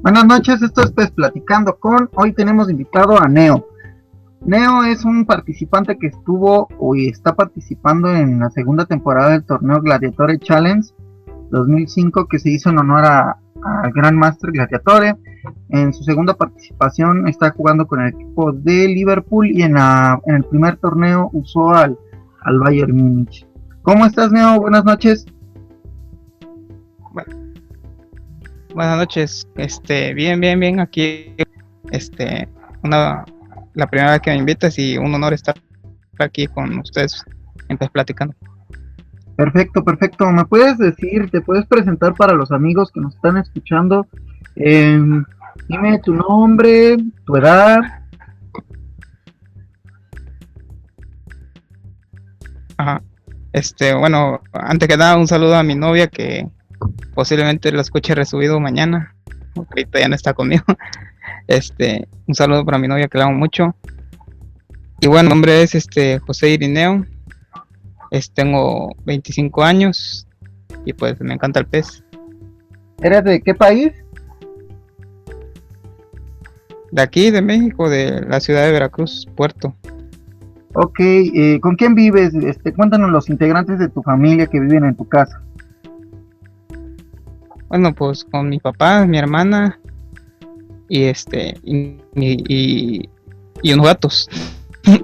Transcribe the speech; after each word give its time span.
Buenas 0.00 0.24
noches, 0.24 0.62
esto 0.62 0.82
es 0.82 0.92
pues 0.92 1.10
Platicando 1.10 1.76
con. 1.78 2.08
Hoy 2.14 2.32
tenemos 2.32 2.70
invitado 2.70 3.20
a 3.20 3.28
Neo. 3.28 3.68
Neo 4.40 4.84
es 4.84 5.04
un 5.04 5.26
participante 5.26 5.98
que 5.98 6.06
estuvo 6.06 6.68
y 6.96 7.08
está 7.08 7.34
participando 7.34 8.08
en 8.08 8.38
la 8.38 8.48
segunda 8.48 8.86
temporada 8.86 9.30
del 9.30 9.44
torneo 9.44 9.82
Gladiatore 9.82 10.38
Challenge 10.38 10.88
2005 11.50 12.26
que 12.26 12.38
se 12.38 12.50
hizo 12.50 12.70
en 12.70 12.78
honor 12.78 13.04
al 13.64 13.92
Gran 13.92 14.16
Master 14.16 14.50
Gladiatore. 14.52 15.16
En 15.70 15.92
su 15.92 16.04
segunda 16.04 16.34
participación 16.34 17.28
está 17.28 17.50
jugando 17.50 17.86
con 17.86 18.00
el 18.00 18.08
equipo 18.08 18.52
de 18.52 18.88
Liverpool 18.88 19.48
y 19.50 19.62
en, 19.62 19.76
en 19.76 20.34
el 20.34 20.44
primer 20.44 20.76
torneo 20.76 21.30
usó 21.32 21.70
al, 21.70 21.98
al 22.42 22.58
Bayern 22.58 22.96
Múnich. 22.96 23.46
¿Cómo 23.82 24.04
estás, 24.04 24.30
Neo? 24.32 24.60
Buenas 24.60 24.84
noches. 24.84 25.26
buenas 28.74 28.98
noches. 28.98 29.48
Este, 29.56 30.14
bien, 30.14 30.40
bien, 30.40 30.60
bien. 30.60 30.78
Aquí, 30.78 31.34
este, 31.90 32.48
una, 32.84 33.24
la 33.74 33.86
primera 33.86 34.12
vez 34.12 34.20
que 34.20 34.30
me 34.30 34.36
invitas 34.36 34.78
y 34.78 34.96
un 34.98 35.14
honor 35.14 35.32
estar 35.32 35.56
aquí 36.18 36.46
con 36.46 36.78
ustedes, 36.78 37.24
entonces 37.68 37.90
platicando. 37.90 38.34
Perfecto, 39.38 39.84
perfecto. 39.84 40.28
¿Me 40.32 40.44
puedes 40.46 40.78
decir, 40.78 41.30
te 41.30 41.40
puedes 41.40 41.64
presentar 41.64 42.12
para 42.16 42.32
los 42.32 42.50
amigos 42.50 42.90
que 42.90 43.00
nos 43.00 43.14
están 43.14 43.36
escuchando? 43.36 44.04
Em, 44.56 45.24
dime 45.68 46.00
tu 46.00 46.12
nombre, 46.12 46.96
tu 47.24 47.36
edad. 47.36 47.78
Ajá. 52.76 53.00
Este, 53.52 53.94
bueno, 53.94 54.40
antes 54.52 54.88
que 54.88 54.96
nada, 54.96 55.16
un 55.16 55.28
saludo 55.28 55.54
a 55.54 55.62
mi 55.62 55.76
novia 55.76 56.08
que 56.08 56.48
posiblemente 57.14 57.70
lo 57.70 57.80
escuche 57.80 58.16
resubido 58.16 58.58
mañana. 58.58 59.14
Ahorita 59.54 60.00
ya 60.00 60.08
no 60.08 60.16
está 60.16 60.34
conmigo. 60.34 60.64
Este, 61.46 62.08
un 62.26 62.34
saludo 62.34 62.64
para 62.64 62.78
mi 62.78 62.88
novia 62.88 63.08
que 63.08 63.18
la 63.18 63.24
amo 63.24 63.38
mucho. 63.38 63.74
Y 65.00 65.06
bueno, 65.06 65.28
mi 65.28 65.34
nombre 65.36 65.62
es 65.62 65.76
este 65.76 66.18
José 66.18 66.50
Irineo. 66.50 67.06
Tengo 68.32 68.94
25 69.04 69.62
años 69.62 70.26
y 70.84 70.92
pues 70.92 71.20
me 71.20 71.34
encanta 71.34 71.60
el 71.60 71.66
pez. 71.66 72.04
¿Eres 73.02 73.24
de 73.24 73.40
qué 73.40 73.54
país? 73.54 73.92
De 76.90 77.02
aquí, 77.02 77.30
de 77.30 77.42
México, 77.42 77.88
de 77.88 78.22
la 78.22 78.40
ciudad 78.40 78.64
de 78.64 78.72
Veracruz, 78.72 79.28
Puerto. 79.36 79.74
Ok, 80.74 81.00
eh, 81.00 81.58
¿con 81.60 81.76
quién 81.76 81.94
vives? 81.94 82.34
Este, 82.34 82.72
cuéntanos 82.72 83.10
los 83.10 83.28
integrantes 83.28 83.78
de 83.78 83.88
tu 83.88 84.02
familia 84.02 84.46
que 84.46 84.60
viven 84.60 84.84
en 84.84 84.96
tu 84.96 85.06
casa. 85.08 85.42
Bueno, 87.68 87.94
pues 87.94 88.24
con 88.24 88.48
mi 88.48 88.58
papá, 88.58 89.04
mi 89.06 89.18
hermana 89.18 89.78
y 90.88 91.04
este 91.04 91.54
y, 91.62 91.98
y, 92.14 93.72
unos 93.72 93.86
gatos. 93.86 94.28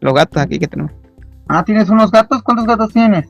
Los 0.00 0.14
gatos 0.14 0.42
aquí 0.42 0.58
que 0.58 0.66
tenemos. 0.66 0.92
Ah, 1.48 1.64
¿tienes 1.64 1.88
unos 1.88 2.10
gatos? 2.10 2.42
¿Cuántos 2.42 2.66
gatos 2.66 2.92
tienes? 2.92 3.28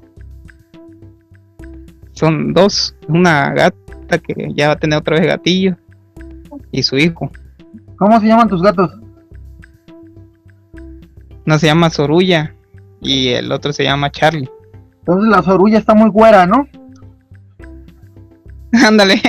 Son 2.12 2.55
dos. 2.55 2.97
Una 3.08 3.53
gata 3.53 4.19
que 4.19 4.53
ya 4.55 4.69
va 4.69 4.75
a 4.75 4.78
tener 4.78 4.98
otra 4.98 5.17
vez 5.19 5.27
gatillo 5.27 5.77
y 6.70 6.83
su 6.83 6.97
hijo. 6.97 7.31
¿Cómo 7.97 8.19
se 8.20 8.27
llaman 8.27 8.48
tus 8.48 8.63
gatos? 8.63 8.90
Uno 11.46 11.58
se 11.58 11.67
llama 11.67 11.90
Sorulla 11.90 12.55
y 13.01 13.29
el 13.29 13.52
otro 13.52 13.73
se 13.73 13.85
llama 13.85 14.11
Charlie. 14.11 14.51
Entonces 15.01 15.29
la 15.29 15.42
Sorulla 15.42 15.79
está 15.79 15.95
muy 15.95 16.11
güera, 16.11 16.46
¿no? 16.46 16.67
Ándale, 18.86 19.20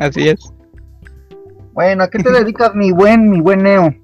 así 0.00 0.28
es. 0.28 0.52
Bueno, 1.72 2.04
¿a 2.04 2.08
qué 2.08 2.18
te 2.18 2.32
dedicas, 2.32 2.74
mi 2.74 2.90
buen, 2.90 3.28
mi 3.30 3.40
buen 3.40 3.62
Neo? 3.62 3.94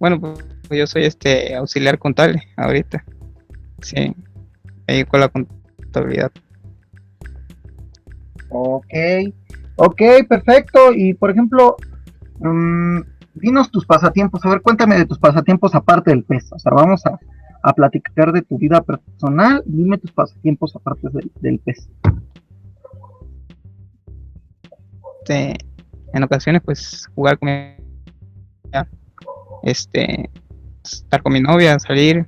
Bueno, 0.00 0.20
pues 0.20 0.44
yo 0.76 0.86
soy 0.86 1.04
este 1.04 1.54
auxiliar 1.54 1.98
contable 1.98 2.42
ahorita. 2.56 3.04
Sí, 3.80 4.14
ahí 4.86 5.04
con 5.04 5.20
la 5.20 5.28
contabilidad. 5.28 6.30
Ok, 8.50 8.94
ok, 9.76 10.02
perfecto. 10.28 10.92
Y 10.92 11.14
por 11.14 11.30
ejemplo, 11.30 11.76
um, 12.40 13.02
dinos 13.34 13.70
tus 13.70 13.86
pasatiempos. 13.86 14.44
A 14.44 14.50
ver, 14.50 14.62
cuéntame 14.62 14.96
de 14.96 15.06
tus 15.06 15.18
pasatiempos 15.18 15.74
aparte 15.74 16.10
del 16.10 16.24
peso. 16.24 16.56
O 16.56 16.58
sea, 16.58 16.72
vamos 16.72 17.04
a, 17.06 17.18
a 17.62 17.72
platicar 17.72 18.32
de 18.32 18.42
tu 18.42 18.58
vida 18.58 18.80
personal. 18.82 19.62
Dime 19.66 19.98
tus 19.98 20.12
pasatiempos 20.12 20.74
aparte 20.74 21.08
del, 21.10 21.30
del 21.40 21.58
peso. 21.58 21.88
Este, 25.28 25.58
en 26.14 26.22
ocasiones 26.22 26.62
pues 26.64 27.06
jugar 27.14 27.38
con 27.38 27.50
mi 27.50 27.76
este 29.62 30.30
estar 30.94 31.22
con 31.22 31.32
mi 31.32 31.40
novia, 31.40 31.78
salir, 31.78 32.26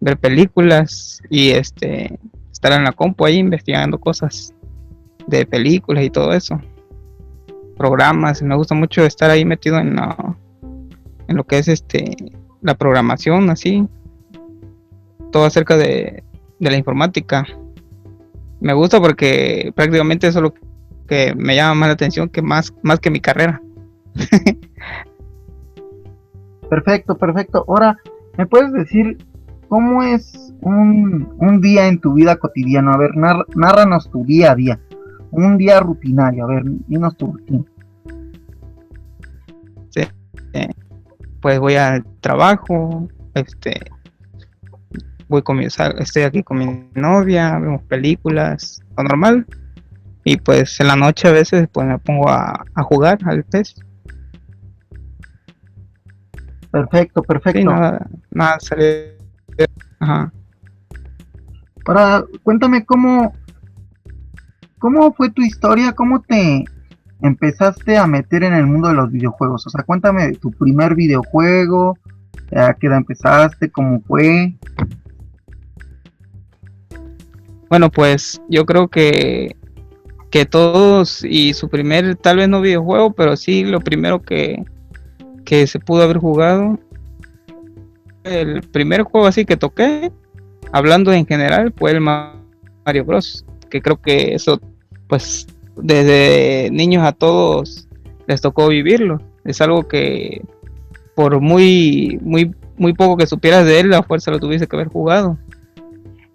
ver 0.00 0.18
películas 0.18 1.22
y 1.30 1.50
este 1.50 2.18
estar 2.50 2.72
en 2.72 2.84
la 2.84 2.92
compu 2.92 3.24
ahí 3.24 3.36
investigando 3.36 3.98
cosas 3.98 4.54
de 5.26 5.46
películas 5.46 6.04
y 6.04 6.10
todo 6.10 6.32
eso. 6.32 6.60
Programas, 7.76 8.42
me 8.42 8.54
gusta 8.56 8.74
mucho 8.74 9.04
estar 9.04 9.30
ahí 9.30 9.44
metido 9.44 9.78
en 9.78 9.98
en 11.28 11.36
lo 11.36 11.44
que 11.44 11.58
es 11.58 11.68
este 11.68 12.14
la 12.60 12.74
programación 12.74 13.50
así. 13.50 13.86
Todo 15.30 15.44
acerca 15.44 15.76
de, 15.76 16.22
de 16.58 16.70
la 16.70 16.76
informática. 16.76 17.46
Me 18.60 18.72
gusta 18.74 19.00
porque 19.00 19.72
prácticamente 19.74 20.28
eso 20.28 20.38
es 20.38 20.42
lo 20.42 20.54
que 21.08 21.34
me 21.34 21.56
llama 21.56 21.74
más 21.74 21.88
la 21.88 21.94
atención 21.94 22.28
que 22.28 22.42
más, 22.42 22.72
más 22.82 23.00
que 23.00 23.10
mi 23.10 23.20
carrera. 23.20 23.60
perfecto, 26.72 27.18
perfecto. 27.18 27.66
Ahora, 27.68 27.98
¿me 28.38 28.46
puedes 28.46 28.72
decir 28.72 29.18
cómo 29.68 30.02
es 30.02 30.54
un, 30.62 31.34
un 31.36 31.60
día 31.60 31.86
en 31.86 32.00
tu 32.00 32.14
vida 32.14 32.36
cotidiana? 32.36 32.94
A 32.94 32.96
ver, 32.96 33.10
narranos 33.14 34.10
tu 34.10 34.24
día 34.24 34.52
a 34.52 34.54
día. 34.54 34.80
Un 35.32 35.58
día 35.58 35.80
rutinario, 35.80 36.44
a 36.44 36.46
ver, 36.46 36.62
dinos 36.86 37.14
tu 37.18 37.32
rutina. 37.32 37.64
Sí, 39.90 40.02
pues 41.42 41.58
voy 41.58 41.74
al 41.74 42.06
trabajo, 42.20 43.06
este, 43.34 43.78
voy 45.28 45.42
con 45.42 45.58
mi, 45.58 45.66
estoy 45.66 46.22
aquí 46.22 46.42
con 46.42 46.58
mi 46.58 46.88
novia, 46.94 47.58
vemos 47.58 47.82
películas, 47.82 48.82
lo 48.96 49.04
normal, 49.04 49.46
y 50.24 50.38
pues 50.38 50.80
en 50.80 50.86
la 50.86 50.96
noche 50.96 51.28
a 51.28 51.32
veces 51.32 51.68
pues 51.70 51.86
me 51.86 51.98
pongo 51.98 52.30
a, 52.30 52.64
jugar 52.76 53.18
al 53.26 53.44
PES. 53.44 53.74
Perfecto, 56.72 57.22
perfecto. 57.22 57.70
nada, 57.70 58.06
nada 58.30 58.58
Ajá. 60.00 60.32
Ahora, 61.84 62.24
cuéntame 62.42 62.84
cómo, 62.86 63.34
cómo 64.78 65.12
fue 65.12 65.30
tu 65.30 65.42
historia, 65.42 65.92
cómo 65.92 66.22
te 66.22 66.64
empezaste 67.20 67.98
a 67.98 68.06
meter 68.06 68.42
en 68.44 68.54
el 68.54 68.66
mundo 68.66 68.88
de 68.88 68.94
los 68.94 69.12
videojuegos. 69.12 69.66
O 69.66 69.70
sea, 69.70 69.84
cuéntame 69.84 70.28
de 70.28 70.34
tu 70.34 70.50
primer 70.50 70.94
videojuego, 70.94 71.98
a 72.56 72.72
qué 72.72 72.86
edad 72.86 72.96
empezaste, 72.96 73.70
cómo 73.70 74.00
fue. 74.00 74.56
Bueno, 77.68 77.90
pues 77.90 78.40
yo 78.48 78.64
creo 78.64 78.88
que 78.88 79.54
que 80.32 80.46
todos 80.46 81.22
y 81.24 81.52
su 81.52 81.68
primer, 81.68 82.16
tal 82.16 82.38
vez 82.38 82.48
no 82.48 82.62
videojuego, 82.62 83.12
pero 83.12 83.36
sí 83.36 83.64
lo 83.64 83.80
primero 83.80 84.22
que, 84.22 84.64
que 85.44 85.66
se 85.66 85.78
pudo 85.78 86.02
haber 86.02 86.18
jugado. 86.18 86.78
El 88.24 88.62
primer 88.62 89.02
juego 89.02 89.26
así 89.26 89.44
que 89.44 89.56
toqué, 89.56 90.12
hablando 90.72 91.12
en 91.12 91.26
general, 91.26 91.72
fue 91.76 91.92
el 91.92 92.00
Mario 92.00 93.04
Bros. 93.04 93.44
Que 93.70 93.80
creo 93.80 94.00
que 94.00 94.34
eso, 94.34 94.60
pues, 95.08 95.46
desde 95.76 96.70
niños 96.70 97.04
a 97.04 97.12
todos 97.12 97.88
les 98.26 98.40
tocó 98.40 98.68
vivirlo. 98.68 99.20
Es 99.44 99.60
algo 99.60 99.88
que 99.88 100.42
por 101.14 101.40
muy, 101.40 102.18
muy, 102.22 102.54
muy 102.76 102.92
poco 102.94 103.16
que 103.16 103.26
supieras 103.26 103.64
de 103.64 103.80
él, 103.80 103.90
la 103.90 104.02
fuerza 104.02 104.30
lo 104.30 104.40
tuviese 104.40 104.66
que 104.66 104.76
haber 104.76 104.88
jugado. 104.88 105.38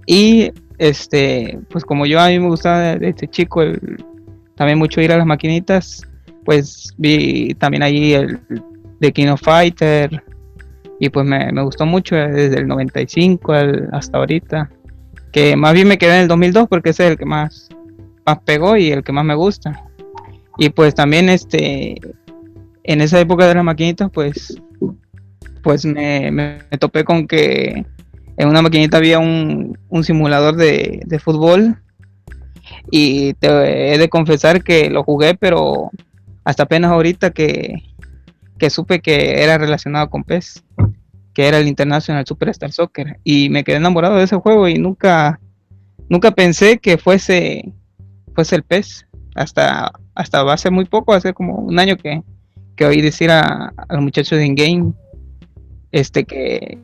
Y 0.06 0.52
este, 0.78 1.60
pues 1.70 1.84
como 1.84 2.06
yo 2.06 2.20
a 2.20 2.28
mí 2.28 2.40
me 2.40 2.48
gustaba 2.48 2.96
de, 2.96 3.10
este 3.10 3.28
chico 3.28 3.62
el, 3.62 4.04
también 4.56 4.78
mucho 4.78 5.02
ir 5.02 5.12
a 5.12 5.18
las 5.18 5.26
maquinitas, 5.26 6.02
pues 6.46 6.94
vi 6.98 7.54
también 7.56 7.84
ahí 7.84 8.14
el 8.14 8.40
de 9.00 9.12
King 9.12 9.28
of 9.28 9.42
Fighter. 9.42 10.24
Y 11.00 11.10
pues 11.10 11.26
me, 11.26 11.52
gustó 11.64 11.86
mucho 11.86 12.16
desde 12.16 12.58
el 12.58 12.68
95 12.68 13.54
hasta 13.92 14.18
ahorita, 14.18 14.70
que 15.32 15.56
más 15.56 15.74
bien 15.74 15.88
me 15.88 15.98
quedé 15.98 16.16
en 16.16 16.22
el 16.24 16.28
2002 16.28 16.68
porque 16.68 16.90
ese 16.90 17.06
es 17.06 17.12
el 17.12 17.18
que 17.18 17.26
más, 17.26 17.70
más 18.26 18.40
pegó 18.40 18.76
y 18.78 18.92
el 18.92 19.04
que 19.04 19.12
más 19.12 19.26
me 19.26 19.36
gusta. 19.36 19.84
Y 20.58 20.70
pues 20.70 20.96
también 20.96 21.30
este, 21.30 22.02
en 22.84 23.02
esa 23.02 23.20
época 23.20 23.48
de 23.48 23.54
las 23.54 23.64
maquinitas, 23.64 24.10
pues 24.12 24.60
pues 25.68 25.86
me, 25.86 26.32
me, 26.32 26.60
topé 26.80 27.04
con 27.04 27.28
que 27.28 27.86
en 28.38 28.48
una 28.48 28.62
maquinita 28.62 28.96
había 28.96 29.20
un, 29.20 29.78
un 29.90 30.04
simulador 30.06 30.56
de, 30.56 31.02
de, 31.06 31.20
fútbol. 31.20 31.78
Y 32.90 33.34
te 33.34 33.94
he 33.94 33.98
de 33.98 34.08
confesar 34.08 34.64
que 34.64 34.90
lo 34.90 35.04
jugué, 35.04 35.36
pero 35.36 35.92
hasta 36.46 36.64
apenas 36.64 36.92
ahorita 36.92 37.32
que, 37.32 37.84
que 38.58 38.70
supe 38.70 39.02
que 39.02 39.44
era 39.44 39.58
relacionado 39.58 40.10
con 40.10 40.24
PES, 40.24 40.64
que 41.34 41.48
era 41.48 41.60
el 41.60 41.68
International 41.68 42.26
Superstar 42.26 42.72
Soccer, 42.72 43.20
y 43.24 43.50
me 43.50 43.64
quedé 43.64 43.78
enamorado 43.78 44.16
de 44.16 44.24
ese 44.24 44.38
juego 44.38 44.68
y 44.68 44.76
nunca, 44.76 45.40
nunca 46.10 46.32
pensé 46.32 46.80
que 46.80 46.98
fuese, 46.98 47.74
fuese 48.34 48.56
el 48.56 48.64
PES, 48.64 49.08
hasta, 49.36 49.92
hasta 50.16 50.52
hace 50.52 50.72
muy 50.72 50.86
poco, 50.86 51.14
hace 51.14 51.34
como 51.34 51.56
un 51.58 51.78
año 51.78 51.96
que, 51.96 52.24
que 52.76 52.86
oí 52.86 53.02
decir 53.02 53.30
a, 53.30 53.74
los 53.90 54.02
muchachos 54.02 54.38
de 54.38 54.46
InGame, 54.46 54.94
este 55.92 56.26
que, 56.26 56.80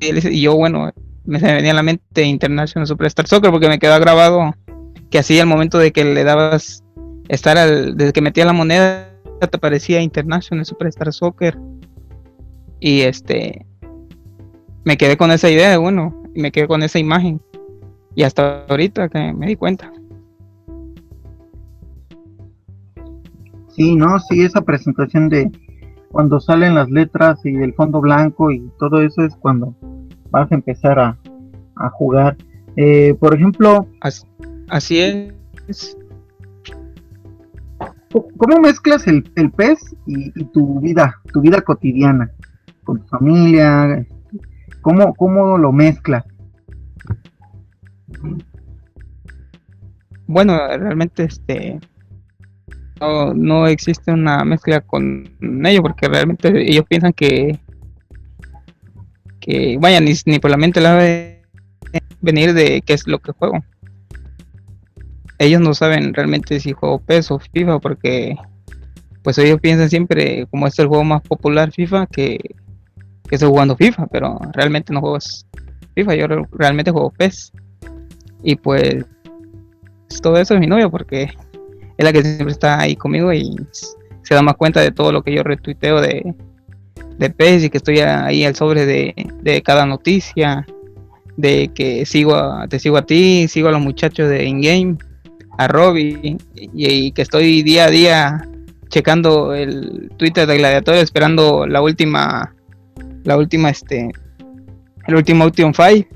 y 0.00 0.40
yo 0.40 0.56
bueno, 0.56 0.92
me 1.24 1.38
venía 1.38 1.72
a 1.72 1.74
la 1.74 1.82
mente 1.82 2.22
International 2.22 2.86
Superstar 2.86 3.26
Soccer 3.26 3.50
porque 3.50 3.68
me 3.68 3.78
quedó 3.78 3.98
grabado 3.98 4.54
que 5.10 5.18
así 5.18 5.38
al 5.40 5.46
momento 5.46 5.78
de 5.78 5.92
que 5.92 6.04
le 6.04 6.24
dabas 6.24 6.84
estar 7.28 7.58
al, 7.58 7.96
desde 7.96 8.12
que 8.12 8.22
metía 8.22 8.44
la 8.44 8.52
moneda 8.52 9.10
te 9.38 9.56
aparecía 9.56 10.00
International 10.00 10.64
Superstar 10.64 11.12
Soccer. 11.12 11.58
Y 12.80 13.02
este 13.02 13.66
me 14.84 14.96
quedé 14.96 15.16
con 15.16 15.30
esa 15.32 15.50
idea 15.50 15.76
bueno 15.78 16.22
y 16.34 16.40
me 16.40 16.52
quedé 16.52 16.68
con 16.68 16.82
esa 16.82 16.98
imagen. 16.98 17.40
Y 18.14 18.22
hasta 18.22 18.64
ahorita 18.66 19.08
que 19.08 19.32
me 19.32 19.46
di 19.46 19.56
cuenta. 19.56 19.92
Sí 23.68 23.94
no 23.94 24.18
sí 24.20 24.42
esa 24.42 24.62
presentación 24.62 25.28
de 25.28 25.50
cuando 26.10 26.40
salen 26.40 26.74
las 26.74 26.88
letras 26.88 27.44
y 27.44 27.54
el 27.56 27.74
fondo 27.74 28.00
blanco 28.00 28.50
y 28.50 28.70
todo 28.78 29.02
eso 29.02 29.22
es 29.22 29.34
cuando 29.36 29.74
vas 30.30 30.50
a 30.50 30.54
empezar 30.54 30.98
a, 30.98 31.18
jugar. 31.90 32.36
Eh, 32.76 33.14
por 33.18 33.34
ejemplo 33.34 33.86
así 34.68 34.98
es 34.98 35.96
¿Cómo 38.36 38.60
mezclas 38.60 39.06
el, 39.06 39.30
el 39.36 39.50
pez 39.50 39.78
y, 40.06 40.30
tu 40.46 40.80
vida, 40.80 41.20
tu 41.32 41.40
vida 41.40 41.60
cotidiana, 41.60 42.30
con 42.84 43.00
tu 43.00 43.06
familia? 43.08 44.06
¿Cómo, 44.80 45.14
cómo 45.14 45.58
lo 45.58 45.72
mezclas? 45.72 46.24
Bueno, 50.26 50.56
realmente 50.68 51.24
este 51.24 51.78
no, 53.00 53.34
no 53.34 53.66
existe 53.66 54.12
una 54.12 54.44
mezcla 54.44 54.80
con 54.80 55.28
ellos 55.64 55.82
porque 55.82 56.08
realmente 56.08 56.48
ellos 56.70 56.84
piensan 56.88 57.12
que 57.12 57.58
que 59.40 59.78
vaya 59.78 60.00
ni, 60.00 60.12
ni 60.24 60.38
por 60.38 60.50
la 60.50 60.56
mente 60.56 60.80
la 60.80 60.94
de 60.94 61.42
venir 62.20 62.52
de 62.52 62.82
qué 62.84 62.94
es 62.94 63.06
lo 63.06 63.18
que 63.20 63.32
juego 63.32 63.62
ellos 65.38 65.60
no 65.60 65.74
saben 65.74 66.14
realmente 66.14 66.60
si 66.60 66.72
juego 66.72 66.98
PES 67.00 67.30
o 67.30 67.38
FIFA 67.38 67.78
porque 67.78 68.36
pues 69.22 69.38
ellos 69.38 69.60
piensan 69.60 69.90
siempre 69.90 70.46
como 70.50 70.66
es 70.66 70.78
el 70.78 70.86
juego 70.86 71.04
más 71.04 71.22
popular 71.22 71.72
FIFA 71.72 72.06
que, 72.06 72.38
estoy 73.28 73.48
jugando 73.48 73.76
FIFA, 73.76 74.06
pero 74.06 74.38
realmente 74.52 74.92
no 74.92 75.00
juego 75.00 75.18
FIFA, 75.96 76.14
yo 76.14 76.26
realmente 76.52 76.92
juego 76.92 77.10
PES. 77.10 77.52
Y 78.44 78.54
pues 78.54 79.04
todo 80.22 80.38
eso 80.38 80.54
es 80.54 80.60
mi 80.60 80.68
novia 80.68 80.88
porque 80.88 81.24
es 81.96 82.04
la 82.04 82.12
que 82.12 82.22
siempre 82.22 82.52
está 82.52 82.78
ahí 82.78 82.94
conmigo 82.94 83.32
y 83.32 83.56
se 84.22 84.34
da 84.34 84.42
más 84.42 84.54
cuenta 84.54 84.80
de 84.80 84.92
todo 84.92 85.10
lo 85.10 85.22
que 85.22 85.34
yo 85.34 85.42
retuiteo 85.42 86.00
de, 86.00 86.34
de 87.18 87.30
PES 87.30 87.64
y 87.64 87.70
que 87.70 87.78
estoy 87.78 87.98
ahí 87.98 88.44
al 88.44 88.54
sobre 88.54 88.86
de, 88.86 89.14
de 89.42 89.62
cada 89.62 89.86
noticia, 89.86 90.64
de 91.36 91.72
que 91.74 92.06
sigo 92.06 92.36
te 92.68 92.78
sigo 92.78 92.96
a 92.96 93.06
ti, 93.06 93.48
sigo 93.48 93.68
a 93.68 93.72
los 93.72 93.80
muchachos 93.80 94.28
de 94.28 94.44
InGame 94.44 94.98
a 95.58 95.68
Robbie 95.68 96.38
y, 96.54 97.12
que 97.12 97.22
estoy 97.22 97.62
día 97.62 97.84
a 97.86 97.90
día 97.90 98.48
checando 98.88 99.54
el 99.54 100.10
Twitter 100.16 100.46
de 100.46 100.58
Gladiator 100.58 100.94
esperando 100.96 101.66
la 101.66 101.82
última 101.82 102.54
la 103.24 103.36
última 103.36 103.70
este 103.70 104.12
el 105.06 105.14
último 105.14 105.44
Option 105.44 105.74
Fight 105.74 106.06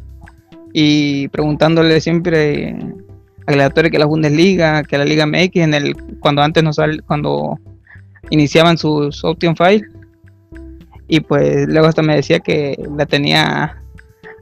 y 0.72 1.28
preguntándole 1.28 2.00
siempre 2.00 2.76
a 3.46 3.52
Gladiator 3.52 3.90
que 3.90 3.98
la 3.98 4.06
Bundesliga, 4.06 4.82
que 4.84 4.98
la 4.98 5.04
Liga 5.04 5.26
MX 5.26 5.56
en 5.56 5.74
el 5.74 5.96
cuando 6.20 6.42
antes 6.42 6.62
no 6.62 6.72
sal, 6.72 7.02
cuando 7.06 7.58
iniciaban 8.30 8.78
sus 8.78 9.24
Option 9.24 9.56
Fight. 9.56 9.84
Y 11.08 11.20
pues 11.20 11.66
luego 11.66 11.88
hasta 11.88 12.02
me 12.02 12.14
decía 12.14 12.38
que 12.38 12.76
la 12.96 13.06
tenía 13.06 13.82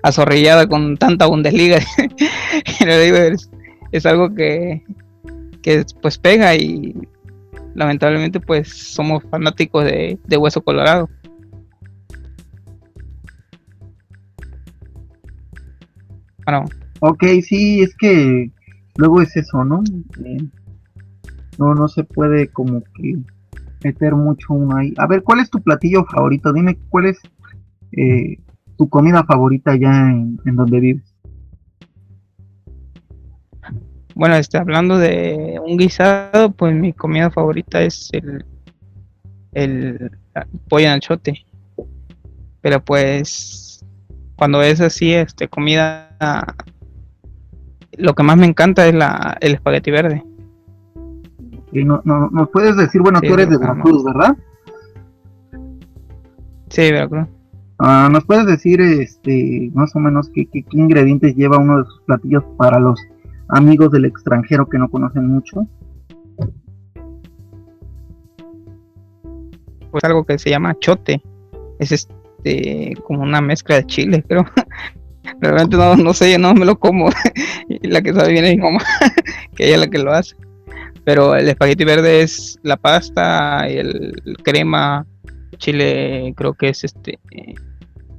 azorrillada 0.03 0.67
con 0.67 0.97
tanta 0.97 1.27
Bundesliga. 1.27 1.79
Y 2.81 2.85
le 2.85 3.01
digo 3.01 3.19
es 3.93 4.07
algo 4.07 4.35
que, 4.35 4.83
que 5.63 5.85
pues 6.01 6.19
pega 6.19 6.55
y 6.55 6.95
lamentablemente 7.75 8.41
pues 8.41 8.69
somos 8.69 9.23
fanáticos 9.25 9.85
de, 9.85 10.19
Hueso 10.37 10.63
Colorado. 10.63 11.09
Bueno. 16.45 16.65
Ok, 17.01 17.25
sí, 17.43 17.83
es 17.83 17.95
que 17.97 18.51
luego 18.97 19.21
es 19.23 19.37
eso, 19.37 19.65
¿no? 19.65 19.83
Eh, 20.25 20.39
no, 21.59 21.75
no 21.75 21.89
se 21.89 22.05
puede 22.05 22.49
como 22.49 22.83
que 22.95 23.19
meter 23.85 24.15
mucho 24.15 24.55
uno 24.55 24.77
ahí. 24.77 24.95
A 24.97 25.07
ver, 25.07 25.23
¿cuál 25.23 25.41
es 25.41 25.51
tu 25.51 25.61
platillo 25.61 26.05
favorito? 26.05 26.53
Dime 26.53 26.79
cuál 26.89 27.07
es 27.07 27.19
eh, 27.93 28.39
tu 28.77 28.89
comida 28.89 29.25
favorita 29.25 29.77
ya 29.77 30.11
en 30.11 30.57
donde 30.57 30.81
vives. 30.81 31.18
Bueno, 34.19 34.35
este, 34.35 34.59
hablando 34.59 34.99
de 34.99 35.61
un 35.65 35.77
guisado, 35.77 36.51
pues 36.51 36.75
mi 36.75 36.93
comida 36.93 37.31
favorita 37.31 37.81
es 37.81 38.09
el, 38.11 38.45
el 39.53 40.11
pollo 40.69 40.91
anchote. 40.91 41.47
Pero 42.61 42.85
pues 42.85 43.87
cuando 44.35 44.61
es 44.61 44.81
así, 44.81 45.15
este, 45.15 45.47
comida, 45.47 46.17
lo 47.93 48.17
que 48.17 48.25
más 48.25 48.37
me 48.37 48.47
encanta 48.47 48.89
es 48.89 48.95
la, 48.97 49.39
el 49.41 49.55
espagueti 49.55 49.93
verde. 49.93 50.25
Y 51.71 51.85
no, 51.85 52.03
no, 52.05 52.29
nos 52.29 52.49
puedes 52.51 52.77
decir, 52.77 53.01
bueno, 53.01 53.21
tú 53.21 53.35
eres 53.35 53.49
de 53.49 53.59
Veracruz, 53.59 54.03
¿verdad? 54.03 54.37
Sí, 56.71 56.91
Veracruz. 56.91 57.29
Ah, 57.79 58.09
¿Nos 58.11 58.25
puedes 58.25 58.47
decir, 58.47 58.81
este, 58.81 59.71
más 59.75 59.95
o 59.95 60.01
menos, 60.01 60.29
qué, 60.35 60.45
qué 60.47 60.65
ingredientes 60.73 61.37
lleva 61.37 61.59
uno 61.59 61.79
de 61.79 61.85
sus 61.85 62.01
platillos 62.01 62.43
para 62.57 62.81
los 62.81 62.99
amigos 63.49 63.91
del 63.91 64.05
extranjero 64.05 64.69
que 64.69 64.79
no 64.79 64.89
conocen 64.89 65.27
mucho? 65.29 65.67
Pues 69.91 70.05
algo 70.05 70.25
que 70.25 70.39
se 70.39 70.51
llama 70.51 70.79
chote. 70.79 71.23
Es 71.79 71.93
este 71.93 72.95
como 73.05 73.23
una 73.23 73.41
mezcla 73.41 73.77
de 73.77 73.87
chile, 73.87 74.25
pero 74.27 74.45
realmente 75.41 75.77
no, 75.77 75.97
no 75.97 76.15
sé, 76.15 76.39
no 76.39 76.55
me 76.55 76.65
lo 76.65 76.79
como. 76.79 77.11
la 77.83 78.03
que 78.03 78.13
sabe 78.13 78.33
bien 78.33 78.45
es 78.45 78.59
mamá, 78.59 78.81
que 79.55 79.67
ella 79.67 79.75
es 79.75 79.81
la 79.81 79.87
que 79.89 79.99
lo 79.99 80.13
hace. 80.13 80.37
Pero 81.05 81.35
el 81.35 81.49
espagueti 81.49 81.85
verde 81.85 82.21
es 82.21 82.59
la 82.63 82.77
pasta 82.77 83.67
y 83.71 83.79
el, 83.79 84.13
crema, 84.43 85.07
chile, 85.57 86.35
creo 86.37 86.53
que 86.53 86.69
es 86.69 86.85
este, 86.85 87.19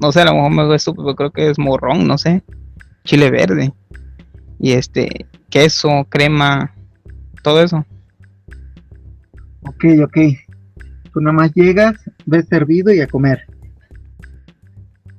no 0.01 0.11
sé, 0.11 0.21
a 0.21 0.25
lo 0.25 0.33
mejor 0.33 0.51
me 0.51 0.65
gusta, 0.65 0.93
pero 0.93 1.15
creo 1.15 1.31
que 1.31 1.49
es 1.51 1.59
morrón, 1.59 2.07
no 2.07 2.17
sé, 2.17 2.41
chile 3.03 3.29
verde 3.29 3.71
y 4.59 4.73
este 4.73 5.25
queso, 5.49 6.05
crema, 6.09 6.73
todo 7.41 7.61
eso. 7.61 7.85
Ok, 9.61 9.85
ok. 10.03 10.17
Tú 11.11 11.21
nada 11.21 11.33
más 11.33 11.53
llegas, 11.53 11.95
ves 12.25 12.47
servido 12.47 12.93
y 12.93 12.99
a 12.99 13.07
comer. 13.07 13.45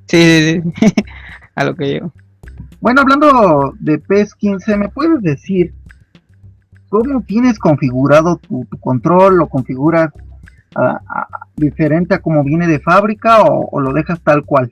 Sí, 0.06 0.20
sí, 0.22 0.62
sí. 0.62 0.94
a 1.54 1.64
lo 1.64 1.74
que 1.74 1.86
llego. 1.86 2.12
Bueno, 2.80 3.00
hablando 3.02 3.74
de 3.80 3.98
PES 3.98 4.34
15, 4.34 4.76
¿me 4.76 4.88
puedes 4.88 5.20
decir 5.22 5.74
cómo 6.88 7.22
tienes 7.22 7.58
configurado 7.58 8.36
tu, 8.36 8.66
control? 8.80 9.38
¿Lo 9.38 9.48
configuras 9.48 10.10
diferente 11.56 12.14
a 12.14 12.20
como 12.20 12.44
viene 12.44 12.66
de 12.68 12.78
fábrica 12.78 13.42
o 13.42 13.80
lo 13.80 13.92
dejas 13.92 14.20
tal 14.22 14.44
cual? 14.44 14.70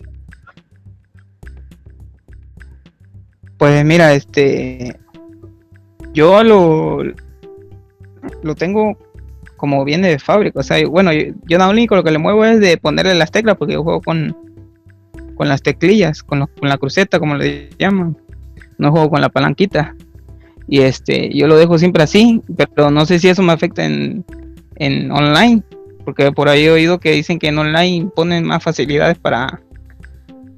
Pues 3.58 3.84
mira, 3.84 4.14
este. 4.14 4.96
Yo 6.14 6.42
lo. 6.42 7.02
Lo 8.42 8.54
tengo 8.54 8.96
como 9.56 9.84
viene 9.84 10.08
de 10.08 10.18
fábrica. 10.18 10.60
O 10.60 10.62
sea, 10.62 10.86
bueno, 10.88 11.12
yo, 11.12 11.32
yo 11.46 11.58
lo 11.58 11.68
único 11.68 11.96
lo 11.96 12.04
que 12.04 12.10
le 12.10 12.18
muevo 12.18 12.44
es 12.44 12.60
de 12.60 12.76
ponerle 12.76 13.14
las 13.14 13.30
teclas, 13.30 13.56
porque 13.56 13.74
yo 13.74 13.82
juego 13.82 14.00
con. 14.00 14.36
Con 15.34 15.48
las 15.48 15.62
teclillas, 15.62 16.22
con, 16.22 16.46
con 16.58 16.68
la 16.68 16.78
cruceta, 16.78 17.18
como 17.18 17.36
le 17.36 17.70
llaman. 17.78 18.16
No 18.78 18.90
juego 18.90 19.10
con 19.10 19.20
la 19.20 19.28
palanquita. 19.28 19.94
Y 20.68 20.80
este, 20.80 21.34
yo 21.34 21.46
lo 21.46 21.56
dejo 21.56 21.78
siempre 21.78 22.02
así, 22.02 22.42
pero 22.74 22.90
no 22.90 23.06
sé 23.06 23.18
si 23.18 23.28
eso 23.28 23.42
me 23.42 23.52
afecta 23.52 23.84
en, 23.84 24.24
en 24.76 25.10
online, 25.10 25.62
Porque 26.04 26.30
por 26.30 26.48
ahí 26.48 26.64
he 26.64 26.70
oído 26.70 27.00
que 27.00 27.12
dicen 27.12 27.38
que 27.38 27.48
en 27.48 27.58
online 27.58 28.10
ponen 28.14 28.44
más 28.44 28.62
facilidades 28.62 29.18
para, 29.18 29.62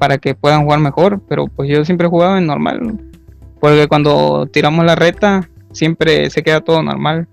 para 0.00 0.16
que 0.16 0.35
puedan 0.35 0.64
jugar 0.64 0.80
mejor, 0.80 1.21
pero 1.28 1.47
pues 1.47 1.69
yo 1.69 1.85
siempre 1.85 2.07
he 2.07 2.11
jugado 2.11 2.38
en 2.38 2.47
normal. 2.47 2.99
Porque 3.61 3.87
cuando 3.87 4.47
tiramos 4.47 4.83
la 4.87 4.97
reta, 4.97 5.49
siempre 5.73 6.30
se 6.30 6.42
queda 6.42 6.62
todo 6.62 6.83
normal. 6.83 7.28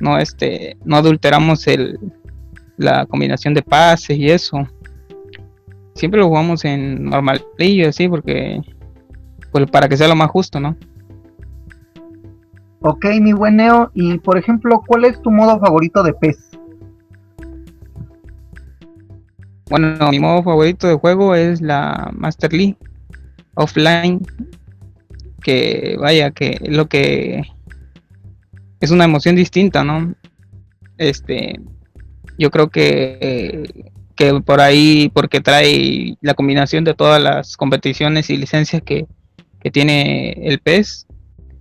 No, 0.00 0.16
este, 0.16 0.78
no 0.86 0.96
adulteramos 0.96 1.66
el, 1.66 2.00
la 2.78 3.04
combinación 3.04 3.52
de 3.52 3.60
pases 3.60 4.16
y 4.16 4.30
eso. 4.30 4.66
Siempre 5.94 6.20
lo 6.20 6.28
jugamos 6.28 6.64
en 6.64 7.04
normalillo, 7.04 7.90
así, 7.90 8.08
porque 8.08 8.62
pues 9.52 9.70
para 9.70 9.90
que 9.90 9.98
sea 9.98 10.08
lo 10.08 10.16
más 10.16 10.30
justo, 10.30 10.58
¿no? 10.58 10.74
Ok, 12.80 13.04
mi 13.20 13.34
buen 13.34 13.56
Neo. 13.56 13.90
Y 13.92 14.16
por 14.20 14.38
ejemplo, 14.38 14.82
¿cuál 14.86 15.04
es 15.04 15.20
tu 15.20 15.30
modo 15.30 15.60
favorito 15.60 16.02
de 16.02 16.14
PES? 16.14 16.47
Bueno, 19.70 20.10
mi 20.10 20.18
modo 20.18 20.42
favorito 20.42 20.86
de 20.86 20.94
juego 20.94 21.34
es 21.34 21.60
la 21.60 22.10
Master 22.14 22.52
League 22.52 22.76
offline. 23.54 24.20
Que 25.42 25.96
vaya, 26.00 26.30
que 26.30 26.58
lo 26.68 26.88
que 26.88 27.42
es 28.80 28.90
una 28.90 29.04
emoción 29.04 29.36
distinta, 29.36 29.84
¿no? 29.84 30.14
Este, 30.96 31.60
yo 32.38 32.50
creo 32.50 32.70
que, 32.70 33.92
que 34.16 34.40
por 34.40 34.60
ahí, 34.60 35.10
porque 35.12 35.40
trae 35.40 36.16
la 36.20 36.34
combinación 36.34 36.84
de 36.84 36.94
todas 36.94 37.22
las 37.22 37.56
competiciones 37.56 38.30
y 38.30 38.36
licencias 38.36 38.82
que, 38.82 39.06
que 39.60 39.70
tiene 39.70 40.32
el 40.42 40.58
PES, 40.58 41.06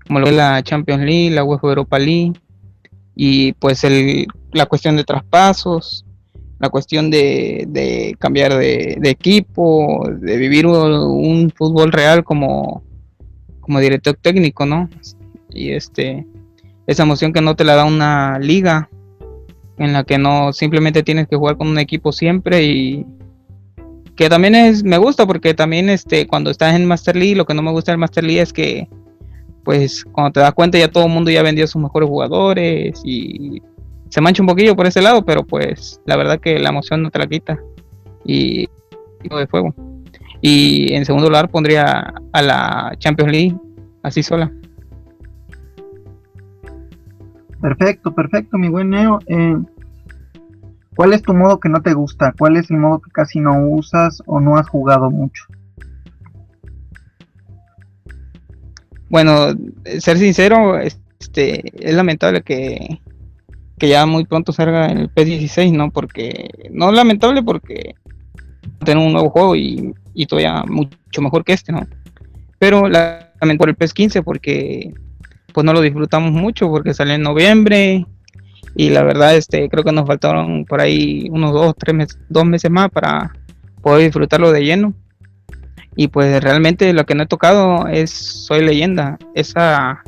como 0.07 0.19
lo 0.19 0.27
es 0.27 0.35
la 0.35 0.63
Champions 0.63 1.03
League, 1.03 1.31
la 1.31 1.43
UEFA 1.43 1.67
Europa 1.67 1.99
League, 1.99 2.33
y 3.15 3.53
pues 3.53 3.83
el, 3.83 4.27
la 4.53 4.65
cuestión 4.65 4.95
de 4.95 5.03
traspasos, 5.03 6.05
la 6.59 6.69
cuestión 6.69 7.09
de, 7.11 8.15
cambiar 8.19 8.57
de, 8.57 8.99
equipo, 9.03 10.07
de 10.09 10.37
vivir 10.37 10.65
un, 10.65 11.51
fútbol 11.55 11.91
real 11.91 12.23
como, 12.23 12.83
como 13.59 13.79
director 13.79 14.17
técnico, 14.19 14.65
¿no? 14.65 14.89
Y 15.49 15.71
este, 15.71 16.25
esa 16.87 17.03
emoción 17.03 17.33
que 17.33 17.41
no 17.41 17.55
te 17.55 17.63
la 17.63 17.75
da 17.75 17.85
una 17.85 18.39
liga, 18.39 18.89
en 19.77 19.93
la 19.93 20.03
que 20.03 20.17
no 20.17 20.53
simplemente 20.53 21.03
tienes 21.03 21.27
que 21.27 21.35
jugar 21.35 21.57
con 21.57 21.67
un 21.67 21.77
equipo 21.77 22.11
siempre 22.11 22.63
y 22.63 23.05
que 24.15 24.29
también 24.29 24.55
es 24.55 24.83
me 24.83 24.97
gusta 24.97 25.27
porque 25.27 25.53
también 25.53 25.89
este 25.89 26.25
cuando 26.25 26.49
estás 26.49 26.75
en 26.75 26.87
Master 26.87 27.15
League 27.15 27.35
lo 27.35 27.45
que 27.45 27.53
no 27.53 27.61
me 27.61 27.71
gusta 27.71 27.91
del 27.91 27.99
Master 27.99 28.23
League 28.23 28.41
es 28.41 28.51
que 28.51 28.89
pues 29.63 30.03
cuando 30.03 30.31
te 30.31 30.39
das 30.39 30.53
cuenta 30.53 30.79
ya 30.79 30.89
todo 30.89 31.05
el 31.05 31.11
mundo 31.11 31.29
ya 31.29 31.43
vendió 31.43 31.67
sus 31.67 31.81
mejores 31.81 32.09
jugadores 32.09 32.99
y 33.05 33.61
se 34.09 34.21
mancha 34.21 34.41
un 34.41 34.47
poquillo 34.47 34.75
por 34.75 34.87
ese 34.87 35.01
lado, 35.01 35.23
pero 35.23 35.45
pues 35.45 36.01
la 36.05 36.15
verdad 36.15 36.39
que 36.39 36.59
la 36.59 36.69
emoción 36.69 37.01
no 37.01 37.11
te 37.11 37.19
la 37.19 37.27
quita. 37.27 37.59
Y, 38.23 38.67
de 39.23 39.47
fuego. 39.47 39.73
Y 40.41 40.93
en 40.93 41.05
segundo 41.05 41.29
lugar 41.29 41.49
pondría 41.49 42.13
a 42.31 42.41
la 42.41 42.93
Champions 42.97 43.31
League 43.31 43.57
así 44.03 44.23
sola. 44.23 44.51
Perfecto, 47.61 48.13
perfecto, 48.13 48.57
mi 48.57 48.69
buen 48.69 48.91
Neo. 48.91 49.19
Eh, 49.27 49.57
¿Cuál 50.95 51.13
es 51.13 51.21
tu 51.21 51.33
modo 51.33 51.59
que 51.59 51.69
no 51.69 51.81
te 51.81 51.93
gusta? 51.93 52.33
¿Cuál 52.37 52.57
es 52.57 52.69
el 52.71 52.77
modo 52.77 52.99
que 52.99 53.11
casi 53.11 53.39
no 53.39 53.67
usas 53.67 54.21
o 54.25 54.39
no 54.39 54.57
has 54.57 54.67
jugado 54.67 55.09
mucho? 55.11 55.45
Bueno, 59.09 59.55
ser 59.99 60.17
sincero, 60.17 60.79
este, 60.79 61.87
es 61.87 61.95
lamentable 61.95 62.41
que, 62.41 62.99
que 63.77 63.89
ya 63.89 64.05
muy 64.05 64.25
pronto 64.25 64.51
salga 64.51 64.87
el 64.87 65.13
P16, 65.13 65.71
¿no? 65.71 65.91
Porque, 65.91 66.49
no 66.71 66.91
lamentable 66.91 67.43
porque 67.43 67.95
tener 68.83 69.03
un 69.03 69.13
nuevo 69.13 69.29
juego 69.29 69.55
y, 69.55 69.93
todavía 70.27 70.63
mucho 70.67 71.21
mejor 71.21 71.43
que 71.43 71.53
este, 71.53 71.71
¿no? 71.71 71.85
Pero 72.59 72.89
lamentable 72.89 73.57
por 73.57 73.69
el 73.69 73.77
PS15 73.77 74.23
porque 74.23 74.93
pues 75.53 75.65
no 75.65 75.73
lo 75.73 75.81
disfrutamos 75.81 76.31
mucho 76.31 76.69
porque 76.69 76.93
sale 76.93 77.15
en 77.15 77.21
noviembre 77.21 78.05
y 78.75 78.89
la 78.89 79.03
verdad 79.03 79.35
este 79.35 79.69
creo 79.69 79.83
que 79.83 79.91
nos 79.91 80.05
faltaron 80.05 80.65
por 80.65 80.81
ahí 80.81 81.27
unos 81.31 81.53
dos, 81.53 81.75
tres 81.77 81.95
meses, 81.95 82.19
dos 82.29 82.45
meses 82.45 82.69
más 82.69 82.89
para 82.89 83.33
poder 83.81 84.05
disfrutarlo 84.05 84.51
de 84.51 84.65
lleno 84.65 84.93
y 85.95 86.07
pues 86.09 86.41
realmente 86.43 86.93
lo 86.93 87.05
que 87.05 87.15
no 87.15 87.23
he 87.23 87.27
tocado 87.27 87.87
es 87.87 88.11
Soy 88.11 88.63
Leyenda. 88.63 89.17
Esa 89.33 90.03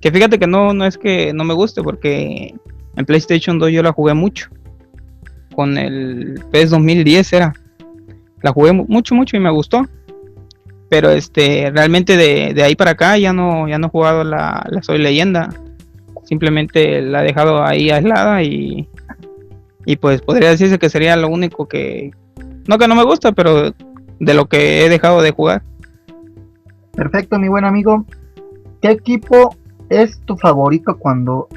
que 0.00 0.12
fíjate 0.12 0.38
que 0.38 0.46
no, 0.46 0.72
no 0.72 0.86
es 0.86 0.96
que 0.96 1.32
no 1.32 1.42
me 1.42 1.52
guste 1.52 1.82
porque 1.82 2.54
en 2.96 3.06
PlayStation 3.06 3.58
2 3.58 3.70
yo 3.70 3.82
la 3.82 3.92
jugué 3.92 4.14
mucho. 4.14 4.48
Con 5.54 5.76
el 5.76 6.42
PS 6.50 6.70
2010 6.70 7.32
era. 7.32 7.52
La 8.42 8.52
jugué 8.52 8.72
mucho, 8.72 9.14
mucho 9.14 9.36
y 9.36 9.40
me 9.40 9.50
gustó. 9.50 9.86
Pero 10.88 11.10
este, 11.10 11.70
realmente 11.70 12.16
de, 12.16 12.62
ahí 12.62 12.74
para 12.74 12.92
acá 12.92 13.16
ya 13.16 13.32
no, 13.32 13.68
ya 13.68 13.78
no 13.78 13.86
he 13.86 13.90
jugado 13.90 14.24
la, 14.24 14.66
la 14.70 14.82
Soy 14.82 14.98
Leyenda. 14.98 15.48
Simplemente 16.24 17.02
la 17.02 17.22
he 17.22 17.26
dejado 17.26 17.64
ahí 17.64 17.90
aislada 17.90 18.42
y, 18.42 18.88
y 19.86 19.96
pues 19.96 20.22
podría 20.22 20.50
decirse 20.50 20.78
que 20.78 20.88
sería 20.88 21.16
lo 21.16 21.28
único 21.28 21.66
que, 21.66 22.12
no 22.68 22.78
que 22.78 22.88
no 22.88 22.94
me 22.94 23.04
gusta, 23.04 23.32
pero 23.32 23.74
de 24.20 24.34
lo 24.34 24.46
que 24.46 24.84
he 24.84 24.88
dejado 24.88 25.22
de 25.22 25.32
jugar. 25.32 25.62
Perfecto, 26.94 27.38
mi 27.38 27.48
buen 27.48 27.64
amigo. 27.64 28.04
¿Qué 28.80 28.90
equipo 28.90 29.56
es 29.88 30.20
tu 30.20 30.36
favorito 30.36 30.98
cuando 30.98 31.48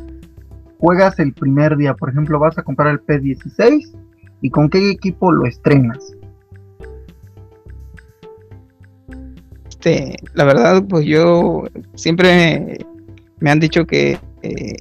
juegas 0.79 1.19
el 1.19 1.33
primer 1.33 1.77
día? 1.77 1.93
Por 1.93 2.09
ejemplo, 2.09 2.39
vas 2.39 2.57
a 2.57 2.63
comprar 2.63 2.91
el 2.91 3.05
P16 3.05 3.95
y 4.41 4.49
con 4.49 4.69
qué 4.69 4.91
equipo 4.91 5.31
lo 5.31 5.45
estrenas. 5.45 6.15
Este, 9.85 10.15
la 10.33 10.45
verdad, 10.45 10.83
pues 10.87 11.05
yo 11.05 11.63
siempre 11.93 12.79
me 13.39 13.51
han 13.51 13.59
dicho 13.59 13.85
que, 13.85 14.17
eh, 14.41 14.75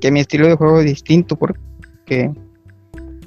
que 0.00 0.10
mi 0.10 0.20
estilo 0.20 0.46
de 0.46 0.54
juego 0.54 0.80
es 0.80 0.86
distinto 0.86 1.36
porque 1.36 2.32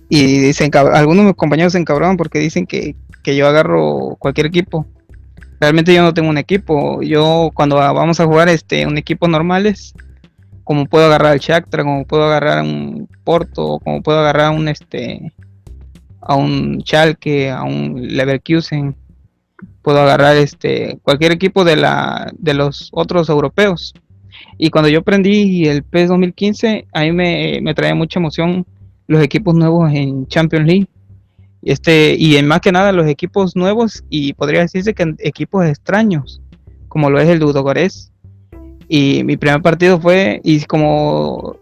y 0.09 0.39
dicen 0.39 0.71
algunos 0.73 1.23
de 1.23 1.27
mis 1.27 1.35
compañeros 1.35 1.73
se 1.73 1.79
encabronan 1.79 2.17
porque 2.17 2.39
dicen 2.39 2.65
que, 2.65 2.95
que 3.21 3.35
yo 3.35 3.47
agarro 3.47 4.15
cualquier 4.17 4.47
equipo. 4.47 4.88
Realmente 5.59 5.93
yo 5.93 6.01
no 6.01 6.15
tengo 6.15 6.29
un 6.29 6.39
equipo. 6.39 7.03
Yo 7.03 7.51
cuando 7.53 7.75
vamos 7.75 8.19
a 8.19 8.25
jugar 8.25 8.49
este 8.49 8.88
un 8.88 8.97
equipo 8.97 9.27
normales, 9.27 9.93
como 10.69 10.85
puedo 10.85 11.07
agarrar 11.07 11.31
al 11.31 11.39
Shakhtar, 11.39 11.81
como 11.81 12.05
puedo 12.05 12.25
agarrar 12.25 12.61
un 12.61 13.09
Porto, 13.23 13.79
como 13.83 14.03
puedo 14.03 14.19
agarrar 14.19 14.45
a 14.45 14.51
un 14.51 14.67
este 14.67 15.33
a 16.21 16.35
un 16.35 16.83
Schalke, 16.85 17.49
a 17.49 17.63
un 17.63 17.99
Leverkusen, 17.99 18.95
puedo 19.81 19.99
agarrar 19.99 20.38
este 20.38 20.99
cualquier 21.01 21.31
equipo 21.31 21.63
de 21.63 21.75
la 21.75 22.31
de 22.38 22.53
los 22.53 22.89
otros 22.91 23.29
europeos. 23.29 23.95
Y 24.59 24.69
cuando 24.69 24.89
yo 24.89 24.99
aprendí 24.99 25.67
el 25.67 25.81
PES 25.81 26.09
2015, 26.09 26.85
a 26.93 27.01
mí 27.01 27.13
me, 27.13 27.61
me 27.63 27.73
traía 27.73 27.95
mucha 27.95 28.19
emoción 28.19 28.63
los 29.07 29.23
equipos 29.23 29.55
nuevos 29.55 29.91
en 29.91 30.27
Champions 30.27 30.67
League 30.67 30.88
este, 31.63 32.13
y 32.15 32.35
en 32.35 32.45
más 32.45 32.61
que 32.61 32.71
nada 32.71 32.91
los 32.91 33.07
equipos 33.07 33.55
nuevos 33.55 34.03
y 34.11 34.33
podría 34.33 34.59
decirse 34.59 34.93
que 34.93 35.15
equipos 35.17 35.65
extraños, 35.65 36.43
como 36.89 37.09
lo 37.09 37.19
es 37.19 37.27
el 37.27 37.39
Ludogorets. 37.39 38.11
Y 38.89 39.24
mi 39.24 39.38
primer 39.38 39.62
partido 39.62 40.01
fue, 40.01 40.41
y 40.43 40.65
como 40.65 41.55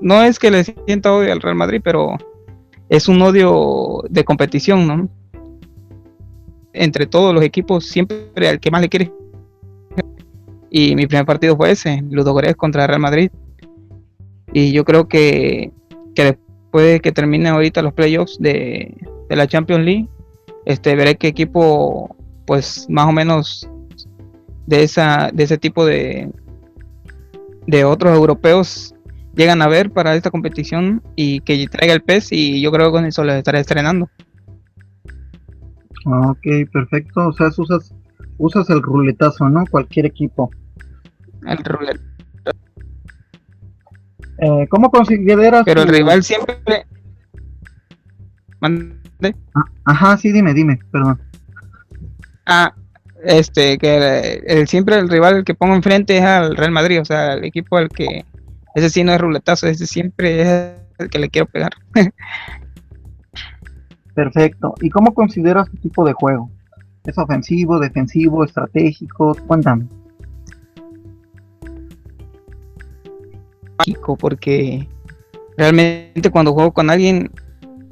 no 0.00 0.22
es 0.22 0.38
que 0.38 0.50
le 0.50 0.64
sienta 0.64 1.12
odio 1.12 1.30
al 1.30 1.42
Real 1.42 1.54
Madrid, 1.54 1.82
pero 1.84 2.16
es 2.88 3.08
un 3.08 3.20
odio 3.20 4.02
de 4.08 4.24
competición, 4.24 4.86
¿no? 4.86 5.08
Entre 6.72 7.06
todos 7.06 7.34
los 7.34 7.44
equipos, 7.44 7.84
siempre 7.84 8.48
al 8.48 8.58
que 8.58 8.70
más 8.70 8.80
le 8.80 8.88
quiere. 8.88 9.12
Y 10.70 10.96
mi 10.96 11.06
primer 11.06 11.26
partido 11.26 11.56
fue 11.56 11.72
ese, 11.72 12.02
Ludogorets 12.10 12.56
contra 12.56 12.86
Real 12.86 13.00
Madrid. 13.00 13.30
Y 14.52 14.72
yo 14.72 14.84
creo 14.84 15.08
que, 15.08 15.70
que 16.14 16.24
después 16.24 16.86
de 16.86 17.00
que 17.00 17.12
termine 17.12 17.50
ahorita 17.50 17.82
los 17.82 17.92
playoffs 17.92 18.38
de, 18.40 18.96
de 19.28 19.36
la 19.36 19.46
Champions 19.46 19.84
League, 19.84 20.08
este, 20.64 20.96
veré 20.96 21.16
qué 21.16 21.28
equipo, 21.28 22.16
pues 22.46 22.86
más 22.88 23.06
o 23.06 23.12
menos 23.12 23.68
de, 24.66 24.82
esa, 24.82 25.30
de 25.32 25.44
ese 25.44 25.58
tipo 25.58 25.84
de, 25.84 26.30
de 27.66 27.84
otros 27.84 28.14
europeos 28.14 28.94
llegan 29.34 29.60
a 29.62 29.68
ver 29.68 29.90
para 29.90 30.14
esta 30.14 30.30
competición 30.30 31.02
y 31.14 31.40
que 31.40 31.66
traiga 31.68 31.94
el 31.94 32.02
PES 32.02 32.32
y 32.32 32.60
yo 32.60 32.72
creo 32.72 32.86
que 32.86 32.92
con 32.92 33.04
eso 33.04 33.22
les 33.24 33.36
estaré 33.36 33.60
estrenando. 33.60 34.08
Ok, 36.06 36.46
perfecto. 36.72 37.28
O 37.28 37.32
sea, 37.32 37.48
usas, 37.56 37.94
usas 38.38 38.70
el 38.70 38.82
ruletazo, 38.82 39.48
¿no? 39.48 39.64
Cualquier 39.70 40.06
equipo. 40.06 40.50
El 41.46 41.58
ruletazo. 41.58 42.04
Eh, 44.38 44.66
¿Cómo 44.68 44.90
consideras? 44.90 45.64
Pero 45.64 45.82
el 45.82 45.88
rival 45.88 46.22
siempre. 46.22 46.86
Ah, 49.54 49.64
ajá, 49.84 50.16
sí, 50.16 50.32
dime, 50.32 50.52
dime, 50.52 50.78
perdón. 50.90 51.20
Ah, 52.46 52.74
este, 53.24 53.78
que 53.78 54.42
el, 54.46 54.68
siempre 54.68 54.96
el 54.98 55.08
rival 55.08 55.44
que 55.44 55.54
pongo 55.54 55.74
enfrente 55.74 56.16
es 56.18 56.24
al 56.24 56.56
Real 56.56 56.72
Madrid, 56.72 57.00
o 57.00 57.04
sea, 57.04 57.34
el 57.34 57.44
equipo 57.44 57.76
al 57.76 57.88
que, 57.88 58.24
ese 58.74 58.90
sí 58.90 59.04
no 59.04 59.12
es 59.12 59.20
ruletazo, 59.20 59.66
ese 59.66 59.86
siempre 59.86 60.42
es 60.42 61.08
que 61.10 61.18
le 61.18 61.28
quiero 61.28 61.46
pegar. 61.46 61.72
Perfecto. 64.14 64.74
¿Y 64.80 64.90
cómo 64.90 65.12
consideras 65.12 65.70
tu 65.70 65.76
tipo 65.76 66.06
de 66.06 66.14
juego? 66.14 66.50
¿Es 67.04 67.18
ofensivo, 67.18 67.78
defensivo, 67.78 68.44
estratégico? 68.44 69.36
Cuéntame. 69.46 69.86
Mágico, 73.78 74.16
porque 74.16 74.88
realmente 75.56 76.30
cuando 76.30 76.54
juego 76.54 76.72
con 76.72 76.90
alguien, 76.90 77.30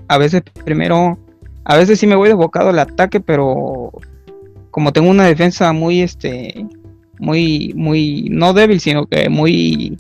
a 0.09 0.19
veces 0.19 0.43
primero, 0.65 1.19
a 1.65 1.77
veces 1.77 1.99
sí 1.99 2.07
me 2.07 2.17
voy 2.17 2.29
desbocado 2.29 2.71
al 2.71 2.79
ataque, 2.79 3.21
pero 3.21 3.93
como 4.75 4.93
tengo 4.93 5.09
una 5.09 5.27
defensa 5.27 5.73
muy, 5.73 6.01
este, 6.03 6.67
muy, 7.21 7.73
muy, 7.77 8.27
no 8.29 8.53
débil, 8.53 8.81
sino 8.81 9.07
que 9.07 9.29
muy 9.29 9.97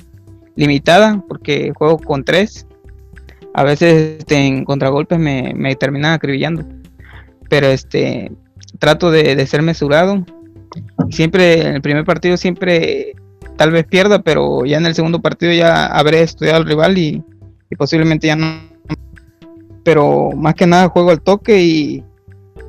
limitada, 0.56 1.22
porque 1.28 1.72
juego 1.76 1.96
con 1.98 2.24
tres, 2.24 2.66
a 3.54 3.62
veces 3.62 4.18
este, 4.18 4.34
en 4.34 4.64
contragolpes 4.64 5.16
me, 5.16 5.54
me 5.54 5.76
terminan 5.76 6.14
acribillando. 6.14 6.64
Pero 7.48 7.68
este, 7.68 8.32
trato 8.80 9.12
de, 9.12 9.46
ser 9.46 9.62
mesurado. 9.62 10.26
Siempre, 11.08 11.68
en 11.68 11.76
el 11.76 11.80
primer 11.80 12.04
partido 12.04 12.36
siempre 12.36 13.14
tal 13.56 13.70
vez 13.70 13.86
pierda, 13.86 14.22
pero 14.22 14.64
ya 14.64 14.78
en 14.78 14.86
el 14.86 14.96
segundo 14.96 15.22
partido 15.22 15.52
ya 15.52 15.86
habré 15.86 16.22
estudiado 16.22 16.58
al 16.58 16.66
rival 16.66 16.98
y, 16.98 17.22
posiblemente 17.78 18.26
ya 18.26 18.34
no. 18.34 18.60
Pero 19.84 20.32
más 20.32 20.56
que 20.56 20.66
nada 20.66 20.88
juego 20.88 21.12
al 21.12 21.20
toque 21.20 21.62
y, 21.62 22.04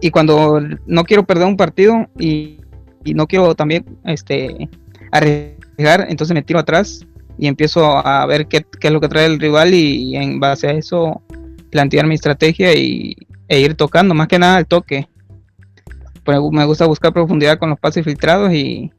y 0.06 0.12
cuando 0.12 0.62
no 0.86 1.04
quiero 1.04 1.24
perder 1.24 1.48
un 1.48 1.58
partido 1.58 2.08
y, 2.20 2.60
y, 3.04 3.16
no 3.16 3.26
quiero 3.26 3.56
también 3.56 3.98
este 4.04 4.70
arriesgar, 5.12 6.06
entonces 6.10 6.36
me 6.36 6.44
tiro 6.44 6.60
atrás 6.60 7.08
y 7.40 7.48
empiezo 7.48 8.06
a 8.06 8.24
ver 8.28 8.46
qué, 8.46 8.64
qué 8.80 8.90
es 8.90 8.94
lo 8.94 9.02
que 9.02 9.08
trae 9.08 9.26
el 9.26 9.40
rival 9.40 9.74
y, 9.74 10.16
en 10.16 10.40
base 10.40 10.68
a 10.68 10.74
eso 10.74 11.24
plantear 11.72 12.06
mi 12.06 12.14
estrategia 12.14 12.72
y, 12.78 13.16
e 13.48 13.60
ir 13.60 13.74
tocando, 13.74 14.14
más 14.14 14.28
que 14.28 14.38
nada 14.38 14.60
el 14.60 14.68
toque. 14.68 15.08
Me 16.52 16.66
gusta 16.66 16.86
buscar 16.86 17.12
profundidad 17.12 17.58
con 17.58 17.72
los 17.72 17.80
pases 17.80 18.06
filtrados 18.06 18.54
y, 18.54 18.92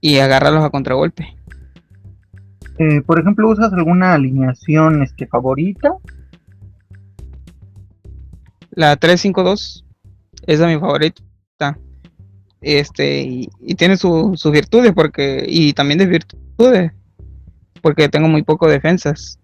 y 0.00 0.18
agarrarlos 0.18 0.64
a 0.64 0.70
contragolpe. 0.70 1.36
Eh, 2.80 3.00
por 3.02 3.20
ejemplo, 3.20 3.48
¿usas 3.48 3.72
alguna 3.72 4.14
alineación 4.14 5.04
este, 5.04 5.28
favorita? 5.28 5.94
La 8.72 8.96
352 8.96 9.83
es 10.46 10.60
mi 10.60 10.78
favorita. 10.78 11.22
Este, 12.60 13.20
y, 13.22 13.74
tiene 13.76 13.96
sus 13.96 14.50
virtudes 14.50 14.92
porque, 14.94 15.44
y 15.46 15.74
también 15.74 15.98
desvirtudes, 15.98 16.92
porque 17.82 18.08
tengo 18.08 18.28
muy 18.28 18.42
poco 18.42 18.68
defensas. 18.68 19.38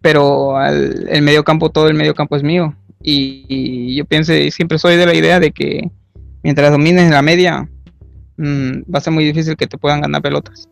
Pero 0.00 0.60
el 0.64 1.22
medio 1.22 1.42
campo, 1.42 1.70
todo 1.70 1.88
el 1.88 1.94
medio 1.94 2.14
campo 2.14 2.36
es 2.36 2.42
mío. 2.42 2.74
Y, 3.02 3.96
yo 3.96 4.04
pienso, 4.04 4.32
siempre 4.50 4.78
soy 4.78 4.96
de 4.96 5.06
la 5.06 5.14
idea 5.14 5.40
de 5.40 5.50
que 5.50 5.90
mientras 6.42 6.70
domines 6.70 7.10
la 7.10 7.22
media, 7.22 7.68
mm, 8.36 8.82
va 8.92 8.98
a 8.98 9.00
ser 9.00 9.12
muy 9.12 9.24
difícil 9.24 9.56
que 9.56 9.66
te 9.66 9.78
puedan 9.78 10.00
ganar 10.00 10.22
pelotas. 10.22 10.68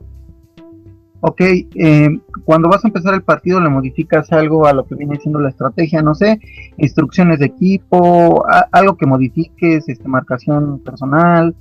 Ok, 1.26 1.40
eh, 1.40 2.20
cuando 2.44 2.68
vas 2.68 2.84
a 2.84 2.88
empezar 2.88 3.14
el 3.14 3.22
partido 3.22 3.58
le 3.58 3.70
modificas 3.70 4.30
algo 4.30 4.66
a 4.66 4.74
lo 4.74 4.86
que 4.86 4.94
viene 4.94 5.18
siendo 5.18 5.40
la 5.40 5.48
estrategia, 5.48 6.02
no 6.02 6.14
sé, 6.14 6.38
instrucciones 6.76 7.38
de 7.38 7.46
equipo, 7.46 8.44
algo 8.70 8.98
que 8.98 9.06
modifiques, 9.06 9.88
este, 9.88 10.06
marcación 10.06 10.80
personal, 10.80 11.54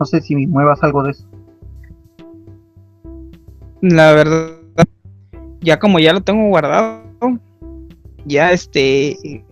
no 0.00 0.04
sé 0.04 0.20
si 0.20 0.34
muevas 0.48 0.82
algo 0.82 1.04
de 1.04 1.12
eso. 1.12 1.28
La 3.82 4.10
verdad, 4.14 4.58
ya 5.60 5.78
como 5.78 6.00
ya 6.00 6.12
lo 6.12 6.22
tengo 6.22 6.48
guardado, 6.48 7.04
ya 8.24 8.50
este, 8.50 9.44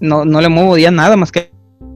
no, 0.00 0.26
no 0.26 0.42
le 0.42 0.50
muevo 0.50 0.76
ya 0.76 0.90
nada 0.90 1.16
más 1.16 1.32
que 1.32 1.50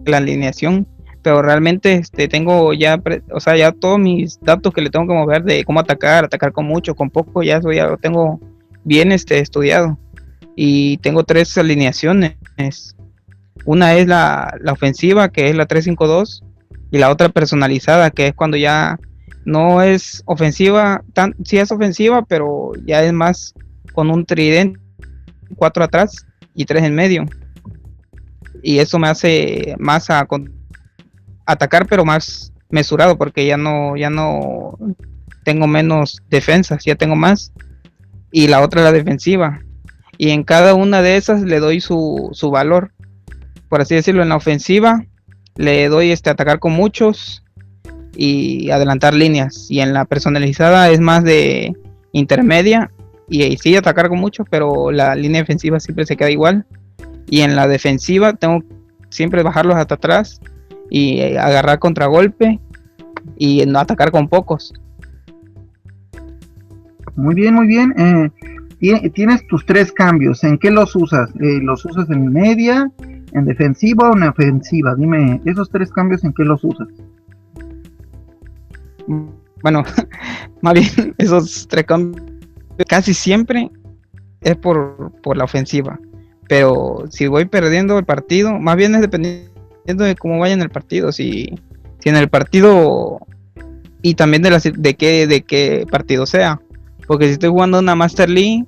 la 0.07 0.17
alineación 0.17 0.87
pero 1.23 1.43
realmente 1.43 1.95
este 1.95 2.29
tengo 2.29 2.73
ya 2.73 3.01
o 3.33 3.41
sea 3.41 3.57
ya 3.57 3.73
todos 3.73 3.99
mis 3.99 4.41
datos 4.41 4.73
que 4.73 4.81
le 4.81 4.91
tengo 4.91 5.07
que 5.07 5.15
mover 5.15 5.43
de 5.43 5.65
cómo 5.65 5.81
atacar 5.81 6.25
atacar 6.25 6.53
con 6.53 6.67
mucho 6.67 6.95
con 6.95 7.11
poco 7.11 7.43
ya 7.43 7.59
eso 7.59 7.73
ya 7.73 7.87
lo 7.87 7.97
tengo 7.99 8.41
bien 8.85 9.13
este 9.13 9.39
estudiado. 9.39 9.99
Y 10.57 10.99
tengo 10.99 11.25
tres 11.25 11.57
alineaciones. 11.57 12.37
Una 13.65 13.95
es 13.95 14.07
la, 14.07 14.57
la 14.61 14.73
ofensiva 14.73 15.29
que 15.29 15.49
es 15.49 15.55
la 15.55 15.67
352 15.67 16.43
y 16.91 16.99
la 16.99 17.11
otra 17.11 17.29
personalizada 17.29 18.11
que 18.11 18.29
es 18.29 18.35
cuando 18.35 18.57
ya 18.57 18.99
no 19.45 19.81
es 19.83 20.23
ofensiva 20.27 21.03
tan 21.15 21.35
sí 21.45 21.57
es 21.59 21.73
ofensiva 21.73 22.23
pero 22.23 22.73
ya 22.85 23.03
es 23.03 23.13
más 23.13 23.55
con 23.95 24.11
un 24.11 24.27
tridente 24.27 24.79
cuatro 25.57 25.85
atrás 25.85 26.27
y 26.55 26.65
tres 26.65 26.85
en 26.85 26.95
medio. 26.95 27.25
Y 28.63 28.79
eso 28.79 28.99
me 28.99 29.09
hace 29.09 29.75
más 29.79 30.11
a, 30.11 30.27
atacar 31.51 31.87
pero 31.87 32.05
más 32.05 32.53
mesurado 32.71 33.19
porque 33.19 33.47
ya 33.47 33.57
no 33.57 33.97
ya 33.97 34.11
no 34.11 34.79
tengo 35.45 35.67
menos 35.67 36.23
defensas 36.29 36.85
ya 36.85 36.95
tengo 36.95 37.17
más. 37.17 37.53
Y 38.33 38.47
la 38.47 38.61
otra 38.61 38.85
la 38.85 38.93
defensiva. 38.93 39.61
Y 40.17 40.31
en 40.31 40.45
cada 40.45 40.75
una 40.75 41.03
de 41.03 41.17
esas 41.17 41.43
le 41.43 41.59
doy 41.59 41.81
su, 41.81 42.29
su 42.33 42.51
valor. 42.51 42.93
Por 43.69 43.81
así 43.81 43.95
decirlo 43.95 44.23
en 44.23 44.29
la 44.29 44.37
ofensiva 44.37 45.05
le 45.57 45.89
doy 45.89 46.11
este 46.11 46.31
atacar 46.31 46.61
con 46.61 46.73
muchos 46.73 47.43
y 48.15 48.71
adelantar 48.71 49.15
líneas. 49.15 49.67
Y 49.69 49.81
en 49.81 49.93
la 49.93 50.05
personalizada 50.05 50.91
es 50.91 51.01
más 51.01 51.25
de 51.25 51.75
intermedia 52.13 52.91
y, 53.29 53.43
y 53.43 53.57
sí 53.57 53.75
atacar 53.75 54.09
con 54.09 54.19
muchos 54.19 54.47
pero 54.51 54.91
la 54.91 55.15
línea 55.15 55.41
defensiva 55.41 55.81
siempre 55.81 56.07
se 56.07 56.17
queda 56.17 56.31
igual. 56.31 56.67
Y 57.29 57.41
en 57.41 57.57
la 57.57 57.67
defensiva 57.67 58.35
tengo 58.35 58.63
siempre 59.09 59.43
bajarlos 59.43 59.77
hasta 59.77 59.97
atrás 59.97 60.41
y 60.91 61.21
eh, 61.21 61.39
agarrar 61.39 61.79
contragolpe 61.79 62.61
y 63.37 63.65
no 63.67 63.79
atacar 63.79 64.11
con 64.11 64.29
pocos. 64.29 64.75
Muy 67.17 67.35
bien, 67.35 67.55
muy 67.55 67.67
bien. 67.67 67.95
Eh, 67.97 69.11
tienes 69.11 69.47
tus 69.47 69.65
tres 69.65 69.93
cambios. 69.93 70.45
¿En 70.45 70.59
qué 70.59 70.71
los 70.71 70.95
usas? 70.97 71.31
Eh, 71.41 71.61
¿Los 71.63 71.85
usas 71.85 72.11
en 72.11 72.33
media, 72.33 72.91
en 73.33 73.45
defensiva 73.45 74.11
o 74.11 74.17
en 74.17 74.25
ofensiva? 74.25 74.95
Dime, 74.97 75.41
esos 75.45 75.71
tres 75.71 75.91
cambios, 75.93 76.25
¿en 76.25 76.33
qué 76.33 76.45
los 76.45 76.63
usas? 76.65 76.89
Bueno, 79.63 79.85
más 80.63 80.75
bien, 80.75 81.15
esos 81.19 81.67
tres 81.69 81.85
cambios 81.85 82.27
casi 82.89 83.15
siempre 83.15 83.71
es 84.41 84.57
por, 84.57 85.13
por 85.23 85.37
la 85.37 85.45
ofensiva 85.45 85.99
pero 86.51 87.05
si 87.11 87.29
voy 87.29 87.45
perdiendo 87.45 87.97
el 87.97 88.05
partido, 88.05 88.59
más 88.59 88.75
bien 88.75 88.93
es 88.97 89.03
dependiendo 89.03 89.50
de 89.87 90.15
cómo 90.15 90.39
vaya 90.39 90.55
en 90.55 90.63
el 90.63 90.71
partido, 90.71 91.13
si, 91.13 91.55
si 91.99 92.09
en 92.09 92.17
el 92.17 92.29
partido 92.29 93.21
y 94.03 94.15
también 94.15 94.43
de, 94.43 94.51
la, 94.51 94.59
de, 94.59 94.95
qué, 94.95 95.27
de 95.27 95.43
qué 95.43 95.87
partido 95.91 96.27
sea, 96.27 96.61
porque 97.07 97.27
si 97.27 97.33
estoy 97.33 97.51
jugando 97.51 97.79
una 97.79 97.95
Master 97.95 98.31
League, 98.31 98.65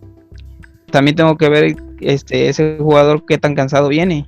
también 0.91 1.17
tengo 1.17 1.37
que 1.37 1.49
ver 1.49 1.77
este, 2.01 2.49
ese 2.49 2.77
jugador 2.79 3.25
qué 3.27 3.39
tan 3.39 3.55
cansado 3.55 3.89
viene. 3.89 4.27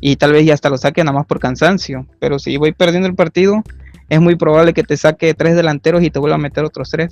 Y 0.00 0.16
tal 0.16 0.32
vez 0.32 0.46
ya 0.46 0.54
hasta 0.54 0.70
lo 0.70 0.78
saque 0.78 1.02
nada 1.02 1.16
más 1.16 1.26
por 1.26 1.40
cansancio, 1.40 2.06
pero 2.20 2.38
si 2.38 2.56
voy 2.56 2.72
perdiendo 2.72 3.08
el 3.08 3.16
partido, 3.16 3.62
es 4.08 4.20
muy 4.20 4.36
probable 4.36 4.72
que 4.72 4.84
te 4.84 4.96
saque 4.96 5.34
tres 5.34 5.56
delanteros 5.56 6.02
y 6.02 6.10
te 6.10 6.20
vuelva 6.20 6.36
a 6.36 6.38
meter 6.38 6.64
otros 6.64 6.90
tres. 6.90 7.10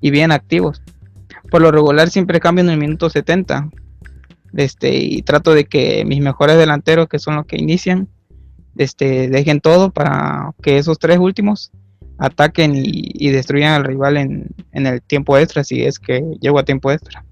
Y 0.00 0.10
bien 0.10 0.32
activos. 0.32 0.82
Por 1.50 1.62
lo 1.62 1.70
regular 1.70 2.10
siempre 2.10 2.40
cambio 2.40 2.64
en 2.64 2.70
el 2.70 2.78
minuto 2.78 3.08
70, 3.08 3.68
este, 4.56 4.94
y 4.96 5.22
trato 5.22 5.54
de 5.54 5.64
que 5.64 6.04
mis 6.04 6.20
mejores 6.20 6.56
delanteros, 6.58 7.08
que 7.08 7.18
son 7.18 7.36
los 7.36 7.46
que 7.46 7.56
inician, 7.56 8.08
este, 8.76 9.28
dejen 9.28 9.60
todo 9.60 9.90
para 9.90 10.52
que 10.62 10.78
esos 10.78 10.98
tres 10.98 11.18
últimos 11.18 11.70
ataquen 12.18 12.72
y, 12.74 13.30
destruyan 13.30 13.72
al 13.72 13.84
rival 13.84 14.16
en, 14.16 14.54
el 14.72 15.02
tiempo 15.02 15.36
extra, 15.36 15.64
si 15.64 15.82
es 15.82 15.98
que 15.98 16.22
llego 16.40 16.58
a 16.58 16.64
tiempo 16.64 16.90
extra. 16.90 17.24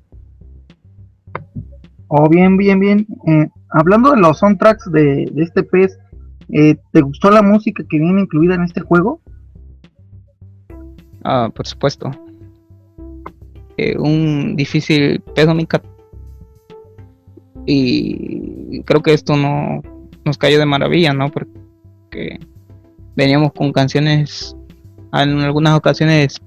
Oh, 2.09 2.29
bien, 2.29 2.57
bien, 2.57 2.79
bien. 2.79 3.07
Eh, 3.27 3.49
hablando 3.71 4.11
de 4.11 4.19
los 4.19 4.39
soundtracks 4.39 4.91
de, 4.93 5.31
de 5.33 5.43
este 5.43 5.63
pez, 5.63 5.99
eh, 6.51 6.77
¿te 6.93 7.01
gustó 7.01 7.31
la 7.31 7.43
música 7.43 7.83
que 7.89 7.99
viene 7.99 8.21
incluida 8.21 8.55
en 8.55 8.63
este 8.63 8.81
juego? 8.81 9.21
Ah, 11.25 11.51
por 11.55 11.67
supuesto. 11.67 12.11
Eh, 13.77 13.97
un 13.99 14.55
difícil 14.57 15.21
pedo 15.35 15.55
mi 15.55 15.67
y 17.65 18.83
creo 18.83 19.03
que 19.03 19.15
esto 19.15 19.37
no 19.37 19.83
nos 20.25 20.39
cayó 20.39 20.59
de 20.59 20.67
maravilla, 20.67 21.13
¿no? 21.13 21.31
Porque 21.31 22.39
veníamos 23.17 23.53
con 23.53 23.73
canciones 23.73 24.57
en 25.13 25.41
algunas 25.41 25.77
ocasiones 25.77 26.41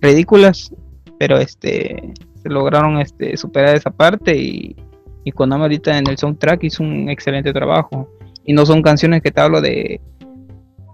ridículas, 0.00 0.72
pero 1.18 1.38
este 1.38 2.12
se 2.42 2.48
lograron 2.48 2.98
este 2.98 3.36
superar 3.36 3.74
esa 3.76 3.90
parte 3.90 4.36
y, 4.36 4.76
y 5.24 5.32
Konami 5.32 5.62
ahorita 5.62 5.98
en 5.98 6.06
el 6.06 6.18
soundtrack 6.18 6.64
hizo 6.64 6.82
un 6.82 7.08
excelente 7.08 7.52
trabajo. 7.52 8.08
Y 8.44 8.52
no 8.52 8.64
son 8.64 8.80
canciones 8.80 9.22
que 9.22 9.32
te 9.32 9.40
hablo 9.40 9.60
de 9.60 10.00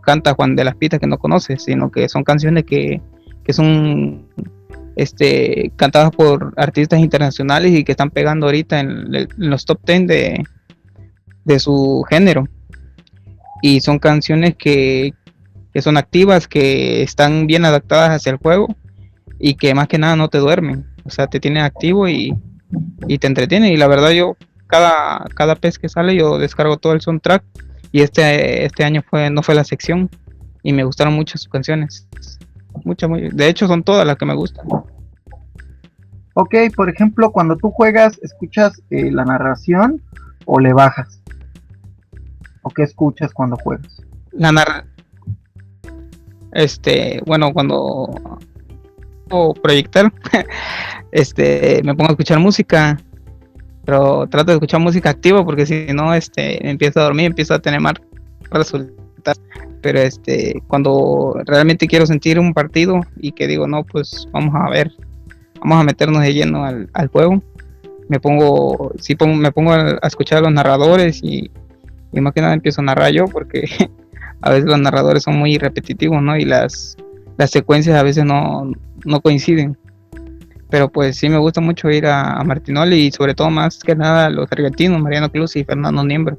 canta 0.02 0.35
Juan 0.35 0.56
de 0.56 0.64
las 0.64 0.74
Pistas 0.76 1.00
que 1.00 1.06
no 1.06 1.18
conoces, 1.18 1.64
sino 1.64 1.90
que 1.90 2.08
son 2.08 2.24
canciones 2.24 2.64
que, 2.64 3.00
que 3.44 3.52
son 3.52 4.26
este, 4.96 5.72
cantadas 5.76 6.11
por 6.11 6.52
artistas 6.56 7.00
internacionales 7.00 7.72
y 7.72 7.85
que 7.85 7.92
están 7.92 8.11
pegando 8.11 8.46
ahorita 8.46 8.80
en, 8.80 9.28
los 9.37 9.64
top 9.64 9.80
10 9.85 10.06
de, 10.06 10.44
de, 11.44 11.59
su 11.59 12.05
género. 12.09 12.48
Y 13.62 13.81
son 13.81 13.98
canciones 13.98 14.57
que, 14.57 15.14
que, 15.72 15.83
son 15.83 15.96
activas, 15.96 16.48
que 16.48 17.02
están 17.02 17.46
bien 17.46 17.64
adaptadas 17.64 18.11
hacia 18.11 18.33
el 18.33 18.38
juego 18.38 18.74
y 19.38 19.55
que 19.55 19.74
más 19.74 19.88
que 19.88 19.98
nada 19.98 20.16
no 20.16 20.28
te 20.28 20.38
duermen. 20.38 20.87
O 21.05 21.11
sea, 21.11 21.26
te 21.26 21.40
tienen 21.40 21.62
activo 21.62 22.09
y, 22.09 22.35
y 23.07 23.18
te 23.18 23.26
entretienen. 23.26 23.72
Y 23.72 23.76
la 23.76 23.88
verdad 23.88 24.11
yo, 24.11 24.37
cada, 24.66 25.24
cada 25.35 25.55
pez 25.55 25.78
que 25.78 25.88
sale, 25.88 26.16
yo 26.16 26.38
descargo 26.38 26.76
todo 26.76 26.92
el 26.92 27.00
soundtrack. 27.00 27.44
Y 27.92 28.00
este, 28.00 28.64
este 28.64 28.85
año 28.85 29.02
fue, 29.09 29.31
no 29.31 29.42
fue 29.42 29.55
la 29.55 29.64
sección. 29.64 30.09
Y 30.62 30.72
me 30.72 30.85
gustaron 30.85 31.14
mucho 31.14 31.38
sus 31.38 31.48
canciones. 31.48 32.09
Muchas, 32.85 33.11
de 33.11 33.48
hecho 33.48 33.66
son 33.66 33.83
todas 33.83 34.07
las 34.07 34.16
que 34.16 34.26
me 34.26 34.35
gustan. 34.35 34.66
Ok, 36.35 36.55
por 36.74 36.88
ejemplo, 36.88 37.31
cuando 37.31 37.57
tú 37.57 37.70
juegas, 37.70 38.18
¿escuchas 38.22 38.81
eh, 38.90 39.11
la 39.11 39.24
narración 39.24 40.00
o 40.46 40.61
le 40.61 40.72
bajas? 40.72 41.21
¿O 42.62 42.70
qué 42.70 42.83
escuchas 42.83 43.33
cuando 43.33 43.57
juegas? 43.57 44.03
La 44.33 44.53
narración. 44.53 44.90
Este, 46.53 47.20
bueno, 47.27 47.53
cuando 47.53 48.11
o 49.31 49.55
proyectar, 49.55 50.12
este, 51.12 51.81
me 51.85 51.94
pongo 51.94 52.11
a 52.11 52.12
escuchar 52.12 52.38
música, 52.38 53.01
pero 53.85 54.27
trato 54.27 54.51
de 54.51 54.55
escuchar 54.55 54.81
música 54.81 55.11
activa 55.11 55.44
porque 55.44 55.64
si 55.64 55.87
no, 55.94 56.14
este, 56.14 56.68
empiezo 56.68 57.01
a 57.01 57.05
dormir, 57.05 57.27
empiezo 57.27 57.55
a 57.55 57.59
tener 57.59 57.81
más 57.81 57.94
resultados 58.51 59.03
pero 59.83 59.98
este 59.98 60.62
cuando 60.68 61.37
realmente 61.44 61.87
quiero 61.87 62.07
sentir 62.07 62.38
un 62.38 62.55
partido 62.55 63.01
y 63.16 63.33
que 63.33 63.46
digo 63.46 63.66
no 63.66 63.85
pues 63.85 64.27
vamos 64.33 64.55
a 64.55 64.70
ver 64.70 64.92
vamos 65.61 65.81
a 65.81 65.85
meternos 65.85 66.22
de 66.22 66.33
lleno 66.33 66.64
al, 66.64 66.88
juego 67.12 67.42
me 68.09 68.20
pongo 68.20 68.92
sí 68.98 69.14
pongo, 69.14 69.37
me 69.37 69.53
pongo 69.53 69.72
a, 69.72 69.98
escuchar 70.05 70.38
a 70.38 70.42
los 70.42 70.53
narradores 70.53 71.20
y, 71.22 71.51
y, 72.12 72.20
más 72.20 72.33
que 72.33 72.40
nada 72.40 72.55
empiezo 72.55 72.81
a 72.81 72.85
narrar 72.85 73.12
yo 73.12 73.27
porque 73.27 73.68
a 74.40 74.51
veces 74.51 74.66
los 74.66 74.81
narradores 74.81 75.22
son 75.22 75.38
muy 75.38 75.59
repetitivos 75.59 76.22
no 76.22 76.37
y 76.37 76.44
las 76.44 76.96
las 77.37 77.51
secuencias 77.51 77.96
a 77.96 78.03
veces 78.03 78.25
no, 78.25 78.70
no 79.05 79.20
coinciden. 79.20 79.77
Pero 80.70 80.88
pues 80.90 81.16
sí 81.16 81.29
me 81.29 81.38
gusta 81.38 81.61
mucho 81.61 81.90
ir 81.90 82.07
a, 82.07 82.42
Martinoli 82.44 83.07
y 83.07 83.11
sobre 83.11 83.35
todo 83.35 83.51
más 83.51 83.79
que 83.81 83.94
nada 83.94 84.31
los 84.31 84.51
argentinos 84.51 85.03
Mariano 85.03 85.31
Cruz 85.31 85.57
y 85.57 85.64
Fernando 85.64 86.03
Niembro. 86.05 86.38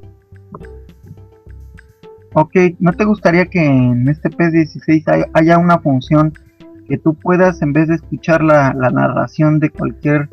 Ok, 2.32 2.56
¿no 2.80 2.92
te 2.92 3.04
gustaría 3.04 3.46
que 3.46 3.64
en 3.64 4.08
este 4.08 4.28
P16 4.28 5.30
haya 5.34 5.58
una 5.58 5.78
función 5.78 6.32
que 6.88 6.98
tú 6.98 7.14
puedas, 7.14 7.62
en 7.62 7.72
vez 7.72 7.88
de 7.88 7.94
escuchar 7.94 8.42
la, 8.42 8.72
narración 8.72 9.60
de 9.60 9.70
cualquier 9.70 10.28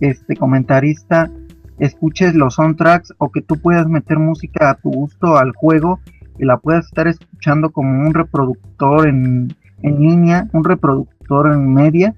este 0.00 0.34
comentarista, 0.34 1.30
escuches 1.78 2.34
los 2.34 2.54
soundtracks 2.54 3.12
o 3.18 3.30
que 3.30 3.42
tú 3.42 3.56
puedas 3.56 3.86
meter 3.88 4.18
música 4.18 4.70
a 4.70 4.74
tu 4.74 4.90
gusto 4.90 5.36
al 5.36 5.52
juego 5.52 6.00
y 6.38 6.44
la 6.44 6.58
puedas 6.58 6.86
estar 6.86 7.08
escuchando 7.08 7.70
como 7.70 8.06
un 8.06 8.14
reproductor 8.14 9.08
en, 9.08 9.54
en 9.82 10.00
línea, 10.00 10.48
un 10.52 10.64
reproductor 10.64 11.52
en 11.52 11.72
media, 11.72 12.14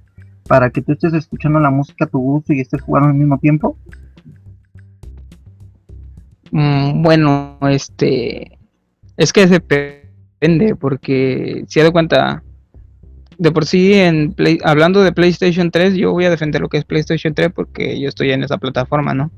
para 0.47 0.71
que 0.71 0.83
tú 0.83 0.93
estés 0.93 1.14
escuchando 1.14 1.59
la 1.61 1.71
música 1.71 2.05
a 2.05 2.09
tu 2.09 2.19
gusto 2.19 2.53
y 2.53 2.61
estés 2.61 2.83
jugando 2.83 3.09
al 3.09 3.14
mismo 3.14 3.38
tiempo? 3.38 3.79
Mm, 6.51 7.03
bueno, 7.03 7.59
este 7.62 8.59
es 9.17 9.33
que 9.33 9.47
depende, 9.47 10.77
porque 10.77 11.64
si 11.69 11.81
de 11.81 11.90
cuenta, 11.90 12.43
de 13.38 13.53
por 13.53 13.64
sí, 13.64 13.95
en 13.95 14.35
hablando 14.62 15.03
de 15.03 15.12
PlayStation 15.12 15.71
3, 15.71 15.95
yo 15.95 16.12
voy 16.12 16.27
a 16.27 16.31
defender 16.31 16.61
lo 16.61 16.69
que 16.69 16.79
es 16.79 16.85
PlayStation 16.85 17.35
3 17.35 17.51
porque 17.55 18.01
yo 18.01 18.09
estoy 18.09 18.31
en 18.33 18.45
esa 18.45 18.59
plataforma, 18.59 19.14
¿no? 19.14 19.31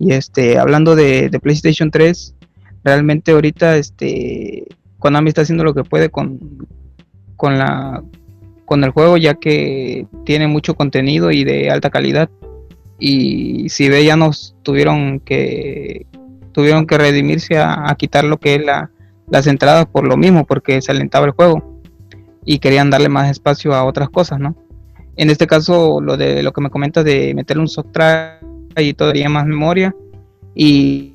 Y 0.00 0.12
este, 0.12 0.58
hablando 0.58 0.96
de, 0.96 1.30
PlayStation 1.40 1.92
3, 1.92 2.34
realmente 2.82 3.30
ahorita, 3.30 3.76
este, 3.76 4.66
Konami 4.98 5.28
está 5.28 5.42
haciendo 5.42 5.62
lo 5.62 5.74
que 5.74 5.84
puede 5.84 6.08
con, 6.10 6.66
con 7.36 7.56
la 7.58 8.02
con 8.64 8.84
el 8.84 8.90
juego 8.90 9.16
ya 9.16 9.34
que 9.34 10.06
tiene 10.24 10.46
mucho 10.46 10.76
contenido 10.76 11.32
y 11.32 11.42
de 11.42 11.72
alta 11.72 11.90
calidad 11.90 12.30
y 13.00 13.68
si 13.68 13.88
ve 13.88 14.04
ya 14.04 14.14
nos 14.14 14.54
tuvieron 14.62 15.18
que 15.18 16.06
tuvieron 16.52 16.86
que 16.86 16.96
redimirse 16.96 17.58
a 17.58 17.92
quitar 17.98 18.22
lo 18.22 18.38
que 18.38 18.54
es 18.54 18.64
la, 18.64 18.92
las 19.30 19.46
entradas 19.46 19.86
por 19.86 20.06
lo 20.06 20.16
mismo, 20.16 20.44
porque 20.44 20.82
se 20.82 20.92
alentaba 20.92 21.26
el 21.26 21.32
juego 21.32 21.80
y 22.44 22.58
querían 22.58 22.90
darle 22.90 23.08
más 23.08 23.30
espacio 23.30 23.74
a 23.74 23.84
otras 23.84 24.10
cosas, 24.10 24.40
¿no? 24.40 24.56
En 25.16 25.30
este 25.30 25.46
caso, 25.46 26.00
lo 26.00 26.16
de 26.16 26.42
lo 26.42 26.52
que 26.52 26.60
me 26.60 26.70
comentas 26.70 27.04
de 27.04 27.34
meterle 27.34 27.62
un 27.62 27.68
software 27.68 28.40
y 28.76 28.94
todavía 28.94 29.28
más 29.28 29.46
memoria 29.46 29.94
y, 30.54 31.14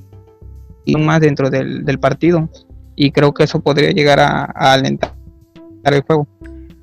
y 0.86 0.96
más 0.96 1.22
dentro 1.22 1.50
del, 1.50 2.00
partido. 2.00 2.50
Y 2.96 3.12
creo 3.12 3.34
que 3.34 3.44
eso 3.44 3.60
podría 3.60 3.92
llegar 3.92 4.20
a, 4.20 4.44
alentar 4.44 5.14
el 5.84 6.02
juego. 6.02 6.28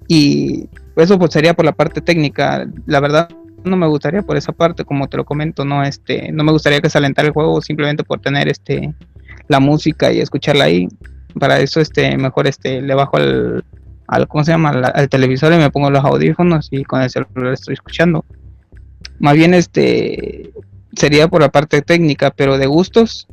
Y 0.08 0.68
eso 0.96 1.18
pues 1.18 1.32
sería 1.32 1.54
por 1.54 1.64
la 1.64 1.72
parte 1.72 2.00
técnica. 2.00 2.66
La 2.86 3.00
verdad 3.00 3.28
no 3.64 3.76
me 3.76 3.86
gustaría 3.86 4.22
por 4.22 4.36
esa 4.36 4.52
parte, 4.52 4.84
como 4.84 5.08
te 5.08 5.16
lo 5.16 5.24
comento, 5.24 5.64
no 5.64 5.82
este, 5.82 6.32
no 6.32 6.44
me 6.44 6.52
gustaría 6.52 6.80
que 6.80 6.90
se 6.90 6.98
alentara 6.98 7.28
el 7.28 7.34
juego 7.34 7.60
simplemente 7.62 8.04
por 8.04 8.20
tener 8.20 8.48
este 8.48 8.92
la 9.48 9.60
música 9.60 10.12
y 10.12 10.20
escucharla 10.20 10.64
ahí 10.64 10.88
para 11.38 11.60
eso 11.60 11.80
este 11.80 12.16
mejor 12.16 12.46
este 12.46 12.82
le 12.82 12.94
bajo 12.94 13.16
al, 13.16 13.64
al 14.08 14.28
¿cómo 14.28 14.44
se 14.44 14.52
llama? 14.52 14.70
Al, 14.70 15.08
televisor 15.08 15.52
y 15.52 15.56
me 15.56 15.70
pongo 15.70 15.90
los 15.90 16.04
audífonos 16.04 16.68
y 16.70 16.84
con 16.84 17.02
el 17.02 17.10
celular 17.10 17.52
estoy 17.52 17.74
escuchando. 17.74 18.24
Más 19.22 19.34
bien 19.34 19.54
este 19.54 20.52
sería 20.94 21.28
por 21.28 21.40
la 21.40 21.50
parte 21.50 21.80
técnica, 21.80 22.30
pero 22.30 22.58
de 22.58 22.66
gustos 22.66 23.26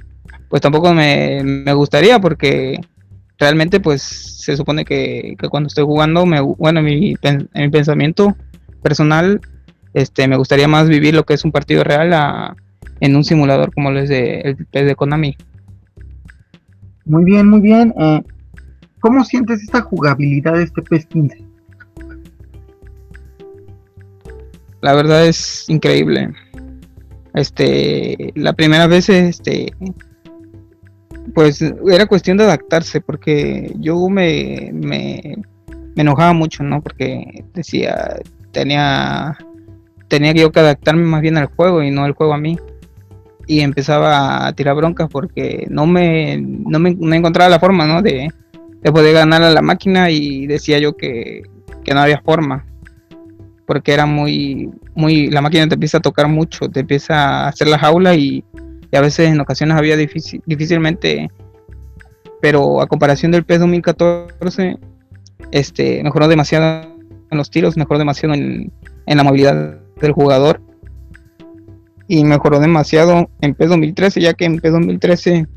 pues 0.48 0.62
tampoco 0.62 0.94
me, 0.94 1.74
gustaría 1.74 2.20
porque 2.20 2.80
realmente 3.38 3.80
pues 3.80 4.02
se 4.02 4.56
supone 4.56 4.86
que, 4.86 5.36
cuando 5.50 5.68
estoy 5.68 5.84
jugando 5.84 6.26
me 6.26 6.40
bueno 6.40 6.80
en 6.80 6.86
mi, 6.86 7.16
en 7.24 7.50
mi 7.54 7.70
pensamiento 7.70 8.36
personal 8.82 9.42
este 9.94 10.28
me 10.28 10.38
gustaría 10.38 10.68
más 10.68 10.88
vivir 10.88 11.16
lo 11.16 11.26
que 11.26 11.34
es 11.34 11.44
un 11.44 11.52
partido 11.52 11.84
real 11.84 12.56
en 13.00 13.16
un 13.16 13.24
simulador 13.24 13.74
como 13.74 13.92
lo 13.92 14.00
es 14.00 14.10
de, 14.10 14.56
el 14.72 14.88
de 14.88 14.96
Konami. 14.96 15.36
Muy 17.06 17.24
bien, 17.24 17.48
muy 17.48 17.62
bien. 17.62 17.94
Eh, 18.00 18.22
¿Cómo 19.00 19.24
sientes 19.24 19.64
esta 19.64 19.82
jugabilidad 19.82 20.54
de 20.54 20.64
este 20.64 20.84
PES 20.84 21.06
15? 21.08 21.49
La 24.82 24.94
verdad 24.94 25.26
es 25.26 25.70
increíble. 25.70 26.34
Este, 27.34 28.32
la 28.36 28.54
primera 28.54 28.88
vez, 28.88 29.10
este, 29.10 29.74
pues 31.34 31.62
era 31.62 32.06
cuestión 32.06 32.38
de 32.38 32.46
adaptarse, 32.46 33.02
porque 33.02 33.74
yo 33.80 34.10
me, 34.10 34.72
me, 34.74 35.38
me 35.96 36.02
enojaba 36.02 36.34
mucho, 36.34 36.64
¿no? 36.64 36.82
Porque 36.82 37.44
decía, 37.54 38.18
tenía, 38.52 39.38
tenía 40.08 40.34
que 40.34 40.42
yo 40.42 40.52
que 40.52 40.60
adaptarme 40.60 41.04
más 41.04 41.22
bien 41.22 41.38
al 41.38 41.48
juego 41.48 41.84
y 41.84 41.92
no 41.92 42.06
el 42.06 42.14
juego 42.14 42.34
a 42.34 42.38
mí 42.38 42.58
y 43.50 43.62
empezaba 43.62 44.46
a 44.46 44.54
tirar 44.54 44.76
broncas 44.76 45.10
porque 45.10 45.66
no 45.72 45.88
me, 45.88 46.38
no 46.38 46.78
me, 46.78 46.96
encontraba 47.18 47.50
la 47.50 47.60
forma 47.60 47.88
¿no? 47.88 48.04
de, 48.04 48.32
poder 48.84 49.16
ganar 49.16 49.42
a 49.42 49.50
la 49.50 49.64
máquina 49.64 50.12
y 50.12 50.46
decía 50.46 50.78
yo 50.78 50.96
que, 50.96 51.42
no 51.92 52.00
había 52.00 52.22
forma 52.22 52.68
porque 53.70 53.94
era 53.94 54.08
muy 54.08 54.72
muy 54.96 55.30
la 55.30 55.42
máquina 55.42 55.68
te 55.68 55.76
empieza 55.76 56.00
a 56.00 56.02
tocar 56.02 56.28
mucho 56.28 56.70
te 56.70 56.80
empieza 56.80 57.14
a 57.14 57.50
hacer 57.50 57.68
la 57.68 57.78
jaula 57.78 58.16
y, 58.16 58.44
a 58.92 59.02
veces 59.02 59.30
en 59.30 59.40
ocasiones 59.40 59.78
había 59.78 59.96
difícil, 59.96 60.42
difícilmente 60.48 61.30
pero 62.42 62.82
a 62.82 62.88
comparación 62.88 63.32
del 63.32 63.44
PES 63.44 63.60
2014 63.60 64.80
este 65.52 66.02
mejoró 66.02 66.28
demasiado 66.28 66.82
en 67.30 67.38
los 67.38 67.52
tiros 67.52 67.78
mejoró 67.78 68.00
demasiado 68.00 68.34
en, 68.34 68.74
en 69.06 69.18
la 69.18 69.24
movilidad 69.24 69.78
del 70.02 70.14
jugador 70.14 70.60
y 72.08 72.24
mejoró 72.24 72.60
demasiado 72.60 73.30
en 73.40 73.54
PES 73.54 73.70
2013, 73.70 74.20
ya 74.20 74.34
que 74.34 74.46
en 74.46 74.60
PES 74.60 74.72
2013 74.72 75.48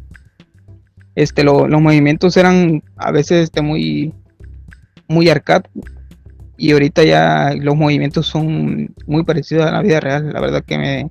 este, 1.15 1.45
los 1.45 1.81
movimientos 1.81 2.37
eran 2.37 2.83
a 2.97 3.11
veces 3.11 3.45
este, 3.45 3.63
muy, 3.63 4.13
muy 5.09 5.31
arcade 5.31 5.71
y 6.63 6.71
ahorita 6.71 7.03
ya 7.03 7.55
los 7.61 7.75
movimientos 7.75 8.29
son 8.29 8.95
muy 9.05 9.25
parecidos 9.25 9.67
a 9.67 9.73
la 9.73 9.83
vida 9.83 9.99
real. 9.99 10.33
La 10.33 10.41
verdad 10.41 10.63
que 10.65 10.79
me 10.79 11.11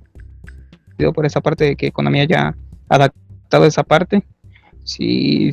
pido 0.96 1.12
por 1.12 1.26
esa 1.26 1.42
parte 1.42 1.64
de 1.64 1.76
que 1.76 1.92
Konami 1.92 2.20
haya 2.20 2.56
adaptado 2.88 3.66
esa 3.66 3.82
parte. 3.82 4.24
Si, 4.82 5.50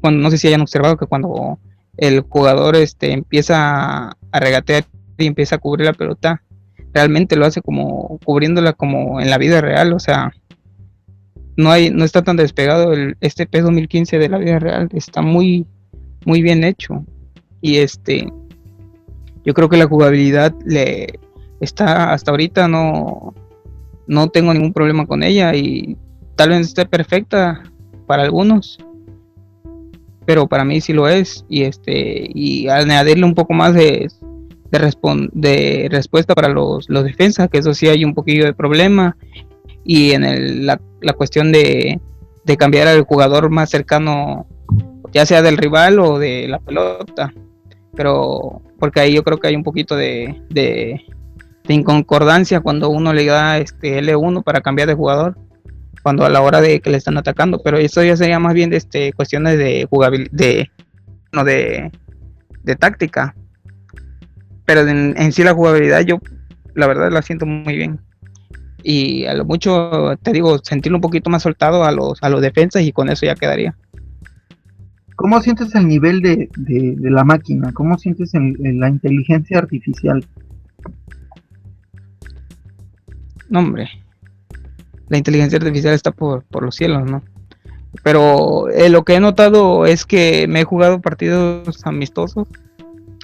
cuando, 0.00 0.20
no 0.20 0.32
sé 0.32 0.36
si 0.36 0.48
hayan 0.48 0.62
observado 0.62 0.96
que 0.96 1.06
cuando 1.06 1.60
el 1.96 2.22
jugador 2.22 2.74
este, 2.74 3.12
empieza 3.12 4.08
a 4.08 4.40
regatear 4.40 4.86
y 5.16 5.26
empieza 5.26 5.54
a 5.54 5.58
cubrir 5.58 5.86
la 5.86 5.92
pelota, 5.92 6.42
realmente 6.92 7.36
lo 7.36 7.46
hace 7.46 7.62
como 7.62 8.18
cubriéndola 8.24 8.72
como 8.72 9.20
en 9.20 9.30
la 9.30 9.38
vida 9.38 9.60
real, 9.60 9.92
o 9.92 10.00
sea, 10.00 10.32
no 11.56 11.70
hay 11.70 11.90
no 11.90 12.04
está 12.04 12.22
tan 12.22 12.36
despegado 12.36 12.94
el 12.94 13.16
este 13.20 13.46
P 13.46 13.60
2015 13.60 14.18
de 14.18 14.28
la 14.28 14.38
vida 14.38 14.58
real, 14.58 14.88
está 14.92 15.22
muy 15.22 15.68
muy 16.26 16.42
bien 16.42 16.64
hecho 16.64 17.04
y 17.60 17.76
este 17.76 18.26
yo 19.44 19.54
creo 19.54 19.68
que 19.68 19.76
la 19.76 19.86
jugabilidad 19.86 20.54
le 20.64 21.18
está 21.60 22.12
hasta 22.12 22.30
ahorita 22.30 22.68
no, 22.68 23.34
no 24.06 24.28
tengo 24.28 24.52
ningún 24.52 24.72
problema 24.72 25.06
con 25.06 25.22
ella 25.22 25.54
y 25.54 25.96
tal 26.36 26.50
vez 26.50 26.60
esté 26.60 26.86
perfecta 26.86 27.62
para 28.06 28.22
algunos, 28.22 28.78
pero 30.24 30.46
para 30.46 30.64
mí 30.64 30.80
sí 30.80 30.92
lo 30.92 31.08
es 31.08 31.44
y 31.48 31.62
este 31.62 32.30
y 32.34 32.68
añadirle 32.68 33.24
un 33.24 33.34
poco 33.34 33.52
más 33.52 33.74
de 33.74 34.08
de, 34.70 35.28
de 35.32 35.88
respuesta 35.90 36.34
para 36.34 36.48
los, 36.48 36.88
los 36.88 37.04
defensas, 37.04 37.48
que 37.50 37.58
eso 37.58 37.74
sí 37.74 37.88
hay 37.88 38.04
un 38.04 38.14
poquillo 38.14 38.44
de 38.44 38.54
problema 38.54 39.16
y 39.84 40.12
en 40.12 40.66
la, 40.66 40.80
la, 41.00 41.12
cuestión 41.14 41.50
de, 41.50 42.00
de 42.44 42.56
cambiar 42.56 42.86
al 42.86 43.02
jugador 43.02 43.50
más 43.50 43.70
cercano 43.70 44.46
ya 45.12 45.26
sea 45.26 45.42
del 45.42 45.56
rival 45.56 45.98
o 45.98 46.18
de 46.18 46.46
la 46.46 46.60
pelota 46.60 47.32
pero 47.96 48.62
porque 48.80 48.98
ahí 48.98 49.14
yo 49.14 49.22
creo 49.22 49.38
que 49.38 49.46
hay 49.46 49.54
un 49.54 49.62
poquito 49.62 49.94
de, 49.94 50.42
de, 50.48 51.00
inconcordancia 51.68 52.60
cuando 52.60 52.90
uno 52.90 53.12
le 53.12 53.26
da 53.26 53.58
este 53.58 54.02
L1 54.02 54.42
para 54.42 54.60
cambiar 54.60 54.88
de 54.88 54.94
jugador 54.94 55.36
cuando 56.02 56.24
a 56.24 56.28
la 56.28 56.40
hora 56.40 56.60
de 56.60 56.80
que 56.80 56.90
le 56.90 56.96
están 56.96 57.16
atacando 57.16 57.62
pero 57.62 57.78
eso 57.78 58.02
ya 58.02 58.16
sería 58.16 58.40
más 58.40 58.54
bien 58.54 58.70
de 58.70 58.78
este 58.78 59.12
cuestiones 59.12 59.56
de 59.56 59.86
jugabilidad 59.88 60.32
de 60.32 60.68
no 61.32 61.44
de, 61.44 61.90
de 62.62 62.76
táctica. 62.76 63.34
Pero 64.64 64.86
en, 64.86 65.14
en, 65.16 65.32
sí 65.32 65.42
la 65.42 65.54
jugabilidad 65.54 66.00
yo 66.00 66.18
la 66.74 66.86
verdad 66.86 67.10
la 67.10 67.22
siento 67.22 67.46
muy 67.46 67.76
bien. 67.76 68.00
Y 68.82 69.26
a 69.26 69.34
lo 69.34 69.44
mucho 69.44 70.16
te 70.22 70.32
digo 70.32 70.58
sentirlo 70.62 70.98
un 70.98 71.02
poquito 71.02 71.28
más 71.28 71.42
soltado 71.42 71.84
a 71.84 71.92
los 71.92 72.22
a 72.22 72.28
los 72.28 72.40
defensas 72.40 72.82
y 72.82 72.92
con 72.92 73.10
eso 73.10 73.26
ya 73.26 73.34
quedaría 73.34 73.76
¿Cómo 75.20 75.38
sientes 75.42 75.74
el 75.74 75.86
nivel 75.86 76.22
de, 76.22 76.48
la 76.98 77.24
máquina? 77.24 77.72
¿Cómo 77.74 77.98
sientes 77.98 78.32
la 78.32 78.88
inteligencia 78.88 79.58
artificial? 79.58 80.24
No, 83.50 83.58
hombre. 83.58 83.90
La 85.10 85.18
inteligencia 85.18 85.58
artificial 85.58 85.92
está 85.92 86.10
por, 86.10 86.46
los 86.58 86.74
cielos, 86.74 87.04
¿no? 87.04 87.22
Pero 88.02 88.70
eh, 88.70 88.88
lo 88.88 89.04
que 89.04 89.16
he 89.16 89.20
notado 89.20 89.84
es 89.84 90.06
que 90.06 90.46
me 90.48 90.62
he 90.62 90.64
jugado 90.64 91.02
partidos 91.02 91.84
amistosos 91.84 92.48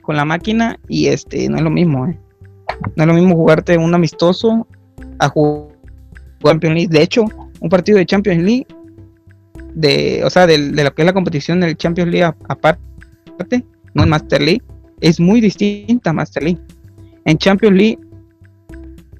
con 0.02 0.16
la 0.16 0.26
máquina 0.26 0.78
y 0.88 1.06
este 1.06 1.48
no 1.48 1.56
es 1.56 1.62
lo 1.62 1.70
mismo, 1.70 2.08
¿eh? 2.08 2.18
No 2.94 3.04
es 3.04 3.06
lo 3.06 3.14
mismo 3.14 3.36
jugarte 3.36 3.78
un 3.78 3.94
amistoso 3.94 4.66
a 5.18 5.30
jugar 5.30 5.74
Champions 6.44 6.74
League. 6.74 6.90
De 6.90 7.02
hecho, 7.02 7.24
un 7.58 7.70
partido 7.70 7.96
de 7.96 8.04
Champions 8.04 8.42
League 8.42 8.66
de, 9.74 10.22
o 10.24 10.30
sea, 10.30 10.46
de, 10.46 10.58
lo 10.58 10.94
que 10.94 11.02
es 11.02 11.06
la 11.06 11.12
competición 11.12 11.60
del 11.60 11.76
Champions 11.76 12.10
League 12.10 12.34
aparte, 12.48 13.64
no 13.94 14.02
en 14.02 14.08
Master 14.08 14.42
League, 14.42 14.62
es 15.00 15.20
muy 15.20 15.40
distinta 15.40 16.10
a 16.10 16.12
Master 16.12 16.42
League. 16.42 16.60
En 17.24 17.38
Champions 17.38 17.76
League 17.76 17.98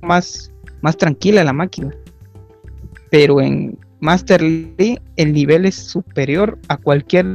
más, 0.02 0.52
más 0.82 0.96
tranquila 0.96 1.44
la 1.44 1.52
máquina, 1.52 1.90
pero 3.10 3.40
en 3.40 3.78
Master 4.00 4.42
League 4.42 5.00
el 5.16 5.32
nivel 5.32 5.66
es 5.66 5.74
superior 5.74 6.58
a 6.68 6.76
cualquier 6.76 7.26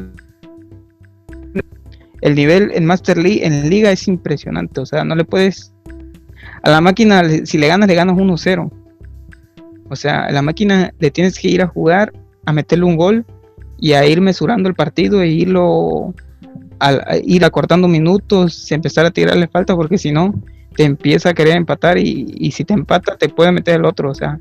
el 2.22 2.36
nivel 2.36 2.72
en 2.74 2.86
Master 2.86 3.18
League 3.18 3.46
en 3.46 3.70
Liga 3.70 3.92
es 3.92 4.08
impresionante, 4.08 4.80
o 4.80 4.86
sea, 4.86 5.04
no 5.04 5.16
le 5.16 5.26
puedes 5.26 5.74
a 6.64 6.70
la 6.70 6.82
máquina 6.82 7.24
si 7.46 7.58
le 7.58 7.68
ganas 7.68 7.88
le 7.88 7.96
ganas 7.96 8.16
1-0. 8.16 8.72
O 9.90 9.96
sea, 9.96 10.26
a 10.26 10.32
la 10.32 10.42
máquina 10.42 10.94
le 11.00 11.12
tienes 11.12 11.38
que 11.38 11.50
ir 11.50 11.62
a 11.62 11.68
jugar 11.68 12.14
a 12.46 12.54
meterle 12.54 12.86
un 12.86 12.96
gol 12.96 13.26
y 13.78 13.94
a 13.94 14.06
ir 14.06 14.22
mesurando 14.22 14.70
el 14.70 14.76
partido 14.76 15.22
e 15.22 15.28
irlo 15.28 16.14
a, 16.80 17.18
ir 17.24 17.46
acortando 17.46 17.88
minutos, 17.88 18.72
empezar 18.72 19.06
a 19.06 19.12
tirarle 19.12 19.48
falta 19.48 19.76
porque 19.76 19.98
si 19.98 20.12
no 20.12 20.34
te 20.76 20.84
empieza 20.84 21.30
a 21.30 21.34
querer 21.34 21.58
empatar 21.58 21.98
y, 21.98 22.52
si 22.52 22.64
te 22.64 22.74
empata 22.74 23.18
te 23.18 23.30
puede 23.30 23.52
meter 23.52 23.76
el 23.76 23.86
otro, 23.86 24.10
o 24.10 24.16
sea, 24.16 24.40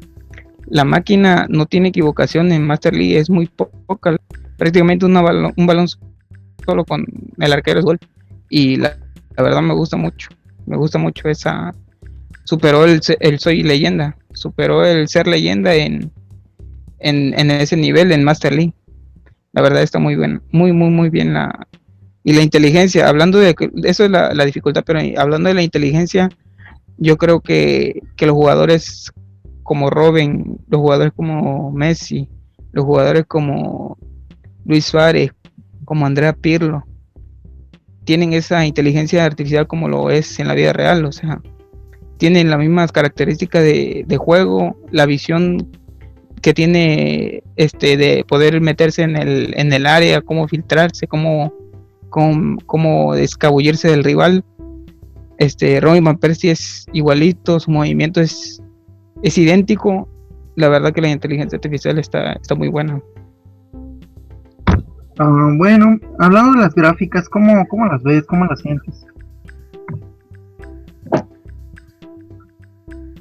la 0.67 0.85
máquina 0.85 1.47
no 1.49 1.67
tiene 1.67 1.89
equivocación 1.89 2.53
en 2.53 2.67
Master 2.67 2.95
League, 2.95 3.19
es 3.19 3.29
muy 3.29 3.47
poca, 3.47 4.17
prácticamente 4.57 5.07
un 5.07 5.15
balón 5.67 5.89
solo 6.65 6.85
con 6.85 7.05
el 7.39 7.53
arquero 7.53 7.81
es 7.81 7.85
gol. 7.85 7.99
Y 8.49 8.77
la, 8.77 8.97
verdad 9.37 9.63
me 9.63 9.75
gusta 9.75 9.97
mucho, 9.97 10.29
me 10.67 10.77
gusta 10.77 10.99
mucho 10.99 11.29
esa, 11.29 11.75
superó 12.45 12.85
el, 12.85 13.01
el 13.21 13.39
soy 13.39 13.63
leyenda, 13.63 14.17
superó 14.33 14.85
el 14.85 15.09
ser 15.09 15.27
leyenda 15.27 15.75
en, 15.75 16.13
en, 17.01 17.51
ese 17.51 17.77
nivel 17.77 18.13
en 18.13 18.25
Master 18.25 18.53
League. 18.53 18.75
La 19.53 19.63
verdad 19.63 19.83
está 19.83 19.99
muy 19.99 20.17
bien, 20.17 20.43
muy, 20.53 20.73
muy, 20.73 20.91
muy 20.91 21.11
bien 21.11 21.35
la... 21.35 21.67
Y 22.23 22.35
la 22.35 22.43
inteligencia, 22.43 23.09
hablando 23.09 23.39
de... 23.39 23.55
Eso 23.85 24.05
es 24.05 24.11
la, 24.11 24.45
dificultad, 24.45 24.85
pero 24.85 25.01
hablando 25.17 25.49
de 25.49 25.55
la 25.55 25.63
inteligencia, 25.63 26.29
yo 26.99 27.17
creo 27.17 27.41
que, 27.41 28.03
los 28.19 28.33
jugadores 28.33 29.11
como 29.63 29.89
Robin, 29.89 30.59
los 30.69 30.81
jugadores 30.81 31.13
como 31.15 31.73
Messi, 31.73 32.29
los 32.73 32.85
jugadores 32.85 33.25
como 33.27 33.97
Luis 34.65 34.85
Suárez, 34.85 35.33
como 35.85 36.07
Andrea 36.07 36.35
Pirlo, 36.35 36.85
tienen 38.05 38.33
esa 38.33 38.67
inteligencia 38.67 39.25
artificial 39.25 39.67
como 39.67 39.89
lo 39.89 40.11
es 40.11 40.39
en 40.41 40.49
la 40.49 40.55
vida 40.55 40.73
real, 40.73 41.05
o 41.05 41.13
sea, 41.13 41.41
tienen 42.19 42.51
las 42.51 42.59
mismas 42.59 42.93
características 42.93 43.63
de, 43.63 44.05
de 44.07 44.17
juego, 44.17 44.77
la 44.91 45.07
visión 45.07 45.71
que 46.43 46.55
tiene 46.55 47.43
este 47.57 47.97
de 47.97 48.25
poder 48.27 48.61
meterse 48.61 49.03
en 49.03 49.17
el, 49.17 49.53
en 49.57 49.73
el 49.73 49.87
área, 49.87 50.23
cómo 50.23 50.49
filtrarse, 50.49 51.07
cómo, 51.07 51.53
cómo, 52.09 53.15
escabullirse 53.15 53.89
del 53.89 54.05
rival. 54.05 54.45
Este 55.39 55.81
Robin 55.81 56.05
Van 56.05 56.19
Persie 56.19 56.53
es 56.53 56.87
igualito, 56.93 57.61
su 57.61 57.71
movimiento 57.71 58.21
es, 58.21 58.63
es 59.23 59.39
idéntico. 59.39 60.09
La 60.57 60.69
verdad 60.69 60.93
que 60.93 61.01
la 61.01 61.11
inteligencia 61.11 61.57
artificial 61.57 61.99
está, 61.99 62.33
está 62.33 62.55
muy 62.55 62.69
buena. 62.69 63.01
Ah, 65.19 65.55
bueno, 65.57 65.99
hablando 66.19 66.53
de 66.53 66.65
las 66.65 66.75
gráficas, 66.75 67.29
¿cómo, 67.29 67.67
¿cómo 67.69 67.87
las 67.87 68.03
ves? 68.03 68.25
¿Cómo 68.25 68.47
las 68.47 68.61
sientes? 68.61 69.07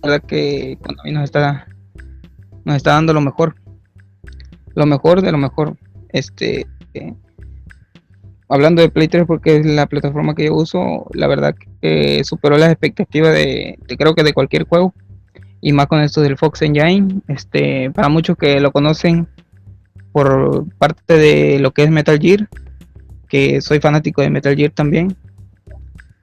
La 0.02 0.12
verdad 0.12 0.24
que 0.26 0.78
cuando 0.82 1.02
a 1.02 1.04
mí 1.04 1.12
nos 1.12 1.26
está 1.26 1.69
nos 2.66 2.76
está 2.76 2.94
dando 2.94 3.14
lo 3.14 3.22
mejor. 3.22 3.56
Lo 4.76 4.86
mejor 4.86 5.22
de 5.22 5.32
lo 5.32 5.38
mejor. 5.38 5.78
Este. 6.10 6.66
hablando 8.48 8.82
de 8.82 8.90
Play 8.90 9.08
3 9.08 9.26
porque 9.28 9.58
es 9.58 9.66
la 9.66 9.86
plataforma 9.88 10.34
que 10.34 10.46
yo 10.46 10.56
uso, 10.56 11.06
la 11.14 11.28
verdad 11.28 11.56
que 11.82 12.24
superó 12.24 12.58
las 12.58 12.72
expectativas 12.72 13.34
de, 13.34 13.78
creo 13.98 14.16
que 14.16 14.24
de 14.24 14.34
cualquier 14.34 14.66
juego. 14.66 14.94
Y 15.62 15.74
más 15.74 15.88
con 15.88 16.02
esto 16.02 16.22
del 16.22 16.38
Fox 16.38 16.62
Engine. 16.62 17.22
Este, 17.28 17.92
para 17.92 18.10
muchos 18.10 18.38
que 18.38 18.60
lo 18.60 18.72
conocen 18.72 19.28
por 20.12 20.66
parte 20.78 21.18
de 21.18 21.60
lo 21.60 21.72
que 21.72 21.84
es 21.84 21.92
Metal 21.92 22.18
Gear, 22.20 22.48
que 23.28 23.62
soy 23.62 23.80
fanático 23.80 24.22
de 24.22 24.30
Metal 24.30 24.56
Gear 24.56 24.72
también. 24.72 25.16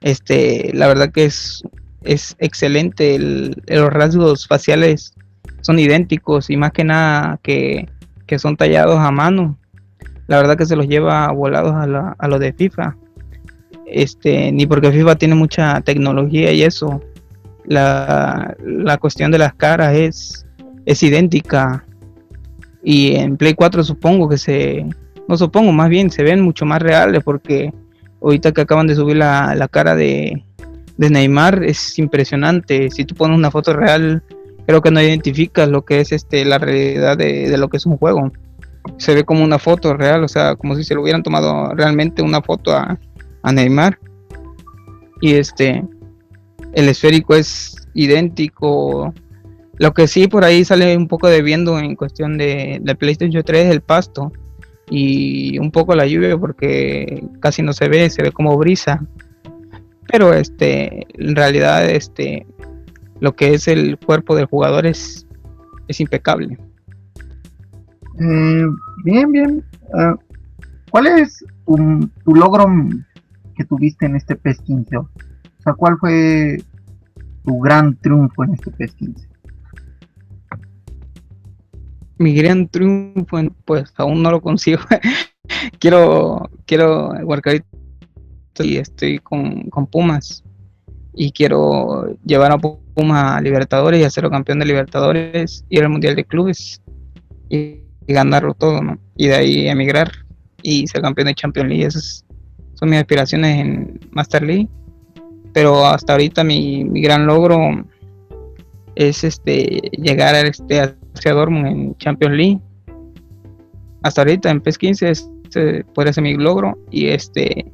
Este, 0.01 0.71
la 0.73 0.87
verdad 0.87 1.11
que 1.11 1.25
es, 1.25 1.63
es 2.01 2.35
excelente 2.39 3.17
los 3.19 3.89
rasgos 3.91 4.47
faciales 4.47 5.13
son 5.67 5.79
idénticos 5.79 6.49
y 6.49 6.55
más 6.55 6.71
que 6.71 6.85
nada 6.85 7.39
que, 7.43 7.89
son 8.37 8.55
tallados 8.55 8.99
a 8.99 9.11
mano. 9.11 9.57
La 10.27 10.37
verdad 10.37 10.57
que 10.57 10.65
se 10.65 10.77
los 10.77 10.87
lleva 10.87 11.29
volados 11.33 11.73
a, 11.75 11.85
la, 11.85 12.15
a 12.17 12.27
lo 12.29 12.39
de 12.39 12.53
FIFA. 12.53 12.95
Este, 13.85 14.51
ni 14.53 14.65
porque 14.65 14.91
FIFA 14.93 15.15
tiene 15.15 15.35
mucha 15.35 15.81
tecnología 15.81 16.53
y 16.53 16.63
eso. 16.63 17.01
La, 17.65 18.55
la 18.63 18.97
cuestión 18.97 19.29
de 19.29 19.39
las 19.39 19.53
caras 19.55 19.93
es, 19.93 20.45
es 20.85 21.03
idéntica. 21.03 21.83
Y 22.81 23.15
en 23.15 23.35
Play 23.35 23.53
4 23.53 23.83
supongo 23.83 24.29
que 24.29 24.37
se, 24.37 24.85
no 25.27 25.35
supongo, 25.35 25.73
más 25.73 25.89
bien 25.89 26.09
se 26.09 26.23
ven 26.23 26.39
mucho 26.39 26.65
más 26.65 26.81
reales 26.81 27.21
porque 27.25 27.73
ahorita 28.21 28.53
que 28.53 28.61
acaban 28.61 28.87
de 28.87 28.95
subir 28.95 29.17
la, 29.17 29.53
la 29.53 29.67
cara 29.67 29.95
de, 29.95 30.45
de 30.95 31.09
Neymar 31.09 31.65
es 31.65 31.99
impresionante. 31.99 32.89
Si 32.89 33.03
tú 33.03 33.15
pones 33.15 33.37
una 33.37 33.51
foto 33.51 33.73
real 33.73 34.23
creo 34.67 34.81
que 34.81 34.91
no 34.91 35.01
identificas 35.01 35.69
lo 35.69 35.85
que 35.85 36.01
es 36.01 36.11
este 36.11 36.43
la 36.43 36.57
realidad 36.59 37.17
de, 37.17 37.57
lo 37.57 37.69
que 37.69 37.77
es 37.77 37.85
un 37.85 37.97
juego. 37.97 38.31
Se 38.97 39.15
ve 39.15 39.23
como 39.23 39.43
una 39.43 39.59
foto 39.59 39.93
real, 39.95 40.23
o 40.23 40.27
sea, 40.27 40.55
como 40.55 40.75
si 40.75 40.83
se 40.83 40.93
le 40.93 41.01
hubieran 41.01 41.23
tomado 41.23 41.73
realmente 41.73 42.21
una 42.21 42.41
foto 42.41 42.73
a, 42.75 42.99
Neymar. 43.49 43.97
Y 45.21 45.35
este, 45.35 45.85
el 46.73 46.89
esférico 46.89 47.33
es 47.33 47.77
idéntico. 47.93 49.13
Lo 49.77 49.93
que 49.93 50.07
sí 50.07 50.27
por 50.27 50.43
ahí 50.43 50.65
sale 50.65 50.97
un 50.97 51.07
poco 51.07 51.29
de 51.29 51.41
viendo 51.41 51.79
en 51.79 51.95
cuestión 51.95 52.37
de, 52.37 52.79
de 52.81 52.95
PlayStation 52.95 53.43
3 53.43 53.71
el 53.71 53.81
pasto 53.81 54.33
y 54.89 55.57
un 55.59 55.71
poco 55.71 55.95
la 55.95 56.05
lluvia 56.05 56.37
porque 56.37 57.23
casi 57.39 57.61
no 57.61 57.71
se 57.71 57.87
ve, 57.87 58.09
se 58.09 58.21
ve 58.21 58.33
como 58.33 58.57
brisa. 58.57 59.01
Pero 60.11 60.33
este, 60.33 61.07
en 61.13 61.35
realidad 61.37 61.89
este 61.89 62.45
lo 63.19 63.35
que 63.35 63.53
es 63.53 63.67
el 63.67 63.97
cuerpo 63.97 64.35
del 64.35 64.45
jugador 64.45 64.85
es, 64.85 65.27
es 65.87 65.99
impecable. 65.99 66.57
Eh, 68.19 68.65
bien, 69.03 69.31
bien. 69.31 69.63
Ah, 69.93 70.15
¿Cuál 70.89 71.07
es 71.07 71.45
tu, 71.65 72.09
logro 72.33 72.65
que 73.55 73.65
tuviste 73.65 74.05
en 74.05 74.15
este 74.15 74.35
PES 74.35 74.61
15? 74.61 74.97
O 74.97 75.09
sea, 75.59 75.73
¿cuál 75.73 75.97
fue 75.99 76.57
tu 77.43 77.59
gran 77.59 77.95
triunfo 77.97 78.43
en 78.43 78.53
este 78.53 78.71
PES 78.71 78.95
15? 78.95 79.27
Mi 82.19 82.33
gran 82.33 82.67
triunfo, 82.67 83.37
pues 83.65 83.93
aún 83.97 84.23
no 84.23 84.31
lo 84.31 84.41
consigo. 84.41 84.81
quiero, 85.79 86.49
quiero 86.65 87.11
jugar 87.21 87.41
y 88.59 88.77
estoy 88.77 89.19
con, 89.19 89.69
con 89.69 89.85
Pumas 89.85 90.43
y 91.17 91.31
quiero 91.31 92.15
llevar 92.23 92.51
a 92.51 92.57
Puma 92.59 93.35
a 93.35 93.41
Libertadores 93.41 93.99
y 93.99 94.03
hacerlo 94.03 94.29
campeón 94.29 94.59
de 94.59 94.65
Libertadores, 94.67 95.65
ir 95.67 95.83
al 95.83 95.89
Mundial 95.89 96.15
de 96.15 96.23
Clubes 96.23 96.81
y, 97.49 97.81
ganarlo 98.07 98.53
todo, 98.53 98.81
¿no? 98.81 98.97
Y 99.17 99.27
de 99.27 99.35
ahí 99.35 99.67
emigrar 99.67 100.09
y 100.61 100.87
ser 100.87 101.01
campeón 101.01 101.27
de 101.27 101.35
Champions 101.35 101.67
League. 101.67 101.85
Esas 101.85 102.25
son 102.75 102.89
mis 102.89 102.99
aspiraciones 102.99 103.59
en 103.59 103.99
Master 104.11 104.43
League. 104.43 104.69
Pero 105.51 105.85
hasta 105.85 106.13
ahorita 106.13 106.43
mi, 106.45 106.87
gran 107.01 107.25
logro 107.25 107.59
es 108.95 109.25
este 109.25 109.81
llegar 109.91 110.35
a 110.35 110.41
este 110.41 110.79
hacia 110.79 111.33
Dortmund 111.33 111.67
en 111.67 111.97
Champions 111.97 112.35
League. 112.35 112.61
Hasta 114.03 114.21
ahorita 114.21 114.51
en 114.51 114.61
PES 114.61 114.77
15 114.77 115.09
este 115.09 115.83
puede 115.93 116.13
ser 116.13 116.23
mi 116.23 116.35
logro 116.35 116.77
y 116.91 117.07
este 117.07 117.69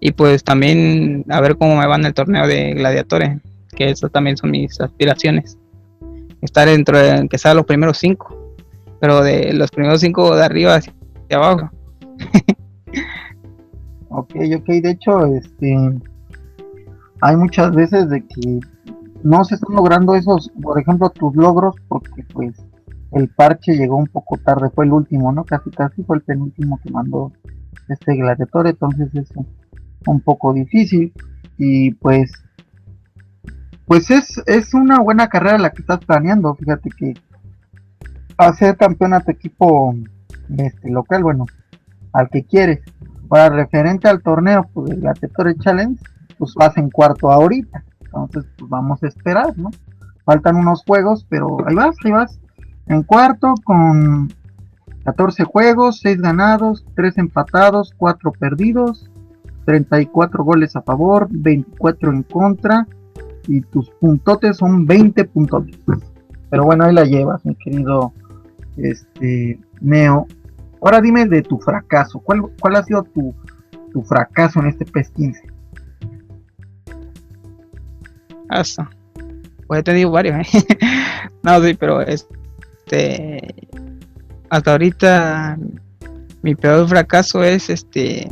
y 0.00 0.12
pues 0.12 0.44
también 0.44 1.24
a 1.28 1.40
ver 1.40 1.56
cómo 1.56 1.76
me 1.76 1.86
va 1.86 1.96
en 1.96 2.06
el 2.06 2.14
torneo 2.14 2.46
de 2.46 2.74
gladiadores, 2.74 3.40
que 3.76 3.90
eso 3.90 4.08
también 4.08 4.36
son 4.36 4.50
mis 4.50 4.80
aspiraciones. 4.80 5.58
Estar 6.40 6.68
dentro 6.68 6.98
de 6.98 7.28
que 7.28 7.38
sea 7.38 7.54
los 7.54 7.66
primeros 7.66 7.98
cinco, 7.98 8.54
pero 9.00 9.22
de 9.22 9.52
los 9.52 9.70
primeros 9.70 10.00
cinco 10.00 10.36
de 10.36 10.44
arriba 10.44 10.76
hacia 10.76 10.94
abajo. 11.32 11.70
ok, 14.08 14.34
ok, 14.56 14.66
de 14.66 14.90
hecho, 14.90 15.26
este 15.26 15.76
hay 17.20 17.36
muchas 17.36 17.74
veces 17.74 18.08
de 18.08 18.24
que 18.24 18.60
no 19.24 19.44
se 19.44 19.56
están 19.56 19.74
logrando 19.74 20.14
esos, 20.14 20.50
por 20.62 20.80
ejemplo, 20.80 21.10
tus 21.10 21.34
logros, 21.34 21.74
porque 21.88 22.22
pues 22.32 22.54
el 23.12 23.28
parche 23.28 23.76
llegó 23.76 23.96
un 23.96 24.06
poco 24.06 24.36
tarde, 24.36 24.70
fue 24.70 24.84
el 24.84 24.92
último, 24.92 25.32
¿no? 25.32 25.44
Casi 25.44 25.70
casi 25.70 26.04
fue 26.04 26.18
el 26.18 26.22
penúltimo 26.22 26.78
que 26.82 26.90
mandó 26.90 27.32
este 27.88 28.14
gladiator, 28.14 28.68
entonces 28.68 29.08
eso 29.14 29.44
un 30.06 30.20
poco 30.20 30.52
difícil 30.52 31.12
y 31.56 31.92
pues 31.94 32.32
pues 33.86 34.10
es, 34.10 34.42
es 34.46 34.74
una 34.74 35.00
buena 35.00 35.28
carrera 35.28 35.56
la 35.56 35.70
que 35.70 35.80
estás 35.80 36.04
planeando. 36.04 36.54
Fíjate 36.54 36.90
que 36.90 37.14
hacer 38.36 38.76
campeón 38.76 39.14
a 39.14 39.20
tu 39.20 39.30
equipo 39.30 39.94
este 40.58 40.90
local 40.90 41.22
bueno 41.22 41.46
al 42.12 42.28
que 42.28 42.44
quieres. 42.44 42.80
Para 43.28 43.48
referente 43.48 44.08
al 44.08 44.22
torneo 44.22 44.68
pues 44.72 44.90
el 44.90 45.00
Gladiator 45.00 45.58
Challenge 45.58 46.00
pues 46.38 46.54
vas 46.54 46.76
en 46.76 46.90
cuarto 46.90 47.32
ahorita. 47.32 47.82
Entonces 48.00 48.44
pues 48.58 48.70
vamos 48.70 49.02
a 49.02 49.08
esperar 49.08 49.56
no 49.56 49.70
faltan 50.24 50.56
unos 50.56 50.84
juegos 50.86 51.26
pero 51.28 51.56
ahí 51.66 51.74
vas 51.74 51.96
ahí 52.04 52.12
vas. 52.12 52.38
En 52.86 53.02
cuarto 53.02 53.54
con 53.64 54.30
14 55.04 55.44
juegos 55.44 56.00
6 56.02 56.20
ganados 56.20 56.84
3 56.94 57.16
empatados 57.16 57.94
4 57.96 58.32
perdidos 58.32 59.10
34 59.68 60.44
goles 60.44 60.74
a 60.76 60.80
favor, 60.80 61.28
24 61.30 62.10
en 62.10 62.22
contra 62.22 62.86
y 63.46 63.60
tus 63.60 63.90
puntotes 63.90 64.56
son 64.56 64.86
20 64.86 65.26
puntotes. 65.26 65.76
Pero 66.48 66.64
bueno, 66.64 66.84
ahí 66.84 66.94
la 66.94 67.04
llevas, 67.04 67.44
mi 67.44 67.54
querido 67.54 68.14
este 68.78 69.60
Neo. 69.82 70.26
Ahora 70.80 71.02
dime 71.02 71.26
de 71.26 71.42
tu 71.42 71.58
fracaso. 71.58 72.18
¿Cuál, 72.20 72.44
cuál 72.58 72.76
ha 72.76 72.82
sido 72.82 73.02
tu, 73.02 73.34
tu 73.92 74.02
fracaso 74.04 74.60
en 74.60 74.68
este 74.68 74.86
PES 74.86 75.10
15? 75.10 75.42
Hasta. 78.48 78.88
Pues 79.66 79.80
he 79.80 79.82
tenido 79.82 80.10
varios, 80.10 80.34
¿eh? 80.38 80.66
no, 81.42 81.62
sí, 81.62 81.74
pero 81.74 82.00
este. 82.00 83.68
Hasta 84.48 84.72
ahorita 84.72 85.58
mi 86.40 86.54
peor 86.54 86.88
fracaso 86.88 87.44
es 87.44 87.68
este 87.68 88.30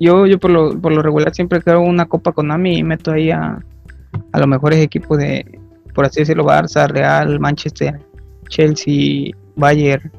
yo, 0.00 0.26
yo 0.26 0.38
por 0.38 0.50
lo, 0.50 0.80
por 0.80 0.92
lo 0.92 1.02
regular 1.02 1.34
siempre 1.34 1.60
creo 1.60 1.80
una 1.80 2.06
copa 2.06 2.32
Konami 2.32 2.78
y 2.78 2.82
meto 2.82 3.12
ahí 3.12 3.30
a, 3.30 3.62
a 4.32 4.38
los 4.38 4.48
mejores 4.48 4.78
equipos 4.80 5.18
de, 5.18 5.58
por 5.94 6.06
así 6.06 6.20
decirlo, 6.20 6.44
Barça, 6.44 6.88
Real, 6.88 7.38
Manchester, 7.38 8.00
Chelsea, 8.48 9.32
Bayern, 9.56 10.10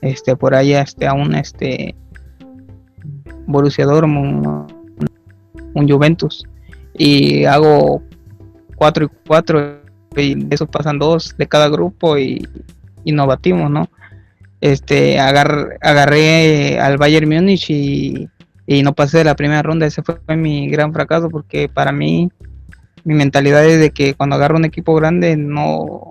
este, 0.00 0.36
por 0.36 0.54
ahí 0.54 0.74
este, 0.74 1.06
a 1.06 1.14
un 1.14 1.34
este 1.34 1.94
Borussia 3.46 3.86
Dortmund, 3.86 4.46
un, 5.74 5.88
Juventus 5.88 6.44
y 6.96 7.44
hago 7.44 8.02
4 8.76 9.04
y 9.04 9.08
4 9.26 9.80
y 10.16 10.34
de 10.34 10.54
eso 10.54 10.66
pasan 10.66 10.98
dos 10.98 11.34
de 11.36 11.48
cada 11.48 11.68
grupo 11.68 12.16
y, 12.16 12.46
y 13.04 13.12
nos 13.12 13.26
batimos, 13.26 13.70
¿no? 13.70 13.88
Este, 14.60 15.18
agarré 15.18 16.78
al 16.78 16.96
Bayern 16.96 17.28
Múnich 17.28 17.68
y 17.68 18.28
y 18.66 18.82
no 18.82 18.94
pasé 18.94 19.18
de 19.18 19.24
la 19.24 19.36
primera 19.36 19.62
ronda. 19.62 19.86
Ese 19.86 20.02
fue 20.02 20.18
mi 20.36 20.68
gran 20.68 20.92
fracaso 20.92 21.28
porque 21.28 21.68
para 21.68 21.92
mí 21.92 22.30
mi 23.04 23.14
mentalidad 23.14 23.64
es 23.64 23.78
de 23.78 23.90
que 23.90 24.14
cuando 24.14 24.36
agarro 24.36 24.56
un 24.56 24.64
equipo 24.64 24.94
grande 24.94 25.36
no, 25.36 26.10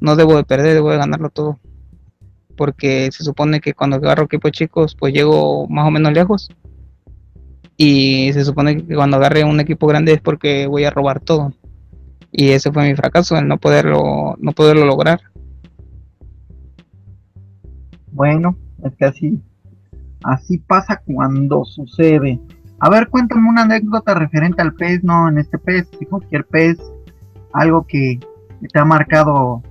no 0.00 0.16
debo 0.16 0.36
de 0.36 0.44
perder, 0.44 0.74
debo 0.74 0.90
de 0.90 0.98
ganarlo 0.98 1.30
todo. 1.30 1.58
Porque 2.56 3.10
se 3.12 3.24
supone 3.24 3.60
que 3.60 3.74
cuando 3.74 3.96
agarro 3.96 4.24
equipos 4.24 4.52
chicos 4.52 4.94
pues 4.94 5.14
llego 5.14 5.66
más 5.68 5.86
o 5.86 5.90
menos 5.90 6.12
lejos. 6.12 6.48
Y 7.76 8.32
se 8.32 8.44
supone 8.44 8.84
que 8.84 8.94
cuando 8.94 9.16
agarre 9.16 9.44
un 9.44 9.60
equipo 9.60 9.86
grande 9.86 10.12
es 10.12 10.20
porque 10.20 10.66
voy 10.66 10.84
a 10.84 10.90
robar 10.90 11.20
todo. 11.20 11.52
Y 12.32 12.50
ese 12.50 12.72
fue 12.72 12.86
mi 12.86 12.94
fracaso, 12.94 13.38
el 13.38 13.48
no 13.48 13.56
poderlo, 13.58 14.36
no 14.38 14.52
poderlo 14.52 14.84
lograr. 14.84 15.20
Bueno, 18.10 18.58
es 18.84 18.92
que 18.96 19.04
así 19.04 19.40
Así 20.24 20.58
pasa 20.58 21.00
cuando 21.04 21.64
sucede. 21.64 22.40
A 22.80 22.90
ver, 22.90 23.08
cuéntame 23.08 23.48
una 23.48 23.62
anécdota 23.62 24.14
referente 24.14 24.62
al 24.62 24.74
pez, 24.74 25.02
no 25.02 25.28
en 25.28 25.38
este 25.38 25.58
pez, 25.58 25.88
si 25.98 26.06
cualquier 26.06 26.44
pez, 26.46 26.78
algo 27.52 27.86
que, 27.86 28.20
te 28.72 28.78
ha 28.78 28.84
marcado 28.84 29.62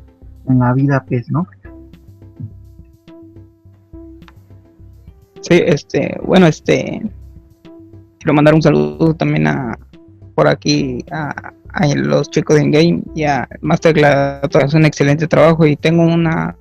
en 0.47 0.59
la 0.59 0.73
vida 0.73 1.03
pez, 1.07 1.29
¿no? 1.29 1.47
Sí, 5.41 5.61
este, 5.65 6.17
bueno, 6.23 6.47
este, 6.47 7.01
quiero 8.19 8.33
mandar 8.33 8.53
un 8.53 8.61
saludo 8.61 9.13
también 9.13 9.47
a 9.47 9.77
por 10.35 10.47
aquí 10.47 11.03
a, 11.11 11.53
los 11.95 12.29
chicos 12.29 12.55
de 12.55 12.69
Game 12.69 13.03
y 13.15 13.23
a 13.23 13.47
Masterclass, 13.61 14.49
es 14.63 14.73
un 14.73 14.85
excelente 14.85 15.27
trabajo 15.27 15.65
y 15.65 15.75
tengo 15.75 16.03
una 16.03 16.55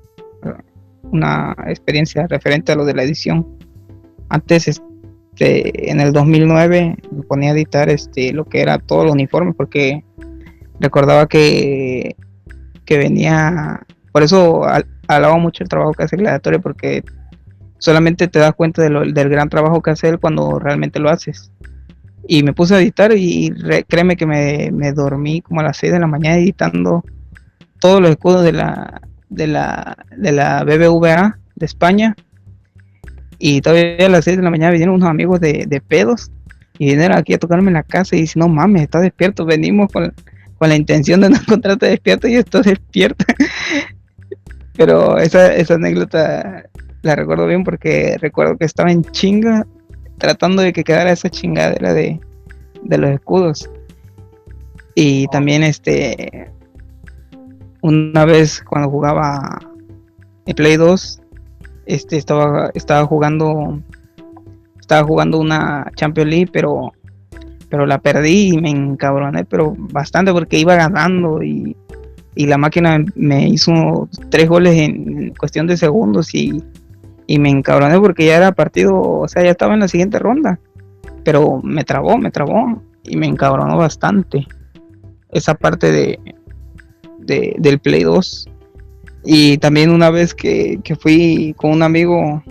una 1.12 1.54
experiencia 1.66 2.26
referente 2.26 2.72
a 2.72 2.76
lo 2.76 2.84
de 2.84 2.94
la 2.94 3.02
edición 3.02 3.46
antes 4.28 4.68
este, 4.68 5.90
en 5.90 6.00
el 6.00 6.12
2009 6.12 6.96
me 7.10 7.22
ponía 7.22 7.50
a 7.50 7.54
editar 7.54 7.88
este 7.88 8.32
lo 8.32 8.44
que 8.44 8.60
era 8.60 8.78
todo 8.78 9.04
el 9.04 9.10
uniforme 9.10 9.52
porque 9.54 10.04
recordaba 10.80 11.26
que 11.26 12.16
que 12.84 12.98
venía 12.98 13.80
por 14.12 14.22
eso 14.22 14.62
alabo 15.08 15.38
mucho 15.38 15.62
el 15.62 15.68
trabajo 15.68 15.92
que 15.92 16.04
hace 16.04 16.16
Gladiatorio 16.16 16.60
porque 16.60 17.04
solamente 17.78 18.28
te 18.28 18.38
das 18.38 18.54
cuenta 18.54 18.82
del 18.82 19.28
gran 19.28 19.48
trabajo 19.48 19.82
que 19.82 19.90
hace 19.90 20.08
él 20.08 20.18
cuando 20.18 20.58
realmente 20.58 20.98
lo 20.98 21.10
haces. 21.10 21.52
Y 22.28 22.42
me 22.42 22.52
puse 22.52 22.74
a 22.74 22.80
editar 22.80 23.12
y 23.14 23.52
créeme 23.86 24.16
que 24.16 24.26
me, 24.26 24.70
me, 24.72 24.92
dormí 24.92 25.42
como 25.42 25.60
a 25.60 25.64
las 25.64 25.76
6 25.76 25.92
de 25.92 26.00
la 26.00 26.08
mañana 26.08 26.36
editando 26.36 27.04
todos 27.78 28.00
los 28.00 28.10
escudos 28.10 28.42
de 28.42 28.52
la 28.52 29.00
de 29.28 29.46
la 29.46 29.96
de 30.16 30.32
la 30.32 30.64
BBVA 30.64 31.38
de 31.54 31.66
España 31.66 32.16
y 33.38 33.60
todavía 33.60 34.06
a 34.06 34.08
las 34.08 34.24
6 34.24 34.38
de 34.38 34.42
la 34.42 34.50
mañana 34.50 34.72
vinieron 34.72 34.94
unos 34.94 35.08
amigos 35.08 35.40
de, 35.40 35.82
pedos 35.86 36.30
y 36.78 36.90
vinieron 36.90 37.16
aquí 37.16 37.34
a 37.34 37.38
tocarme 37.38 37.68
en 37.68 37.74
la 37.74 37.82
casa 37.82 38.16
y 38.16 38.20
dicen, 38.20 38.40
no 38.40 38.48
mames, 38.48 38.82
está 38.82 39.00
despierto, 39.00 39.44
venimos 39.44 39.90
con, 39.92 40.12
la 40.60 40.76
intención 40.76 41.20
de 41.20 41.30
no 41.30 41.36
encontrarte 41.40 41.86
despierto 41.86 42.28
y 42.28 42.36
estás 42.36 42.64
despierto. 42.64 43.24
Pero 44.76 45.18
esa, 45.18 45.54
esa 45.54 45.74
anécdota 45.74 46.64
la 47.02 47.14
recuerdo 47.14 47.46
bien 47.46 47.64
porque 47.64 48.16
recuerdo 48.20 48.56
que 48.58 48.64
estaba 48.64 48.90
en 48.90 49.04
chinga 49.04 49.66
tratando 50.18 50.62
de 50.62 50.72
que 50.72 50.84
quedara 50.84 51.12
esa 51.12 51.30
chingadera 51.30 51.94
de, 51.94 52.20
de 52.82 52.98
los 52.98 53.10
escudos. 53.10 53.70
Y 54.94 55.26
también 55.28 55.62
este 55.62 56.50
una 57.82 58.24
vez 58.24 58.62
cuando 58.62 58.90
jugaba 58.90 59.60
en 60.46 60.56
Play 60.56 60.76
2 60.76 61.20
este 61.86 62.16
estaba 62.16 62.70
estaba 62.74 63.06
jugando 63.06 63.80
estaba 64.78 65.06
jugando 65.06 65.38
una 65.38 65.90
Champions 65.94 66.30
League 66.30 66.50
pero 66.52 66.92
pero 67.68 67.86
la 67.86 67.98
perdí 67.98 68.50
y 68.54 68.60
me 68.60 68.70
encabroné 68.70 69.44
pero 69.44 69.74
bastante 69.76 70.32
porque 70.32 70.58
iba 70.58 70.76
ganando 70.76 71.42
y, 71.42 71.76
y 72.34 72.46
la 72.46 72.58
máquina 72.58 73.04
me 73.14 73.48
hizo 73.48 74.08
tres 74.30 74.48
goles 74.48 74.78
en 74.78 75.34
cuestión 75.34 75.66
de 75.66 75.76
segundos 75.76 76.34
y, 76.34 76.62
y 77.26 77.38
me 77.38 77.50
encabroné 77.50 77.98
porque 77.98 78.26
ya 78.26 78.36
era 78.36 78.52
partido 78.52 79.00
o 79.00 79.28
sea 79.28 79.42
ya 79.42 79.50
estaba 79.50 79.74
en 79.74 79.80
la 79.80 79.88
siguiente 79.88 80.18
ronda 80.18 80.60
pero 81.24 81.60
me 81.62 81.84
trabó 81.84 82.18
me 82.18 82.30
trabó 82.30 82.82
y 83.02 83.16
me 83.16 83.26
encabronó 83.26 83.76
bastante 83.76 84.46
esa 85.30 85.54
parte 85.54 85.92
de, 85.92 86.18
del 87.58 87.78
Play 87.78 88.04
2. 88.04 88.48
Y 89.28 89.58
también 89.58 89.90
una 89.90 90.10
vez 90.10 90.34
que, 90.34 90.80
fui 91.00 91.52
con 91.56 91.72
un 91.72 91.82
amigo, 91.82 92.44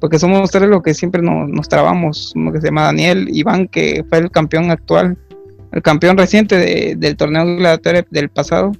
porque 0.00 0.18
somos 0.18 0.50
tres 0.50 0.68
los 0.68 0.82
que 0.82 0.92
siempre 0.92 1.22
nos, 1.22 1.48
nos 1.48 1.68
trabamos, 1.68 2.32
uno 2.34 2.52
que 2.52 2.60
se 2.60 2.66
llama 2.66 2.82
Daniel, 2.82 3.28
Iván, 3.32 3.68
que 3.68 4.04
fue 4.08 4.18
el 4.18 4.30
campeón 4.32 4.72
actual, 4.72 5.16
el 5.70 5.82
campeón 5.82 6.18
reciente 6.18 6.96
del 6.96 7.16
torneo 7.16 7.44
gladiator 7.44 8.04
del 8.10 8.28
pasado. 8.28 8.72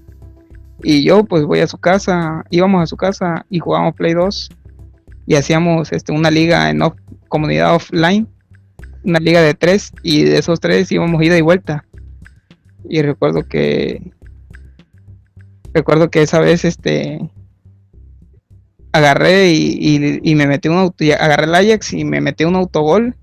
Y 0.83 1.05
yo 1.05 1.25
pues 1.25 1.45
voy 1.45 1.61
a 1.61 1.69
su 1.69 1.79
casa, 1.79 2.45
íbamos 2.51 2.83
a 2.83 2.87
su 2.87 2.97
casa 2.97 3.47
y 3.49 3.61
jugábamos 3.61 3.95
Play 3.95 4.15
2 4.15 4.51
y 5.27 5.37
hacíamos 5.37 5.93
este, 5.93 6.11
una 6.11 6.33
liga 6.33 6.69
en 6.69 6.81
comunidad 7.29 7.77
offline, 7.77 8.27
una 9.05 9.21
liga 9.21 9.41
de 9.41 9.55
tres 9.55 9.93
y 10.03 10.25
de 10.25 10.39
esos 10.39 10.59
tres 10.59 10.91
íbamos 10.91 11.23
ida 11.23 11.39
y 11.39 11.43
vuelta. 11.43 11.85
Y 12.89 13.03
recuerdo 13.03 13.47
que 13.47 14.11
recuerdo 15.73 16.11
que 16.11 16.23
esa 16.23 16.41
vez 16.41 16.65
este 16.65 17.21
agarré 18.93 19.53
y, 19.53 20.35
me 20.35 20.47
metí 20.47 20.69
un 20.69 20.79
auto, 20.79 21.05
agarré 21.19 21.45
el 21.45 21.55
Ajax 21.55 21.93
y 21.93 22.05
me 22.05 22.21
metí 22.21 22.45
un 22.45 22.57
autogol 22.57 23.15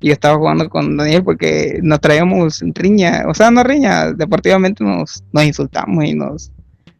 y 0.00 0.10
estaba 0.10 0.36
jugando 0.36 0.68
con 0.68 0.96
Daniel 0.96 1.22
porque 1.24 1.78
nos 1.82 2.00
traíamos 2.00 2.62
riña, 2.74 3.24
o 3.28 3.34
sea, 3.34 3.50
no 3.50 3.62
riña, 3.62 4.12
deportivamente 4.12 4.84
nos, 4.84 5.24
nos 5.32 5.44
insultamos 5.44 6.04
y 6.04 6.14
nos, 6.14 6.52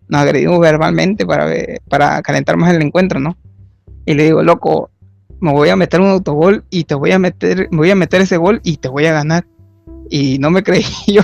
nos 0.08 0.20
agredimos 0.20 0.60
verbalmente 0.60 1.26
para, 1.26 1.48
para 1.88 2.22
calentar 2.22 2.56
más 2.56 2.74
el 2.74 2.82
encuentro, 2.82 3.20
¿no? 3.20 3.36
Y 4.06 4.14
le 4.14 4.24
digo, 4.24 4.42
loco, 4.42 4.90
me 5.40 5.52
voy 5.52 5.68
a 5.68 5.76
meter 5.76 6.00
un 6.00 6.08
autogol 6.08 6.64
y 6.70 6.84
te 6.84 6.94
voy 6.94 7.12
a 7.12 7.18
meter, 7.18 7.68
me 7.70 7.78
voy 7.78 7.90
a 7.90 7.94
meter 7.94 8.20
ese 8.20 8.36
gol 8.36 8.60
y 8.64 8.78
te 8.78 8.88
voy 8.88 9.06
a 9.06 9.12
ganar. 9.12 9.46
Y 10.10 10.38
no 10.38 10.50
me 10.50 10.62
creí 10.62 10.84
yo. 11.06 11.22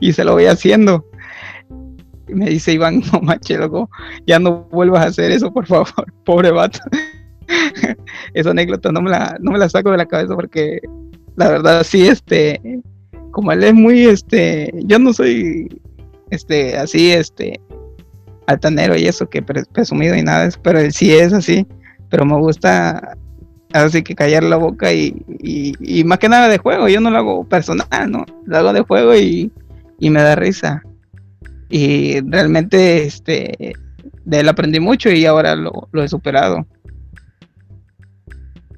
y 0.00 0.12
se 0.12 0.24
lo 0.24 0.32
voy 0.32 0.46
haciendo. 0.46 1.04
Y 2.34 2.36
me 2.36 2.50
dice 2.50 2.72
Iván, 2.72 3.02
no 3.12 3.20
manches, 3.20 3.58
loco, 3.58 3.88
ya 4.26 4.38
no 4.38 4.68
vuelvas 4.72 5.04
a 5.04 5.08
hacer 5.08 5.30
eso, 5.30 5.52
por 5.52 5.66
favor, 5.66 5.88
pobre 6.24 6.50
vato. 6.50 6.80
Esa 8.34 8.50
anécdota 8.50 8.90
no 8.90 9.00
me 9.02 9.10
la, 9.10 9.36
no 9.40 9.52
me 9.52 9.58
la 9.58 9.68
saco 9.68 9.90
de 9.90 9.98
la 9.98 10.06
cabeza 10.06 10.34
porque 10.34 10.80
la 11.36 11.48
verdad 11.48 11.84
sí, 11.84 12.06
este, 12.06 12.60
como 13.30 13.52
él 13.52 13.62
es 13.62 13.74
muy, 13.74 14.04
este, 14.04 14.72
yo 14.84 14.98
no 14.98 15.12
soy, 15.12 15.80
este, 16.30 16.76
así, 16.76 17.12
este, 17.12 17.60
altanero 18.46 18.96
y 18.96 19.06
eso, 19.06 19.28
que 19.28 19.42
presumido 19.42 20.16
y 20.16 20.22
nada, 20.22 20.48
pero 20.62 20.80
él 20.80 20.92
sí 20.92 21.12
es 21.12 21.32
así, 21.32 21.66
pero 22.10 22.24
me 22.24 22.36
gusta 22.36 23.16
así 23.72 24.02
que 24.02 24.14
callar 24.14 24.44
la 24.44 24.56
boca 24.56 24.92
y, 24.92 25.14
y, 25.40 26.04
más 26.04 26.18
que 26.18 26.28
nada 26.28 26.48
de 26.48 26.58
juego, 26.58 26.88
yo 26.88 27.00
no 27.00 27.10
lo 27.10 27.18
hago 27.18 27.44
personal, 27.48 28.10
¿no? 28.10 28.24
Lo 28.46 28.56
hago 28.56 28.72
de 28.72 28.82
juego 28.82 29.14
y, 29.16 29.50
y 29.98 30.10
me 30.10 30.22
da 30.22 30.36
risa. 30.36 30.82
Y 31.76 32.20
realmente 32.20 33.02
este, 33.04 33.74
de 34.24 34.38
él 34.38 34.48
aprendí 34.48 34.78
mucho 34.78 35.10
y 35.10 35.26
ahora 35.26 35.56
lo, 35.56 35.88
lo 35.90 36.04
he 36.04 36.08
superado. 36.08 36.64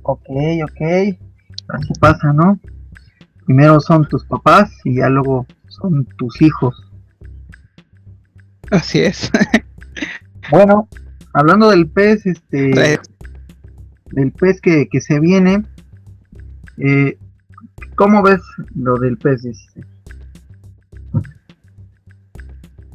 Ok, 0.01 0.31
ok. 0.65 1.19
Así 1.69 1.93
pasa, 2.01 2.33
¿no? 2.33 2.59
Primero 3.45 3.81
son 3.81 4.09
tus 4.09 4.25
papás 4.25 4.73
y 4.85 4.97
ya 4.97 5.11
luego 5.11 5.47
son 5.69 6.07
tus 6.17 6.41
hijos. 6.41 6.91
Así 8.71 9.01
es. 9.01 9.31
bueno, 10.51 10.89
hablando 11.35 11.69
del 11.69 11.91
pez, 11.91 12.25
este, 12.25 12.99
del 14.07 14.33
pez 14.33 14.59
que, 14.63 14.89
se 15.03 15.21
viene, 15.21 15.67
eh, 16.79 17.19
¿cómo 17.95 18.23
ves 18.23 18.41
lo 18.75 18.97
del 18.97 19.19
pez? 19.19 19.43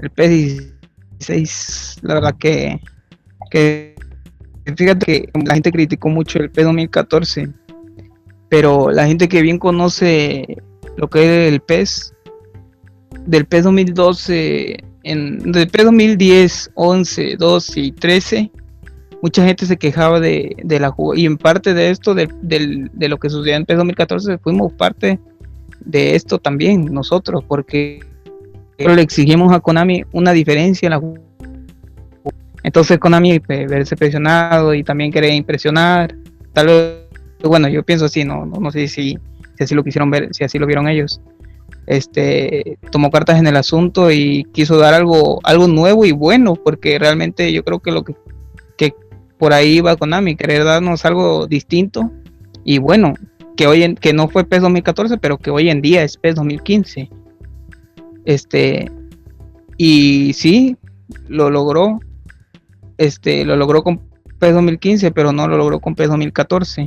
El 0.02 0.10
pez 0.10 0.74
16, 1.20 2.00
la 2.02 2.16
verdad 2.16 2.36
que, 2.40 2.80
que 3.50 3.96
fíjate 4.76 5.06
que 5.06 5.30
la 5.46 5.54
gente 5.54 5.72
criticó 5.72 6.10
mucho 6.10 6.40
el 6.40 6.50
P 6.50 6.64
2014, 6.64 7.50
pero 8.50 8.92
la 8.92 9.08
gente 9.08 9.30
que 9.30 9.42
bien 9.42 9.58
conoce 9.58 10.58
lo 10.98 11.10
que 11.10 11.48
es 11.48 11.54
el 11.54 11.62
PES, 11.62 12.14
del 13.26 13.46
P 13.46 13.62
2012 13.62 14.92
en 15.04 15.40
del 15.52 15.68
pre 15.68 15.84
2010, 15.84 16.72
11, 16.76 17.36
12 17.38 17.80
y 17.80 17.92
13, 17.92 18.52
mucha 19.22 19.46
gente 19.46 19.66
se 19.66 19.78
quejaba 19.78 20.20
de, 20.20 20.56
de 20.64 20.80
la 20.80 20.94
y 21.16 21.26
en 21.26 21.38
parte 21.38 21.74
de 21.74 21.90
esto, 21.90 22.14
de, 22.14 22.30
de, 22.42 23.10
lo 23.10 23.18
que 23.18 23.30
sucedió 23.30 23.56
en 23.56 23.66
pre 23.66 23.76
2014, 23.76 24.38
fuimos 24.40 24.74
parte 24.74 25.20
de 25.80 26.16
esto 26.16 26.38
también 26.38 26.86
nosotros, 26.86 27.44
porque 27.48 28.02
le 28.88 29.02
exigimos 29.02 29.54
a 29.54 29.60
Konami 29.60 30.04
una 30.12 30.32
diferencia 30.32 30.88
en 30.88 30.92
la 30.92 31.02
entonces 32.64 33.00
Konami 33.00 33.40
pues, 33.40 33.68
verse 33.68 33.96
presionado 33.96 34.74
y 34.74 34.84
también 34.84 35.12
querer 35.12 35.34
impresionar, 35.34 36.16
tal 36.54 36.68
vez, 36.68 36.98
bueno, 37.44 37.68
yo 37.68 37.84
pienso 37.84 38.06
así, 38.06 38.24
no, 38.24 38.46
no, 38.46 38.60
no 38.60 38.72
sé 38.72 38.88
si, 38.88 39.18
si 39.58 39.64
así 39.64 39.74
lo 39.74 39.84
quisieron 39.84 40.12
ver, 40.12 40.30
si 40.32 40.44
así 40.44 40.60
lo 40.60 40.68
vieron 40.68 40.88
ellos. 40.88 41.22
Este 41.88 42.78
tomó 42.92 43.10
cartas 43.10 43.40
en 43.40 43.48
el 43.48 43.58
asunto 43.58 44.12
y 44.12 44.46
quiso 44.54 44.78
dar 44.78 44.94
algo 44.94 45.40
algo 45.44 45.68
nuevo 45.68 46.06
y 46.06 46.12
bueno 46.12 46.56
porque 46.56 47.00
realmente 47.00 47.52
yo 47.52 47.64
creo 47.64 47.80
que 47.80 47.92
lo 47.92 48.04
que, 48.04 48.14
que 48.78 48.94
por 49.40 49.52
ahí 49.52 49.82
va 49.82 49.96
Konami 49.96 50.36
querer 50.36 50.64
darnos 50.64 51.06
algo 51.06 51.48
distinto. 51.48 52.12
Y 52.64 52.78
bueno 52.78 53.16
que 53.58 53.66
hoy 53.66 53.82
en, 53.82 53.96
que 53.96 54.14
no 54.14 54.28
fue 54.28 54.44
PES 54.44 54.62
2014 54.62 55.18
pero 55.18 55.40
que 55.40 55.50
hoy 55.50 55.70
en 55.70 55.82
día 55.82 56.04
es 56.04 56.18
PES 56.18 56.36
2015 56.36 57.10
este 58.26 58.92
y 59.78 60.34
sí 60.34 60.78
lo 61.28 61.50
logró 61.50 62.00
este 62.98 63.46
lo 63.46 63.56
logró 63.56 63.84
con 63.84 64.02
PES 64.40 64.54
2015 64.54 65.12
pero 65.12 65.32
no 65.32 65.48
lo 65.48 65.58
logró 65.58 65.80
con 65.80 65.96
PES 65.96 66.10
2014 66.10 66.86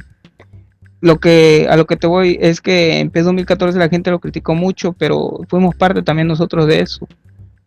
lo 1.04 1.20
que 1.20 1.66
a 1.68 1.76
lo 1.76 1.84
que 1.84 1.96
te 1.96 2.06
voy 2.06 2.38
es 2.40 2.62
que 2.62 2.98
en 2.98 3.10
PES 3.10 3.26
2014 3.26 3.78
la 3.78 3.90
gente 3.90 4.10
lo 4.10 4.20
criticó 4.20 4.54
mucho, 4.54 4.94
pero 4.94 5.40
fuimos 5.50 5.74
parte 5.74 6.02
también 6.02 6.28
nosotros 6.28 6.66
de 6.66 6.80
eso, 6.80 7.06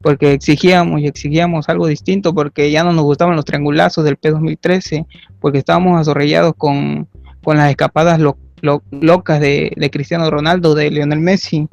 porque 0.02 0.34
exigíamos 0.34 1.02
y 1.02 1.06
exigíamos 1.06 1.70
algo 1.70 1.86
distinto, 1.86 2.34
porque 2.34 2.72
ya 2.72 2.84
no 2.84 2.94
nos 2.94 3.06
gustaban 3.06 3.36
los 3.36 3.46
triangulazos 3.46 4.04
del 4.04 4.18
PES 4.18 4.32
2013, 4.34 5.06
porque 5.40 5.60
estábamos 5.60 6.02
azorrellados 6.02 6.56
con, 6.58 7.08
las 7.46 7.70
escapadas 7.70 8.20
locas 8.20 9.40
de, 9.40 9.90
Cristiano 9.94 10.32
Ronaldo, 10.32 10.74
de 10.74 10.90
Lionel 10.90 11.20
Messi. 11.20 11.68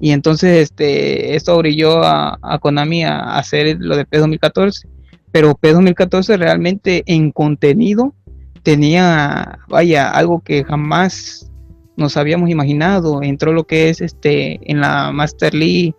Y 0.00 0.12
entonces 0.12 0.62
este, 0.62 1.34
esto 1.34 1.56
brilló 1.58 2.02
a, 2.02 2.38
a 2.42 2.58
Konami 2.58 3.04
a 3.04 3.36
hacer 3.36 3.76
lo 3.80 3.96
de 3.96 4.04
PES 4.04 4.20
2014. 4.20 4.88
Pero 5.32 5.54
PES 5.54 5.74
2014 5.74 6.36
realmente 6.36 7.02
en 7.06 7.32
contenido 7.32 8.14
tenía, 8.62 9.58
vaya, 9.68 10.10
algo 10.10 10.40
que 10.40 10.64
jamás 10.64 11.50
nos 11.96 12.16
habíamos 12.16 12.48
imaginado. 12.48 13.22
Entró 13.22 13.52
lo 13.52 13.64
que 13.64 13.90
es 13.90 14.00
este 14.00 14.60
en 14.70 14.80
la 14.80 15.10
Master 15.12 15.52
League, 15.52 15.94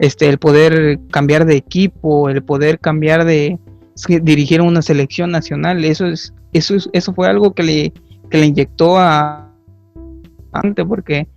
este, 0.00 0.28
el 0.28 0.38
poder 0.38 0.98
cambiar 1.10 1.44
de 1.44 1.56
equipo, 1.56 2.28
el 2.28 2.42
poder 2.42 2.78
cambiar 2.78 3.24
de 3.24 3.58
dirigir 4.22 4.60
una 4.60 4.82
selección 4.82 5.30
nacional. 5.30 5.84
Eso 5.84 6.06
es, 6.06 6.34
eso 6.52 6.74
es, 6.74 6.90
eso 6.92 7.14
fue 7.14 7.28
algo 7.28 7.54
que 7.54 7.62
le, 7.62 7.92
que 8.30 8.38
le 8.38 8.46
inyectó 8.46 8.98
a 8.98 9.52
antes, 10.52 10.84
porque 10.86 11.28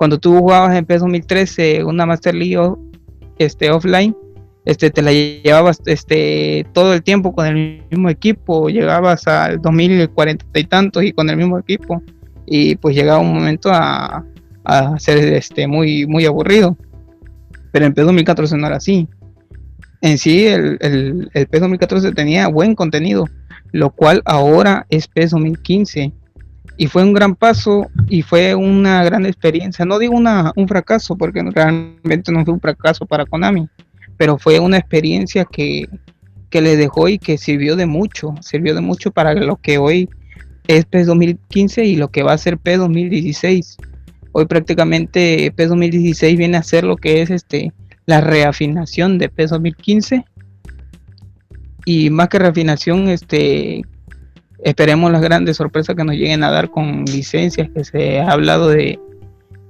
cuando 0.00 0.18
tú 0.18 0.38
jugabas 0.38 0.74
en 0.78 0.86
PES 0.86 1.02
2013 1.02 1.84
una 1.84 2.06
Master 2.06 2.34
League 2.34 2.74
este, 3.36 3.70
offline, 3.70 4.16
este, 4.64 4.88
te 4.88 5.02
la 5.02 5.12
llevabas 5.12 5.82
este, 5.84 6.66
todo 6.72 6.94
el 6.94 7.02
tiempo 7.02 7.34
con 7.34 7.46
el 7.46 7.84
mismo 7.90 8.08
equipo, 8.08 8.70
llegabas 8.70 9.26
al 9.26 9.60
2040 9.60 10.46
y 10.54 10.64
tantos 10.64 11.04
y 11.04 11.12
con 11.12 11.28
el 11.28 11.36
mismo 11.36 11.58
equipo, 11.58 12.02
y 12.46 12.76
pues 12.76 12.96
llegaba 12.96 13.18
un 13.18 13.34
momento 13.34 13.68
a, 13.70 14.24
a 14.64 14.98
ser 14.98 15.18
este, 15.34 15.66
muy, 15.66 16.06
muy 16.06 16.24
aburrido. 16.24 16.78
Pero 17.70 17.84
en 17.84 17.94
P2014 17.94 18.58
no 18.58 18.68
era 18.68 18.76
así. 18.76 19.06
En 20.00 20.16
sí, 20.16 20.46
el, 20.46 20.78
el, 20.80 21.30
el 21.34 21.46
P2014 21.46 22.14
tenía 22.14 22.48
buen 22.48 22.74
contenido, 22.74 23.26
lo 23.72 23.90
cual 23.90 24.22
ahora 24.24 24.86
es 24.88 25.10
P2015. 25.10 26.10
Y 26.80 26.86
fue 26.86 27.04
un 27.04 27.12
gran 27.12 27.34
paso 27.34 27.90
y 28.08 28.22
fue 28.22 28.54
una 28.54 29.04
gran 29.04 29.26
experiencia. 29.26 29.84
No 29.84 29.98
digo 29.98 30.16
una, 30.16 30.50
un 30.56 30.66
fracaso, 30.66 31.14
porque 31.14 31.42
realmente 31.42 32.32
no 32.32 32.42
fue 32.42 32.54
un 32.54 32.60
fracaso 32.60 33.04
para 33.04 33.26
Konami 33.26 33.68
pero 34.20 34.36
fue 34.36 34.60
una 34.60 34.76
experiencia 34.76 35.46
que, 35.46 35.88
le 36.52 36.76
dejó 36.76 37.08
y 37.08 37.18
que 37.18 37.38
sirvió 37.38 37.74
de 37.74 37.86
mucho, 37.86 38.34
sirvió 38.42 38.74
de 38.74 38.82
mucho 38.82 39.12
para 39.12 39.32
lo 39.32 39.56
que 39.56 39.78
hoy 39.78 40.10
es 40.66 40.84
PES 40.84 41.06
2015 41.06 41.86
y 41.86 41.96
lo 41.96 42.08
que 42.08 42.22
va 42.22 42.34
a 42.34 42.38
ser 42.38 42.58
PES 42.58 42.80
2016. 42.80 43.78
Hoy 44.32 44.44
prácticamente 44.44 45.50
PES 45.56 45.70
2016 45.70 46.36
viene 46.36 46.58
a 46.58 46.62
ser 46.62 46.84
lo 46.84 46.96
que 46.96 47.22
es 47.22 47.30
este 47.30 47.72
la 48.04 48.20
reafinación 48.20 49.16
de 49.16 49.30
PES 49.30 49.52
2015 49.52 50.26
y 51.86 52.10
más 52.10 52.28
que 52.28 52.40
reafinación 52.40 53.08
este 53.08 53.86
esperemos 54.64 55.10
las 55.10 55.22
grandes 55.22 55.56
sorpresas 55.56 55.96
que 55.96 56.04
nos 56.04 56.14
lleguen 56.14 56.42
a 56.44 56.50
dar 56.50 56.70
con 56.70 57.04
licencias 57.04 57.68
que 57.74 57.84
se 57.84 58.20
ha 58.20 58.30
hablado 58.30 58.68
de 58.68 58.98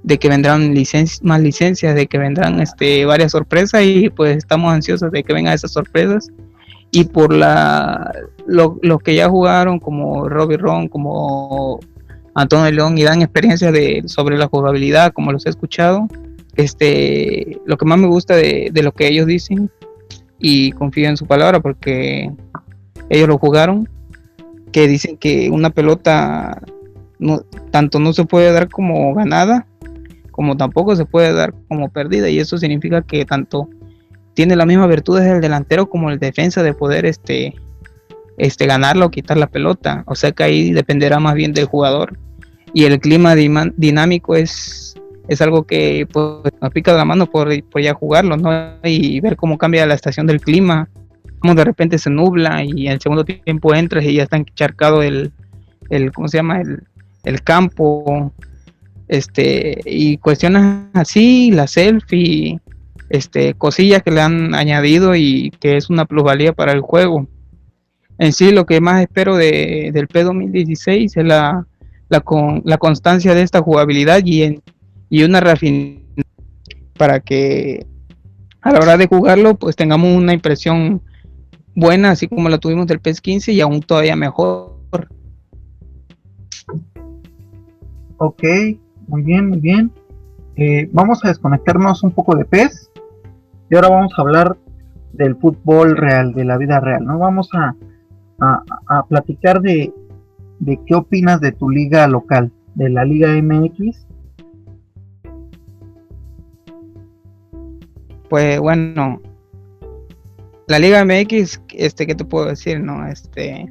de 0.03 0.17
que 0.17 0.29
vendrán 0.29 0.73
licencias, 0.73 1.23
más 1.23 1.41
licencias, 1.41 1.95
de 1.95 2.07
que 2.07 2.17
vendrán 2.17 2.59
este, 2.59 3.05
varias 3.05 3.31
sorpresas 3.33 3.83
y 3.83 4.09
pues 4.09 4.37
estamos 4.37 4.73
ansiosos 4.73 5.11
de 5.11 5.23
que 5.23 5.33
vengan 5.33 5.53
esas 5.53 5.71
sorpresas. 5.71 6.29
Y 6.91 7.05
por 7.05 7.33
la 7.33 8.11
los 8.47 9.01
que 9.03 9.15
ya 9.15 9.29
jugaron, 9.29 9.79
como 9.79 10.27
Robbie 10.27 10.57
Ron, 10.57 10.89
como 10.89 11.79
Antonio 12.33 12.69
León, 12.71 12.97
y 12.97 13.03
dan 13.03 13.21
experiencias 13.21 13.71
de, 13.71 14.03
sobre 14.07 14.37
la 14.37 14.47
jugabilidad, 14.47 15.13
como 15.13 15.31
los 15.31 15.45
he 15.45 15.49
escuchado, 15.49 16.07
este, 16.55 17.59
lo 17.65 17.77
que 17.77 17.85
más 17.85 17.97
me 17.97 18.07
gusta 18.07 18.35
de, 18.35 18.71
de 18.73 18.83
lo 18.83 18.91
que 18.91 19.07
ellos 19.07 19.25
dicen, 19.25 19.69
y 20.37 20.71
confío 20.71 21.07
en 21.07 21.15
su 21.15 21.25
palabra 21.25 21.61
porque 21.61 22.29
ellos 23.09 23.27
lo 23.29 23.37
jugaron, 23.37 23.87
que 24.71 24.87
dicen 24.87 25.17
que 25.17 25.49
una 25.49 25.69
pelota 25.69 26.61
no, 27.19 27.41
tanto 27.71 27.99
no 27.99 28.13
se 28.13 28.25
puede 28.25 28.51
dar 28.51 28.69
como 28.69 29.13
ganada, 29.13 29.67
como 30.31 30.57
tampoco 30.57 30.95
se 30.95 31.05
puede 31.05 31.33
dar 31.33 31.53
como 31.67 31.89
perdida, 31.89 32.29
y 32.29 32.39
eso 32.39 32.57
significa 32.57 33.01
que 33.01 33.25
tanto 33.25 33.69
tiene 34.33 34.55
las 34.55 34.67
mismas 34.67 34.89
virtudes 34.89 35.25
el 35.25 35.41
delantero 35.41 35.89
como 35.89 36.09
el 36.09 36.19
defensa 36.19 36.63
de 36.63 36.73
poder 36.73 37.05
este, 37.05 37.53
este 38.37 38.65
ganarla 38.65 39.05
o 39.05 39.11
quitar 39.11 39.37
la 39.37 39.47
pelota. 39.47 40.03
O 40.07 40.15
sea 40.15 40.31
que 40.31 40.43
ahí 40.43 40.71
dependerá 40.71 41.19
más 41.19 41.35
bien 41.35 41.53
del 41.53 41.65
jugador. 41.65 42.17
Y 42.73 42.85
el 42.85 42.99
clima 42.99 43.35
dinámico 43.35 44.35
es, 44.35 44.95
es 45.27 45.41
algo 45.41 45.63
que 45.63 46.07
pues, 46.11 46.53
nos 46.61 46.71
pica 46.71 46.93
la 46.93 47.03
mano 47.03 47.25
por, 47.25 47.49
por, 47.65 47.81
ya 47.81 47.93
jugarlo, 47.93 48.37
¿no? 48.37 48.51
Y 48.83 49.19
ver 49.19 49.35
cómo 49.35 49.57
cambia 49.57 49.85
la 49.85 49.93
estación 49.93 50.25
del 50.25 50.39
clima, 50.39 50.89
de 51.41 51.63
repente 51.63 51.97
se 51.97 52.09
nubla 52.09 52.63
y 52.63 52.87
en 52.87 52.93
el 52.93 53.01
segundo 53.01 53.25
tiempo 53.25 53.73
entras 53.73 54.05
y 54.05 54.13
ya 54.13 54.23
está 54.23 54.37
encharcado 54.37 55.01
el, 55.01 55.31
el 55.89 56.11
¿cómo 56.11 56.27
se 56.27 56.37
llama? 56.37 56.61
El, 56.61 56.83
el 57.23 57.41
campo, 57.41 58.31
este, 59.07 59.81
y 59.85 60.17
cuestiones 60.17 60.85
así, 60.93 61.51
la 61.51 61.67
selfie, 61.67 62.59
este, 63.09 63.53
cosillas 63.55 64.03
que 64.03 64.11
le 64.11 64.21
han 64.21 64.55
añadido 64.55 65.15
y 65.15 65.51
que 65.59 65.77
es 65.77 65.89
una 65.89 66.05
plusvalía 66.05 66.53
para 66.53 66.71
el 66.71 66.81
juego. 66.81 67.27
En 68.17 68.33
sí, 68.33 68.51
lo 68.51 68.65
que 68.65 68.79
más 68.81 69.01
espero 69.01 69.35
de, 69.35 69.91
del 69.93 70.07
P2016 70.07 71.17
es 71.17 71.25
la, 71.25 71.65
la, 72.09 72.19
con, 72.21 72.61
la 72.65 72.77
constancia 72.77 73.33
de 73.33 73.41
esta 73.41 73.61
jugabilidad 73.61 74.21
y, 74.23 74.43
en, 74.43 74.61
y 75.09 75.23
una 75.23 75.39
refinación 75.39 76.05
para 76.97 77.19
que 77.19 77.85
a 78.61 78.71
la 78.71 78.79
hora 78.79 78.97
de 78.97 79.07
jugarlo, 79.07 79.55
pues 79.55 79.75
tengamos 79.75 80.15
una 80.15 80.33
impresión 80.33 81.01
buena, 81.75 82.11
así 82.11 82.27
como 82.27 82.49
la 82.49 82.57
tuvimos 82.57 82.87
del 82.87 82.99
PES 82.99 83.21
15 83.21 83.53
y 83.53 83.61
aún 83.61 83.81
todavía 83.81 84.15
mejor. 84.15 84.77
Ok, 88.17 88.43
muy 89.07 89.23
bien, 89.23 89.49
muy 89.49 89.59
bien. 89.59 89.91
Eh, 90.55 90.89
vamos 90.91 91.23
a 91.23 91.29
desconectarnos 91.29 92.03
un 92.03 92.11
poco 92.11 92.35
de 92.35 92.45
PES 92.45 92.91
y 93.69 93.75
ahora 93.75 93.89
vamos 93.89 94.13
a 94.15 94.21
hablar 94.21 94.57
del 95.13 95.35
fútbol 95.37 95.97
real, 95.97 96.33
de 96.33 96.45
la 96.45 96.57
vida 96.57 96.79
real, 96.79 97.05
¿no? 97.05 97.17
Vamos 97.17 97.49
a, 97.53 97.75
a, 98.39 99.05
platicar 99.07 99.61
de, 99.61 99.93
de 100.59 100.79
qué 100.85 100.95
opinas 100.95 101.41
de 101.41 101.51
tu 101.51 101.69
liga 101.69 102.07
local, 102.07 102.51
de 102.75 102.89
la 102.89 103.05
Liga 103.05 103.29
MX. 103.41 104.07
Pues 108.29 108.59
bueno, 108.59 109.21
la 110.71 110.79
Liga 110.79 111.03
MX, 111.03 111.61
este, 111.73 112.07
¿qué 112.07 112.15
te 112.15 112.23
puedo 112.23 112.45
decir? 112.45 112.79
No, 112.79 113.05
este, 113.05 113.69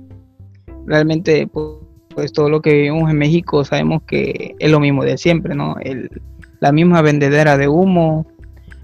realmente, 0.85 1.47
pues, 1.47 2.31
todo 2.35 2.51
lo 2.51 2.61
que 2.61 2.75
vivimos 2.75 3.11
en 3.11 3.17
México 3.17 3.65
sabemos 3.65 4.03
que 4.03 4.55
es 4.59 4.71
lo 4.71 4.81
mismo 4.81 5.03
de 5.03 5.17
siempre, 5.17 5.55
¿no? 5.55 5.77
El, 5.81 6.11
la 6.61 6.73
misma 6.73 7.01
vendedera 7.01 7.57
de 7.57 7.69
humo. 7.69 8.27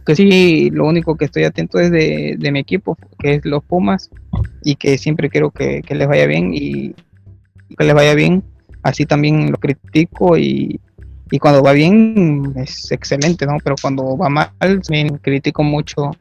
Que 0.07 0.17
sí, 0.17 0.71
lo 0.71 0.87
único 0.87 1.17
que 1.17 1.27
estoy 1.27 1.45
atento 1.45 1.79
es 1.79 1.91
de, 1.91 2.39
mi 2.51 2.61
equipo, 2.61 2.97
que 3.19 3.35
es 3.35 3.45
los 3.45 3.63
Pumas, 3.63 4.09
y 4.63 4.77
que 4.77 4.97
siempre 4.97 5.29
quiero 5.29 5.51
que, 5.51 5.83
les 5.87 6.09
vaya 6.09 6.27
bien 6.27 6.55
y 6.55 6.95
que 7.77 7.85
les 7.85 7.95
vaya 7.95 8.15
bien. 8.15 8.43
Así 8.83 9.05
también 9.05 9.51
lo 9.51 9.59
critico 9.59 10.39
y, 10.39 10.81
y 11.31 11.39
cuando 11.39 11.63
va 11.63 11.73
bien 11.73 12.55
es 12.57 12.91
excelente, 12.93 13.45
¿no? 13.45 13.59
Pero 13.63 13.75
cuando 13.83 14.17
va 14.17 14.31
mal, 14.31 14.51
también 14.59 15.19
critico 15.19 15.63
mucho 15.63 16.13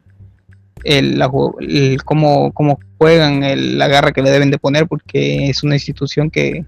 el, 0.84 1.22
el 1.60 2.04
cómo, 2.04 2.52
cómo, 2.54 2.80
juegan, 2.98 3.44
el, 3.44 3.78
la 3.78 3.88
garra 3.88 4.12
que 4.12 4.22
le 4.22 4.32
deben 4.32 4.52
de 4.52 4.58
poner, 4.58 4.88
porque 4.88 5.50
es 5.50 5.64
una 5.64 5.76
institución 5.76 6.30
que, 6.30 6.66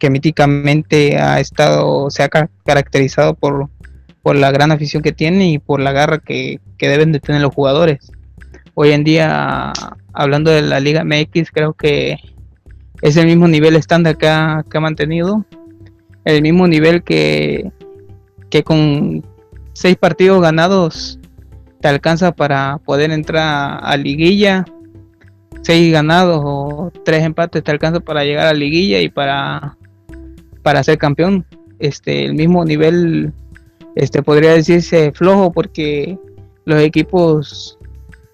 que 0.00 0.10
míticamente 0.10 1.18
ha 1.18 1.40
estado, 1.40 2.10
se 2.10 2.22
ha 2.22 2.28
caracterizado 2.28 3.34
por, 3.34 3.68
por 4.22 4.34
la 4.34 4.50
gran 4.50 4.72
afición 4.72 5.02
que 5.02 5.12
tiene 5.12 5.50
y 5.50 5.58
por 5.58 5.80
la 5.80 5.92
garra 5.92 6.18
que, 6.18 6.58
deben 6.78 7.12
de 7.12 7.20
tener 7.20 7.42
los 7.42 7.54
jugadores. 7.54 8.10
Hoy 8.74 8.92
en 8.92 9.04
día, 9.04 9.72
hablando 10.14 10.50
de 10.50 10.62
la 10.62 10.80
Liga 10.80 11.04
MX, 11.04 11.50
creo 11.52 11.74
que 11.74 12.16
es 13.02 13.16
el 13.18 13.26
mismo 13.26 13.46
nivel 13.46 13.76
estándar 13.76 14.16
que 14.16 14.28
ha, 14.28 14.64
que 14.68 14.78
ha 14.78 14.80
mantenido, 14.80 15.44
el 16.24 16.40
mismo 16.40 16.66
nivel 16.66 17.02
que, 17.02 17.70
que 18.48 18.62
con 18.62 19.22
seis 19.74 19.96
partidos 19.96 20.40
ganados 20.40 21.19
te 21.80 21.88
alcanza 21.88 22.32
para 22.32 22.78
poder 22.84 23.10
entrar 23.10 23.80
a 23.82 23.96
liguilla, 23.96 24.64
seis 25.62 25.92
ganados 25.92 26.40
o 26.44 26.92
tres 27.04 27.24
empates 27.24 27.62
te 27.62 27.70
alcanza 27.70 28.00
para 28.00 28.24
llegar 28.24 28.46
a 28.46 28.54
liguilla 28.54 29.00
y 29.00 29.08
para 29.08 29.76
para 30.62 30.82
ser 30.82 30.98
campeón. 30.98 31.46
Este, 31.78 32.26
el 32.26 32.34
mismo 32.34 32.64
nivel, 32.64 33.32
este, 33.96 34.22
podría 34.22 34.52
decirse 34.52 35.12
flojo 35.12 35.50
porque 35.50 36.18
los 36.66 36.80
equipos 36.82 37.78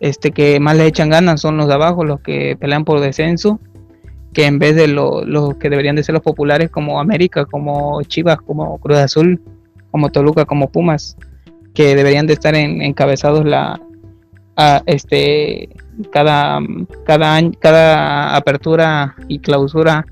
este, 0.01 0.33
que 0.33 0.59
más 0.61 0.77
le 0.77 0.87
echan 0.87 1.11
ganas 1.11 1.41
son 1.41 1.57
los 1.57 1.69
de 1.69 1.75
abajo, 1.75 2.05
los 2.05 2.21
que 2.21 2.57
pelean 2.59 2.85
por 2.85 3.01
descenso, 3.01 3.61
que 4.33 4.47
en 4.47 4.59
vez 4.59 4.75
de 4.75 4.89
los 4.89 5.57
que 5.59 5.71
deberían 5.71 5.97
de 5.97 6.03
ser 6.03 6.15
los 6.15 6.23
populares 6.23 6.71
como 6.71 7.01
América, 7.01 7.47
como 7.47 8.03
Chivas, 8.03 8.39
como 8.39 8.79
Cruz 8.79 8.99
Azul, 8.99 9.41
como 9.91 10.11
Toluca, 10.11 10.45
como 10.45 10.71
Pumas, 10.71 11.17
que 11.77 11.95
deberían 11.95 12.27
de 12.27 12.33
estar 12.33 12.55
en, 12.55 12.81
encabezados 12.81 13.45
la 13.45 13.81
este 14.87 15.69
cada 16.11 16.59
cada 17.05 17.35
año, 17.35 17.53
cada 17.61 18.35
apertura 18.35 19.15
y 19.29 19.39
clausura 19.39 20.07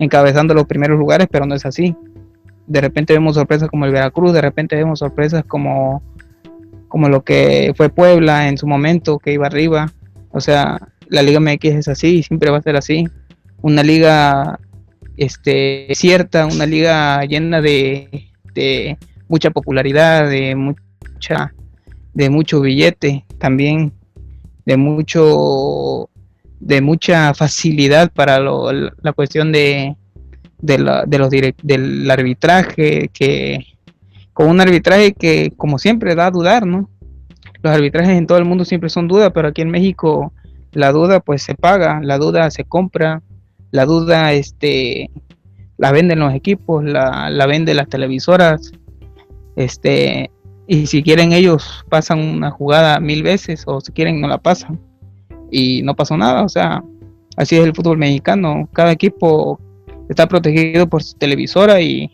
encabezando 0.00 0.52
los 0.52 0.66
primeros 0.66 0.98
lugares, 0.98 1.28
pero 1.30 1.46
no 1.46 1.54
es 1.54 1.64
así. 1.64 1.94
De 2.66 2.80
repente 2.80 3.12
vemos 3.12 3.36
sorpresas 3.36 3.68
como 3.68 3.86
el 3.86 3.92
Veracruz, 3.92 4.32
de 4.32 4.40
repente 4.40 4.74
vemos 4.74 4.98
sorpresas 4.98 5.44
como, 5.44 6.02
como 6.88 7.08
lo 7.08 7.22
que 7.22 7.72
fue 7.76 7.88
Puebla 7.88 8.48
en 8.48 8.58
su 8.58 8.66
momento, 8.66 9.20
que 9.20 9.32
iba 9.32 9.46
arriba. 9.46 9.92
O 10.32 10.40
sea, 10.40 10.78
la 11.08 11.22
Liga 11.22 11.38
MX 11.38 11.64
es 11.66 11.88
así, 11.88 12.24
siempre 12.24 12.50
va 12.50 12.58
a 12.58 12.62
ser 12.62 12.76
así. 12.76 13.06
Una 13.62 13.84
liga 13.84 14.58
este, 15.16 15.88
cierta, 15.92 16.46
una 16.46 16.66
liga 16.66 17.24
llena 17.24 17.60
de, 17.60 18.30
de 18.54 18.98
mucha 19.28 19.50
popularidad, 19.50 20.28
de 20.28 20.54
mucha 20.54 21.54
de 22.14 22.30
mucho 22.30 22.60
billete 22.60 23.24
también, 23.38 23.92
de 24.64 24.76
mucho 24.76 26.08
de 26.60 26.80
mucha 26.80 27.34
facilidad 27.34 28.10
para 28.12 28.38
la 28.40 29.12
cuestión 29.12 29.52
de, 29.52 29.96
de, 30.60 30.78
los 30.78 31.30
del 31.30 32.10
arbitraje, 32.10 33.10
que 33.12 33.66
con 34.32 34.48
un 34.48 34.60
arbitraje 34.60 35.12
que 35.12 35.52
como 35.56 35.78
siempre 35.78 36.14
da 36.14 36.26
a 36.26 36.30
dudar, 36.30 36.66
¿no? 36.66 36.88
Los 37.62 37.74
arbitrajes 37.74 38.16
en 38.16 38.26
todo 38.26 38.38
el 38.38 38.44
mundo 38.44 38.64
siempre 38.64 38.88
son 38.88 39.08
dudas, 39.08 39.30
pero 39.34 39.48
aquí 39.48 39.62
en 39.62 39.70
México 39.70 40.32
la 40.72 40.90
duda 40.92 41.20
pues 41.20 41.42
se 41.42 41.54
paga, 41.54 42.00
la 42.02 42.18
duda 42.18 42.50
se 42.50 42.64
compra, 42.64 43.22
la 43.70 43.84
duda 43.84 44.32
este 44.32 45.10
la 45.76 45.92
venden 45.92 46.20
los 46.20 46.32
equipos, 46.34 46.84
la, 46.84 47.28
la 47.30 47.46
venden 47.46 47.76
las 47.76 47.88
televisoras, 47.88 48.72
este, 49.56 50.30
y 50.66 50.86
si 50.86 51.02
quieren 51.02 51.32
ellos 51.32 51.84
pasan 51.88 52.20
una 52.20 52.50
jugada 52.50 52.98
mil 53.00 53.22
veces 53.22 53.64
o 53.66 53.80
si 53.80 53.92
quieren 53.92 54.20
no 54.20 54.28
la 54.28 54.38
pasan 54.38 54.80
y 55.50 55.82
no 55.82 55.94
pasó 55.94 56.16
nada. 56.16 56.42
O 56.42 56.48
sea, 56.48 56.82
así 57.36 57.56
es 57.56 57.64
el 57.64 57.74
fútbol 57.74 57.98
mexicano. 57.98 58.68
Cada 58.72 58.92
equipo 58.92 59.60
está 60.08 60.26
protegido 60.26 60.88
por 60.88 61.02
su 61.02 61.16
televisora 61.16 61.80
y, 61.80 62.10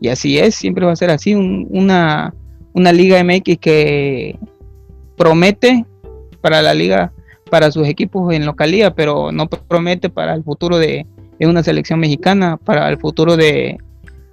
y 0.00 0.08
así 0.08 0.38
es, 0.38 0.54
siempre 0.54 0.86
va 0.86 0.92
a 0.92 0.96
ser 0.96 1.10
así. 1.10 1.34
una, 1.34 2.34
una 2.72 2.92
liga 2.92 3.22
MX 3.22 3.58
que 3.58 4.38
promete 5.16 5.84
para 6.40 6.62
la 6.62 6.74
liga, 6.74 7.12
para 7.50 7.70
sus 7.70 7.88
equipos 7.88 8.32
en 8.32 8.46
localía, 8.46 8.94
pero 8.94 9.32
no 9.32 9.48
promete 9.48 10.10
para 10.10 10.34
el 10.34 10.44
futuro 10.44 10.78
de, 10.78 11.06
de 11.38 11.46
una 11.46 11.62
selección 11.62 11.98
mexicana, 11.98 12.56
para 12.56 12.88
el 12.88 12.98
futuro 12.98 13.36
de, 13.36 13.78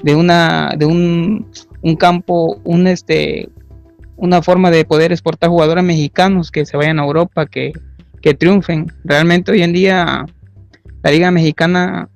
de 0.03 0.15
una 0.15 0.73
de 0.77 0.85
un, 0.85 1.47
un 1.83 1.95
campo, 1.95 2.59
un 2.63 2.87
este 2.87 3.49
una 4.15 4.41
forma 4.41 4.71
de 4.71 4.85
poder 4.85 5.11
exportar 5.11 5.49
jugadores 5.49 5.83
mexicanos 5.83 6.49
que 6.49 6.65
se 6.65 6.77
vayan 6.77 6.99
a 6.99 7.03
Europa, 7.03 7.45
que, 7.45 7.73
que 8.21 8.33
triunfen. 8.33 8.91
Realmente 9.03 9.51
hoy 9.51 9.63
en 9.63 9.73
día 9.73 10.25
la 11.03 11.11
liga 11.11 11.29
mexicana 11.31 12.09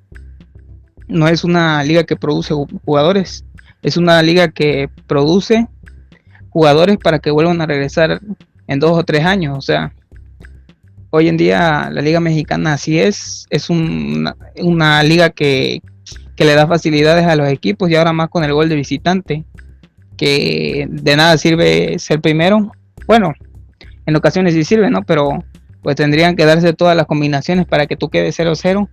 no 1.07 1.27
es 1.27 1.43
una 1.43 1.83
liga 1.83 2.03
que 2.03 2.15
produce 2.15 2.53
jugadores, 2.85 3.45
es 3.81 3.97
una 3.97 4.21
liga 4.21 4.47
que 4.49 4.89
produce 5.07 5.67
jugadores 6.49 6.97
para 6.97 7.19
que 7.19 7.31
vuelvan 7.31 7.61
a 7.61 7.65
regresar 7.65 8.21
en 8.67 8.79
dos 8.79 8.97
o 8.97 9.03
tres 9.03 9.25
años. 9.25 9.57
O 9.57 9.61
sea, 9.61 9.93
hoy 11.09 11.27
en 11.27 11.37
día 11.37 11.89
la 11.91 12.01
liga 12.01 12.19
mexicana 12.19 12.73
así 12.73 12.99
es, 12.99 13.45
es 13.49 13.69
una, 13.69 15.03
liga 15.03 15.29
que, 15.29 15.81
que 16.37 16.45
le 16.45 16.53
da 16.53 16.67
facilidades 16.67 17.25
a 17.25 17.35
los 17.35 17.49
equipos 17.49 17.89
y 17.89 17.95
ahora 17.95 18.13
más 18.13 18.29
con 18.29 18.43
el 18.43 18.53
gol 18.53 18.69
de 18.69 18.75
visitante, 18.75 19.43
que 20.15 20.87
de 20.89 21.15
nada 21.17 21.37
sirve 21.37 21.99
ser 21.99 22.21
primero. 22.21 22.71
Bueno, 23.07 23.33
en 24.05 24.15
ocasiones 24.15 24.53
sí 24.53 24.63
sirve, 24.63 24.89
¿no? 24.89 25.01
Pero 25.01 25.43
pues 25.81 25.95
tendrían 25.95 26.35
que 26.35 26.45
darse 26.45 26.73
todas 26.73 26.95
las 26.95 27.07
combinaciones 27.07 27.65
para 27.65 27.87
que 27.87 27.97
tú 27.97 28.09
quedes 28.09 28.39
0-0 28.39 28.87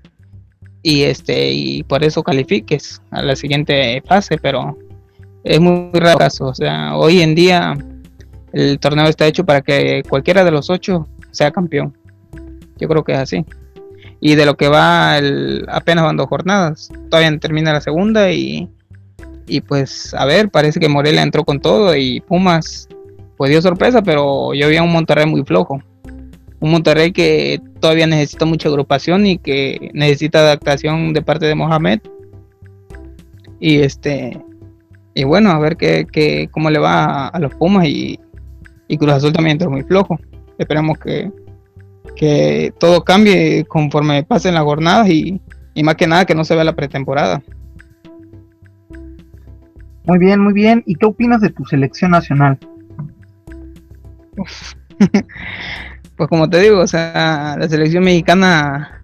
y 0.82 1.03
este 1.03 1.53
y 1.53 1.82
por 1.82 2.03
eso 2.03 2.22
califiques 2.22 3.03
a 3.11 3.22
la 3.22 3.36
siguiente 3.36 4.03
fase, 4.07 4.38
pero 4.38 4.78
es 5.45 5.61
muy 5.61 5.90
raro 5.92 6.18
caso, 6.18 6.47
o 6.47 6.55
sea, 6.55 6.97
hoy 6.97 7.20
en 7.20 7.34
día 7.34 7.76
el 8.53 8.78
torneo 8.78 9.07
está 9.07 9.26
hecho 9.26 9.45
para 9.45 9.61
que 9.61 10.03
cualquiera 10.09 10.45
de 10.45 10.51
los 10.51 10.70
ocho 10.70 11.09
sea 11.30 11.51
campeón. 11.51 11.97
Yo 12.78 12.88
creo 12.88 13.05
que 13.05 13.12
es 13.12 13.18
así. 13.18 13.45
Y 14.25 14.37
de 14.37 14.47
lo 14.47 14.57
que 14.57 14.68
va 14.68 15.18
el, 15.18 15.64
apenas 15.68 16.05
van 16.05 16.16
dos 16.16 16.29
jornadas, 16.29 16.91
todavía 17.11 17.39
termina 17.39 17.75
la 17.75 17.81
segunda 17.81 18.33
y, 18.33 18.68
y 19.47 19.61
pues 19.61 20.14
a 20.14 20.25
ver, 20.25 20.49
parece 20.49 20.81
que 20.81 20.89
Morelia 20.89 21.22
entró 21.22 21.45
con 21.45 21.61
todo 21.61 21.95
y 21.95 22.20
Pumas 22.20 22.89
pues 23.37 23.51
dio 23.51 23.61
sorpresa, 23.61 24.03
pero 24.03 24.55
yo 24.55 24.68
vi 24.68 24.77
a 24.79 24.83
un 24.83 24.93
Monterrey 24.93 25.27
muy 25.27 25.45
flojo 25.45 25.83
un 26.64 26.70
Monterrey 26.70 27.12
que 27.12 27.61
todavía 27.79 28.07
necesita 28.07 28.47
mucha 28.47 28.70
agrupación 28.70 29.27
y 29.27 29.37
que 29.37 29.91
necesita 29.93 30.39
adaptación 30.39 31.12
de 31.12 31.20
parte 31.20 31.45
de 31.45 31.55
Mohamed. 31.55 32.01
Y 33.61 33.81
este 33.81 34.43
y 35.12 35.25
bueno, 35.25 35.51
a 35.51 35.59
ver 35.59 35.77
qué, 35.77 36.49
cómo 36.51 36.70
le 36.70 36.79
va 36.79 37.29
a, 37.29 37.39
los 37.39 37.55
Pumas 37.55 37.87
y, 37.87 38.18
Cruz 38.99 39.12
Azul 39.12 39.35
también 39.35 39.59
está 39.59 39.68
muy 39.68 39.83
flojo. 39.83 40.18
Esperemos 40.57 40.97
que, 40.97 41.31
que 42.16 42.72
todo 42.78 43.02
cambie 43.05 43.64
conforme 43.64 44.22
pasen 44.24 44.55
las 44.55 44.64
jornadas 44.64 45.09
y, 45.09 45.40
más 45.82 45.96
que 45.96 46.07
nada 46.07 46.24
que 46.24 46.34
no 46.34 46.44
se 46.44 46.55
vea 46.55 46.64
la 46.64 46.76
pretemporada. 46.76 47.42
Muy 50.05 50.18
bien, 50.18 50.40
muy 50.40 50.52
bien. 50.52 50.82
¿Y 50.86 50.94
qué 50.96 51.07
opinas 51.07 51.40
de 51.40 51.50
tu 51.50 51.64
selección 51.64 52.11
nacional? 52.11 52.59
pues 56.16 56.28
como 56.28 56.48
te 56.48 56.61
digo, 56.61 56.80
o 56.80 56.86
sea, 56.86 57.57
la 57.59 57.68
selección 57.68 58.05
mexicana, 58.05 59.02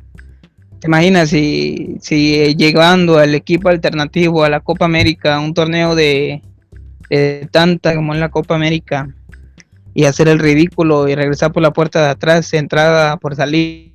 te 0.79 0.87
imaginas 0.89 1.31
si, 1.31 1.97
si 2.01 2.55
llegando 2.55 3.19
al 3.19 3.35
equipo 3.35 3.69
alternativo 3.69 4.45
a 4.45 4.51
la 4.51 4.61
Copa 4.61 4.85
América, 4.85 5.41
un 5.41 5.55
torneo 5.55 5.95
de, 5.95 6.43
tanta 7.51 7.95
como 7.95 8.15
en 8.15 8.21
la 8.21 8.29
Copa 8.29 8.55
América, 8.55 9.09
y 9.95 10.05
hacer 10.05 10.29
el 10.29 10.39
ridículo 10.39 11.09
y 11.09 11.15
regresar 11.15 11.53
por 11.53 11.63
la 11.63 11.73
puerta 11.73 12.03
de 12.03 12.11
atrás, 12.11 12.53
entrada 12.53 13.17
por 13.17 13.35
salir, 13.35 13.95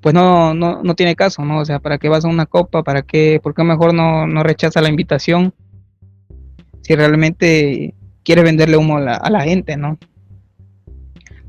pues 0.00 0.14
no, 0.14 0.52
no, 0.52 0.82
no 0.82 0.94
tiene 0.94 1.16
caso, 1.16 1.44
¿no? 1.44 1.60
O 1.60 1.64
sea, 1.64 1.78
¿para 1.78 1.98
qué 1.98 2.08
vas 2.08 2.24
a 2.24 2.28
una 2.28 2.46
copa? 2.46 2.82
¿Para 2.82 3.02
qué? 3.02 3.40
¿Por 3.42 3.54
qué 3.54 3.64
mejor 3.64 3.94
no, 3.94 4.26
no 4.26 4.42
rechaza 4.42 4.82
la 4.82 4.90
invitación? 4.90 5.54
Si 6.82 6.94
realmente 6.94 7.94
quiere 8.22 8.42
venderle 8.42 8.76
humo 8.76 8.98
a 8.98 9.30
la, 9.30 9.40
gente, 9.42 9.76
¿no? 9.76 9.98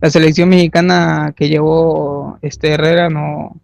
la 0.01 0.09
selección 0.09 0.49
mexicana 0.49 1.33
que 1.35 1.49
llevó 1.49 2.37
este 2.41 2.73
Herrera 2.73 3.09
no, 3.09 3.59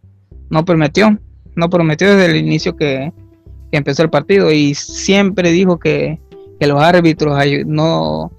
no 0.49 0.65
prometió, 0.65 1.17
no 1.55 1.69
prometió 1.69 2.09
desde 2.09 2.31
el 2.31 2.37
inicio 2.37 2.75
que, 2.75 3.13
empezó 3.71 4.03
el 4.03 4.09
partido 4.09 4.51
y 4.51 4.73
siempre 4.75 5.51
dijo 5.51 5.79
que, 5.79 6.19
los 6.59 6.79
árbitros 6.83 7.39
no 7.65 8.31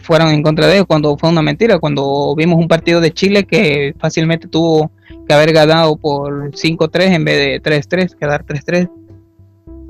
fueron 0.00 0.28
en 0.28 0.42
contra 0.42 0.66
de 0.66 0.74
ellos 0.74 0.86
cuando 0.86 1.16
fue 1.16 1.30
una 1.30 1.42
mentira, 1.42 1.78
cuando 1.78 2.34
vimos 2.36 2.58
un 2.58 2.68
partido 2.68 3.00
de 3.00 3.12
Chile 3.12 3.44
que 3.44 3.94
fácilmente 3.98 4.48
tuvo 4.48 4.90
que 5.26 5.34
haber 5.34 5.52
ganado 5.52 5.96
por 5.96 6.50
5-3 6.52 7.14
en 7.14 7.24
vez 7.24 7.62
de 7.62 7.62
3-3, 7.62 8.16
quedar 8.16 8.44
3-3. 8.44 8.90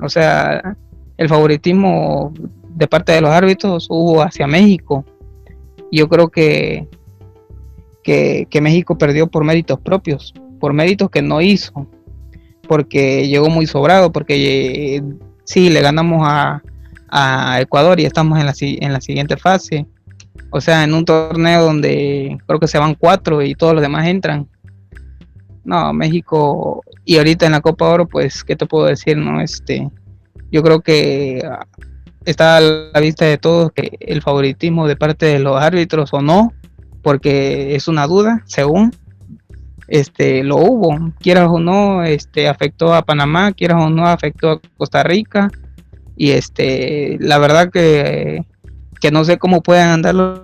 O 0.01 0.09
sea, 0.09 0.77
el 1.17 1.29
favoritismo 1.29 2.33
de 2.69 2.87
parte 2.87 3.11
de 3.11 3.21
los 3.21 3.31
árbitros 3.31 3.87
hubo 3.89 4.21
hacia 4.21 4.47
México. 4.47 5.03
Yo 5.91 6.07
creo 6.07 6.29
que 6.29 6.87
que, 8.49 8.61
México 8.61 8.97
perdió 8.97 9.27
por 9.27 9.43
méritos 9.43 9.79
propios, 9.79 10.33
por 10.59 10.73
méritos 10.73 11.09
que 11.09 11.21
no 11.21 11.41
hizo, 11.41 11.87
porque 12.67 13.27
llegó 13.27 13.49
muy 13.49 13.65
sobrado, 13.65 14.11
porque 14.11 14.95
eh, 14.95 15.03
sí, 15.43 15.69
le 15.69 15.81
ganamos 15.81 16.21
a, 16.23 16.63
Ecuador 17.59 17.99
y 17.99 18.05
estamos 18.05 18.39
en 18.39 18.45
la, 18.45 18.53
en 18.59 18.93
la 18.93 19.01
siguiente 19.01 19.37
fase. 19.37 19.85
O 20.51 20.61
sea, 20.61 20.83
en 20.83 20.93
un 20.93 21.05
torneo 21.05 21.63
donde 21.63 22.37
creo 22.47 22.59
que 22.59 22.67
se 22.67 22.79
van 22.79 22.95
cuatro 22.95 23.41
y 23.41 23.55
todos 23.55 23.73
los 23.73 23.81
demás 23.81 24.07
entran. 24.07 24.47
No, 25.63 25.93
México 25.93 26.81
y 27.05 27.17
ahorita 27.17 27.45
en 27.45 27.53
la 27.53 27.61
Copa 27.61 27.89
Oro, 27.89 28.07
pues, 28.07 28.43
¿qué 28.43 28.55
te 28.55 28.65
puedo 28.65 28.85
decir? 28.85 29.17
No, 29.17 29.41
este, 29.41 29.89
yo 30.51 30.63
creo 30.63 30.81
que 30.81 31.41
está 32.25 32.57
a 32.57 32.61
la 32.61 32.99
vista 32.99 33.25
de 33.25 33.37
todos 33.37 33.71
que 33.71 33.97
el 33.99 34.21
favoritismo 34.21 34.87
de 34.87 34.95
parte 34.95 35.25
de 35.25 35.39
los 35.39 35.61
árbitros 35.61 36.13
o 36.13 36.21
no, 36.21 36.53
porque 37.01 37.75
es 37.75 37.87
una 37.87 38.07
duda, 38.07 38.43
según 38.45 38.93
este 39.87 40.43
lo 40.43 40.57
hubo, 40.57 41.13
quieras 41.19 41.47
o 41.49 41.59
no, 41.59 42.03
este 42.03 42.47
afectó 42.47 42.93
a 42.93 43.01
Panamá, 43.01 43.53
quieras 43.53 43.81
o 43.81 43.89
no 43.89 44.05
afectó 44.05 44.51
a 44.51 44.61
Costa 44.77 45.01
Rica 45.03 45.49
y 46.19 46.31
este 46.31 47.17
la 47.21 47.39
verdad 47.39 47.71
que, 47.71 48.43
que 48.99 49.09
no 49.09 49.23
sé 49.23 49.37
cómo 49.37 49.63
pueden 49.63 49.87
andar 49.87 50.13
los, 50.13 50.41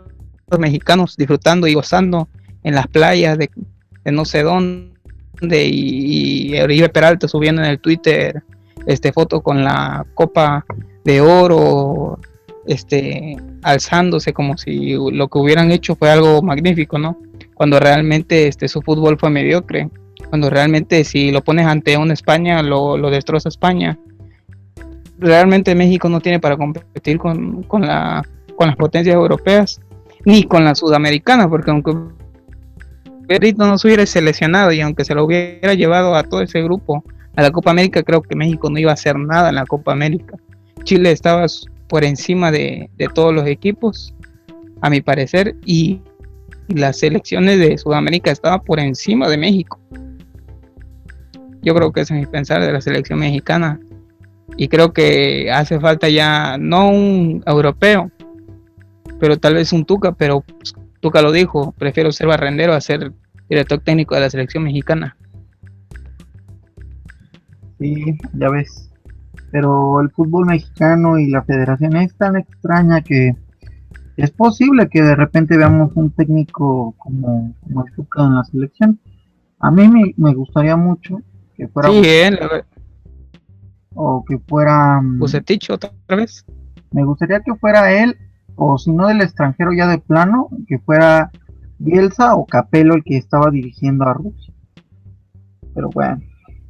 mexicanos 0.57 1.17
disfrutando 1.17 1.67
y 1.67 1.73
gozando 1.73 2.29
en 2.63 2.75
las 2.75 2.87
playas 2.87 3.37
de, 3.37 3.49
no 4.05 4.25
sé 4.25 4.43
dónde 4.43 5.67
y, 5.67 6.57
Oribe 6.59 6.87
Peralta 6.89 7.27
subiendo 7.27 7.61
en 7.61 7.69
el 7.69 7.79
Twitter 7.79 8.41
este 8.85 9.11
foto 9.11 9.41
con 9.41 9.63
la 9.63 10.05
copa 10.13 10.65
de 11.03 11.19
oro 11.19 12.19
este, 12.67 13.35
alzándose 13.63 14.33
como 14.33 14.57
si 14.57 14.93
lo 14.93 15.27
que 15.27 15.37
hubieran 15.37 15.71
hecho 15.71 15.95
fue 15.95 16.09
algo 16.09 16.41
magnífico, 16.41 16.97
¿no? 16.97 17.19
Cuando 17.53 17.79
realmente 17.79 18.47
este, 18.47 18.67
su 18.67 18.81
fútbol 18.81 19.17
fue 19.19 19.29
mediocre, 19.29 19.89
cuando 20.29 20.49
realmente 20.49 21.03
si 21.03 21.31
lo 21.31 21.41
pones 21.41 21.65
ante 21.65 21.97
una 21.97 22.13
España, 22.13 22.61
lo, 22.63 22.97
destroza 23.09 23.49
España. 23.49 23.97
Realmente 25.17 25.75
México 25.75 26.09
no 26.09 26.19
tiene 26.19 26.39
para 26.39 26.57
competir 26.57 27.17
con, 27.17 27.63
con, 27.63 27.81
la, 27.81 28.23
con 28.55 28.67
las 28.67 28.75
potencias 28.75 29.15
europeas, 29.15 29.79
ni 30.25 30.43
con 30.43 30.65
las 30.65 30.79
sudamericanas, 30.79 31.47
porque 31.47 31.71
aunque 31.71 31.93
Perito 33.27 33.65
no 33.65 33.77
se 33.77 33.87
hubiera 33.87 34.05
seleccionado 34.05 34.71
y 34.71 34.81
aunque 34.81 35.05
se 35.05 35.15
lo 35.15 35.25
hubiera 35.25 35.73
llevado 35.73 36.15
a 36.15 36.23
todo 36.23 36.41
ese 36.41 36.61
grupo 36.61 37.03
a 37.35 37.41
la 37.41 37.51
Copa 37.51 37.71
América, 37.71 38.03
creo 38.03 38.21
que 38.21 38.35
México 38.35 38.69
no 38.69 38.79
iba 38.79 38.91
a 38.91 38.95
hacer 38.95 39.17
nada 39.17 39.49
en 39.49 39.55
la 39.55 39.65
Copa 39.65 39.91
América. 39.91 40.37
Chile 40.83 41.11
estaba 41.11 41.45
por 41.87 42.03
encima 42.03 42.51
de, 42.51 42.89
todos 43.13 43.33
los 43.33 43.47
equipos, 43.47 44.13
a 44.81 44.89
mi 44.89 45.01
parecer, 45.01 45.55
y, 45.65 46.01
las 46.67 46.97
selecciones 46.97 47.59
de 47.59 47.77
Sudamérica 47.77 48.31
estaban 48.31 48.59
por 48.63 48.79
encima 48.79 49.29
de 49.29 49.37
México. 49.37 49.79
Yo 51.61 51.75
creo 51.75 51.91
que 51.91 52.01
es 52.01 52.09
mi 52.09 52.25
pensar 52.25 52.59
de 52.59 52.71
la 52.71 52.81
selección 52.81 53.19
mexicana. 53.19 53.79
Y 54.57 54.67
creo 54.67 54.93
que 54.93 55.51
hace 55.51 55.79
falta 55.79 56.09
ya, 56.09 56.57
no 56.57 56.89
un 56.89 57.43
europeo, 57.45 58.11
pero 59.19 59.37
tal 59.37 59.55
vez 59.55 59.73
un 59.73 59.85
Tuca, 59.85 60.13
pero 60.13 60.41
pues, 60.41 60.73
Tuca 60.99 61.21
lo 61.21 61.31
dijo, 61.31 61.73
prefiero 61.77 62.11
ser 62.11 62.27
barrendero 62.27 62.73
a 62.73 62.81
ser 62.81 63.11
director 63.49 63.79
técnico 63.79 64.15
de 64.15 64.21
la 64.21 64.29
selección 64.29 64.63
mexicana. 64.63 65.17
Sí, 67.79 68.17
ya 68.33 68.49
ves 68.49 68.85
pero 69.55 70.01
el 70.01 70.09
fútbol 70.11 70.47
mexicano 70.47 71.17
y 71.17 71.29
la 71.29 71.41
federación 71.41 71.95
es 71.95 72.13
tan 72.15 72.35
extraña 72.35 72.99
que 72.99 73.37
es 74.17 74.31
posible 74.31 74.89
que 74.89 75.01
de 75.01 75.15
repente 75.15 75.55
veamos 75.55 75.91
un 75.95 76.11
técnico 76.11 76.93
como, 76.97 77.53
como 77.61 77.85
en 77.85 78.35
la 78.35 78.43
selección. 78.43 78.99
A 79.59 79.71
mí 79.71 80.13
me, 80.17 80.33
gustaría 80.33 80.75
mucho 80.75 81.21
que 81.55 81.69
fuera... 81.69 81.87
Sí, 81.87 82.03
o 83.95 84.23
que 84.27 84.37
fuera... 84.37 85.01
Mm, 85.01 85.19
Bucetich 85.19 85.69
otra 85.71 85.91
vez. 86.09 86.45
Me 86.91 87.03
gustaría 87.03 87.39
que 87.39 87.55
fuera 87.55 87.91
él, 87.91 88.15
o 88.55 88.77
si 88.77 88.91
no 88.91 89.07
del 89.07 89.21
extranjero 89.21 89.71
ya 89.73 89.87
de 89.87 89.97
plano, 89.97 90.49
que 90.67 90.79
fuera 90.79 91.31
Bielsa 91.79 92.35
o 92.35 92.45
Capello 92.45 92.93
el 92.93 93.03
que 93.03 93.17
estaba 93.17 93.49
dirigiendo 93.49 94.05
a 94.05 94.13
Rusia. 94.13 94.53
Pero 95.73 95.89
bueno. 95.89 96.21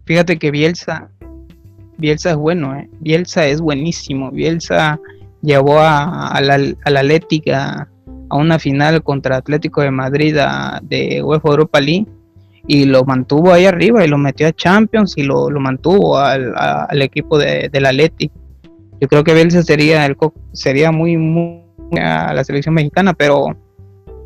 Fíjate 0.05 0.38
que 0.38 0.51
Bielsa 0.51 1.09
Bielsa 1.97 2.32
es 2.32 2.36
bueno, 2.36 2.76
¿eh? 2.76 2.89
Bielsa 2.99 3.45
es 3.45 3.61
buenísimo. 3.61 4.32
Bielsa 4.32 4.99
llevó 5.41 5.80
a, 5.80 6.39
la, 6.41 6.55
Atlética 6.86 7.88
a 8.30 8.36
una 8.36 8.59
final 8.59 9.03
contra 9.03 9.38
Atlético 9.38 9.82
de 9.82 9.91
Madrid 9.91 10.36
de 10.82 11.23
UEFA 11.23 11.49
Europa 11.49 11.80
League 11.80 12.07
y 12.68 12.86
lo 12.86 13.03
mantuvo 13.05 13.53
ahí 13.53 13.66
arriba 13.66 14.03
y 14.03 14.07
lo 14.07 14.18
metió 14.18 14.47
a 14.47 14.53
Champions 14.53 15.13
y 15.18 15.24
lo, 15.24 15.49
mantuvo 15.59 16.18
al, 16.18 17.01
equipo 17.01 17.38
de, 17.38 17.70
del 17.72 17.86
Atlético. 17.86 18.34
yo 18.99 19.07
creo 19.07 19.24
que 19.24 19.34
Bielsa 19.34 19.61
sería 19.61 20.05
el 20.05 20.16
sería 20.53 20.91
muy, 20.91 21.18
a 22.01 22.34
la 22.34 22.43
selección 22.43 22.76
mexicana, 22.76 23.13
pero 23.13 23.55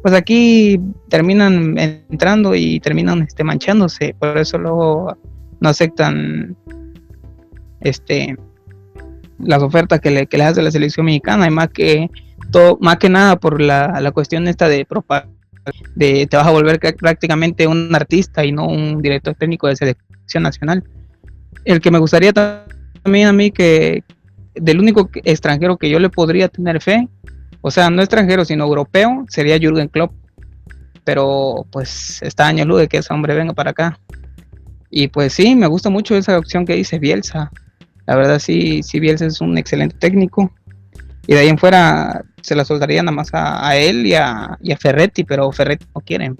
pues 0.02 0.14
aquí 0.14 0.80
terminan 1.10 1.78
entrando 1.78 2.56
y 2.56 2.80
terminan 2.80 3.22
este 3.24 3.44
manchándose, 3.44 4.16
por 4.18 4.38
eso 4.38 4.58
luego 4.58 5.18
no 5.60 5.70
aceptan 5.70 6.56
este 7.82 8.38
las 9.40 9.62
ofertas 9.62 10.00
que 10.02 10.12
le, 10.12 10.28
que 10.28 10.42
hace 10.42 10.62
la 10.62 10.72
selección 10.72 11.06
mexicana 11.06 11.48
y 11.48 11.50
más 11.50 11.70
que 11.70 12.10
todo, 12.52 12.78
más 12.82 12.98
que 12.98 13.10
nada 13.10 13.38
por 13.38 13.62
la, 13.62 14.00
la 14.02 14.12
cuestión 14.12 14.48
esta 14.48 14.68
de 14.68 14.86
propaganda 14.86 15.39
de 15.96 16.28
te 16.28 16.38
vas 16.38 16.48
a 16.48 16.52
volver 16.52 16.80
prácticamente 16.98 17.68
un 17.68 17.94
artista 17.96 18.46
y 18.46 18.52
no 18.52 18.68
un 18.68 19.02
director 19.02 19.36
técnico 19.36 19.68
de 19.68 19.76
selección 19.76 20.44
nacional. 20.44 20.84
El 21.66 21.82
que 21.82 21.92
me 21.92 22.00
gustaría 22.00 22.34
también 22.34 23.28
a 23.28 23.34
mí 23.34 23.52
que 23.52 24.04
del 24.56 24.80
único 24.80 25.10
extranjero 25.24 25.78
que 25.78 25.90
yo 25.90 26.00
le 26.00 26.10
podría 26.10 26.48
tener 26.48 26.82
fe, 26.82 27.08
o 27.62 27.72
sea, 27.72 27.90
no 27.90 28.02
extranjero, 28.02 28.46
sino 28.46 28.66
europeo, 28.66 29.26
sería 29.30 29.58
Jürgen 29.58 29.90
Klopp. 29.90 30.14
Pero 31.04 31.66
pues 31.72 32.22
está 32.22 32.48
año 32.48 32.66
luz 32.66 32.82
de 32.82 32.88
que 32.88 32.98
ese 32.98 33.14
hombre 33.14 33.36
venga 33.36 33.54
para 33.54 33.72
acá. 33.72 34.00
Y 34.90 35.08
pues 35.08 35.34
sí, 35.34 35.56
me 35.56 35.68
gusta 35.68 35.90
mucho 35.90 36.16
esa 36.16 36.38
opción 36.38 36.66
que 36.66 36.76
dice 36.76 37.00
Bielsa. 37.00 37.52
La 38.06 38.16
verdad 38.16 38.40
sí, 38.40 38.82
sí 38.84 39.00
Bielsa 39.00 39.26
es 39.26 39.42
un 39.42 39.58
excelente 39.58 39.96
técnico. 39.98 40.52
Y 41.28 41.34
de 41.34 41.40
ahí 41.40 41.48
en 41.48 41.58
fuera 41.58 42.24
se 42.50 42.56
la 42.56 42.66
soltaría 42.66 43.04
nada 43.04 43.16
más 43.16 43.30
a, 43.32 43.78
él 43.78 44.08
y 44.08 44.16
a, 44.16 44.58
Ferretti, 44.80 45.24
pero 45.24 45.52
Ferretti 45.52 45.86
no 45.93 46.02
quiere. 46.02 46.34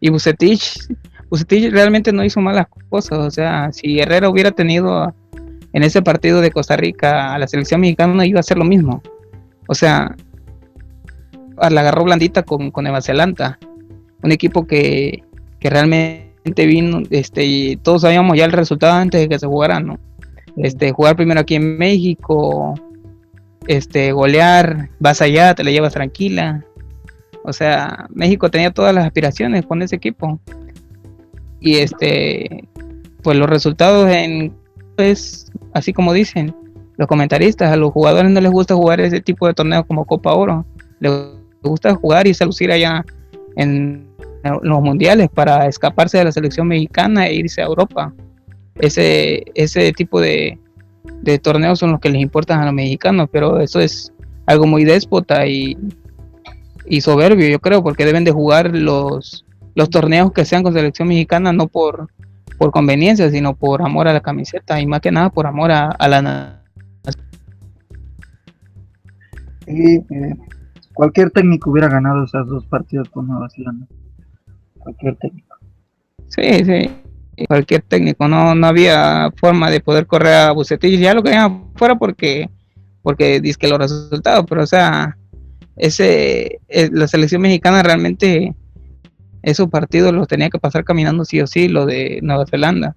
Y 0.00 0.08
Bucetich, 0.08 0.88
Bucetich 1.28 1.70
realmente 1.70 2.12
no 2.12 2.24
hizo 2.24 2.40
malas 2.40 2.66
cosas. 2.88 3.18
O 3.18 3.30
sea, 3.30 3.70
si 3.70 4.00
Herrera 4.00 4.30
hubiera 4.30 4.52
tenido 4.52 5.14
en 5.74 5.82
ese 5.82 6.00
partido 6.00 6.40
de 6.40 6.50
Costa 6.50 6.76
Rica 6.76 7.34
a 7.34 7.38
la 7.38 7.46
selección 7.46 7.82
mexicana, 7.82 8.24
iba 8.24 8.38
a 8.38 8.40
hacer 8.40 8.56
lo 8.56 8.64
mismo. 8.64 9.02
O 9.68 9.74
sea, 9.74 10.16
la 11.58 11.80
agarró 11.80 12.04
blandita 12.04 12.42
con, 12.42 12.70
con 12.70 12.84
Nueva 12.84 13.02
Zelanda. 13.02 13.58
Un 14.22 14.32
equipo 14.32 14.66
que, 14.66 15.24
que 15.60 15.68
realmente 15.68 16.66
vino, 16.66 17.02
este, 17.10 17.44
y 17.44 17.76
todos 17.76 18.00
sabíamos 18.00 18.38
ya 18.38 18.46
el 18.46 18.52
resultado 18.52 18.94
antes 18.94 19.20
de 19.20 19.28
que 19.28 19.38
se 19.38 19.46
jugara, 19.46 19.78
¿no? 19.78 19.98
Este, 20.56 20.92
jugar 20.92 21.16
primero 21.16 21.40
aquí 21.40 21.56
en 21.56 21.76
México, 21.76 22.74
este, 23.66 24.12
golear, 24.12 24.90
vas 24.98 25.20
allá, 25.22 25.54
te 25.54 25.64
la 25.64 25.70
llevas 25.70 25.94
tranquila. 25.94 26.64
O 27.44 27.52
sea, 27.52 28.06
México 28.10 28.50
tenía 28.50 28.70
todas 28.70 28.94
las 28.94 29.04
aspiraciones 29.06 29.66
con 29.66 29.82
ese 29.82 29.96
equipo. 29.96 30.40
Y 31.60 31.76
este, 31.76 32.68
pues 33.22 33.36
los 33.36 33.48
resultados 33.48 34.10
en 34.10 34.54
es 34.96 35.50
así 35.72 35.92
como 35.92 36.12
dicen 36.12 36.54
los 36.96 37.08
comentaristas, 37.08 37.72
a 37.72 37.76
los 37.76 37.90
jugadores 37.92 38.30
no 38.30 38.40
les 38.40 38.52
gusta 38.52 38.74
jugar 38.74 39.00
ese 39.00 39.20
tipo 39.20 39.46
de 39.46 39.54
torneos 39.54 39.84
como 39.86 40.04
Copa 40.04 40.32
Oro. 40.32 40.64
Les 41.00 41.12
gusta 41.62 41.94
jugar 41.94 42.26
y 42.26 42.32
lucir 42.44 42.70
allá 42.70 43.04
en 43.56 44.06
los 44.62 44.82
mundiales 44.82 45.28
para 45.30 45.66
escaparse 45.66 46.18
de 46.18 46.24
la 46.24 46.32
selección 46.32 46.68
mexicana 46.68 47.26
e 47.26 47.34
irse 47.34 47.62
a 47.62 47.66
Europa. 47.66 48.12
Ese, 48.76 49.44
ese 49.54 49.92
tipo 49.92 50.20
de, 50.20 50.58
de 51.22 51.38
torneos 51.38 51.78
son 51.78 51.92
los 51.92 52.00
que 52.00 52.10
les 52.10 52.20
importan 52.20 52.60
a 52.60 52.66
los 52.66 52.74
mexicanos, 52.74 53.28
pero 53.30 53.60
eso 53.60 53.80
es 53.80 54.12
algo 54.46 54.66
muy 54.66 54.84
déspota 54.84 55.46
y, 55.46 55.76
y 56.86 57.00
soberbio, 57.00 57.48
yo 57.48 57.60
creo, 57.60 57.82
porque 57.82 58.04
deben 58.04 58.24
de 58.24 58.32
jugar 58.32 58.76
los, 58.76 59.44
los 59.74 59.90
torneos 59.90 60.32
que 60.32 60.44
sean 60.44 60.62
con 60.62 60.74
selección 60.74 61.08
mexicana, 61.08 61.52
no 61.52 61.66
por, 61.66 62.08
por 62.58 62.70
conveniencia, 62.70 63.30
sino 63.30 63.54
por 63.54 63.82
amor 63.82 64.08
a 64.08 64.12
la 64.12 64.20
camiseta 64.20 64.80
y 64.80 64.86
más 64.86 65.00
que 65.00 65.12
nada 65.12 65.30
por 65.30 65.46
amor 65.46 65.70
a, 65.70 65.88
a 65.90 66.08
la 66.08 66.60
y, 69.66 69.96
eh, 69.96 70.36
cualquier 70.92 71.30
técnico 71.30 71.70
hubiera 71.70 71.88
ganado 71.88 72.24
esos 72.24 72.46
dos 72.46 72.66
partidos 72.66 73.08
con 73.08 73.26
Nueva 73.26 73.48
Zelanda. 73.48 73.86
Cualquier 74.78 75.16
técnico. 75.16 75.56
Sí, 76.28 76.64
sí 76.64 77.03
cualquier 77.46 77.82
técnico, 77.82 78.28
no, 78.28 78.54
no 78.54 78.66
había 78.66 79.30
forma 79.36 79.70
de 79.70 79.80
poder 79.80 80.06
correr 80.06 80.34
a 80.34 80.52
Bucetich, 80.52 80.98
ya 80.98 81.14
lo 81.14 81.22
que 81.22 81.36
fuera 81.76 81.96
porque, 81.96 82.48
porque 83.02 83.40
dice 83.40 83.58
que 83.58 83.68
los 83.68 83.78
resultados, 83.78 84.44
pero 84.48 84.62
o 84.62 84.66
sea, 84.66 85.16
ese, 85.76 86.60
eh, 86.68 86.90
la 86.92 87.08
selección 87.08 87.42
mexicana 87.42 87.82
realmente 87.82 88.54
esos 89.42 89.68
partidos 89.68 90.12
los 90.12 90.28
tenía 90.28 90.50
que 90.50 90.58
pasar 90.58 90.84
caminando 90.84 91.24
sí 91.24 91.40
o 91.40 91.46
sí, 91.46 91.68
lo 91.68 91.86
de 91.86 92.20
Nueva 92.22 92.46
Zelanda. 92.46 92.96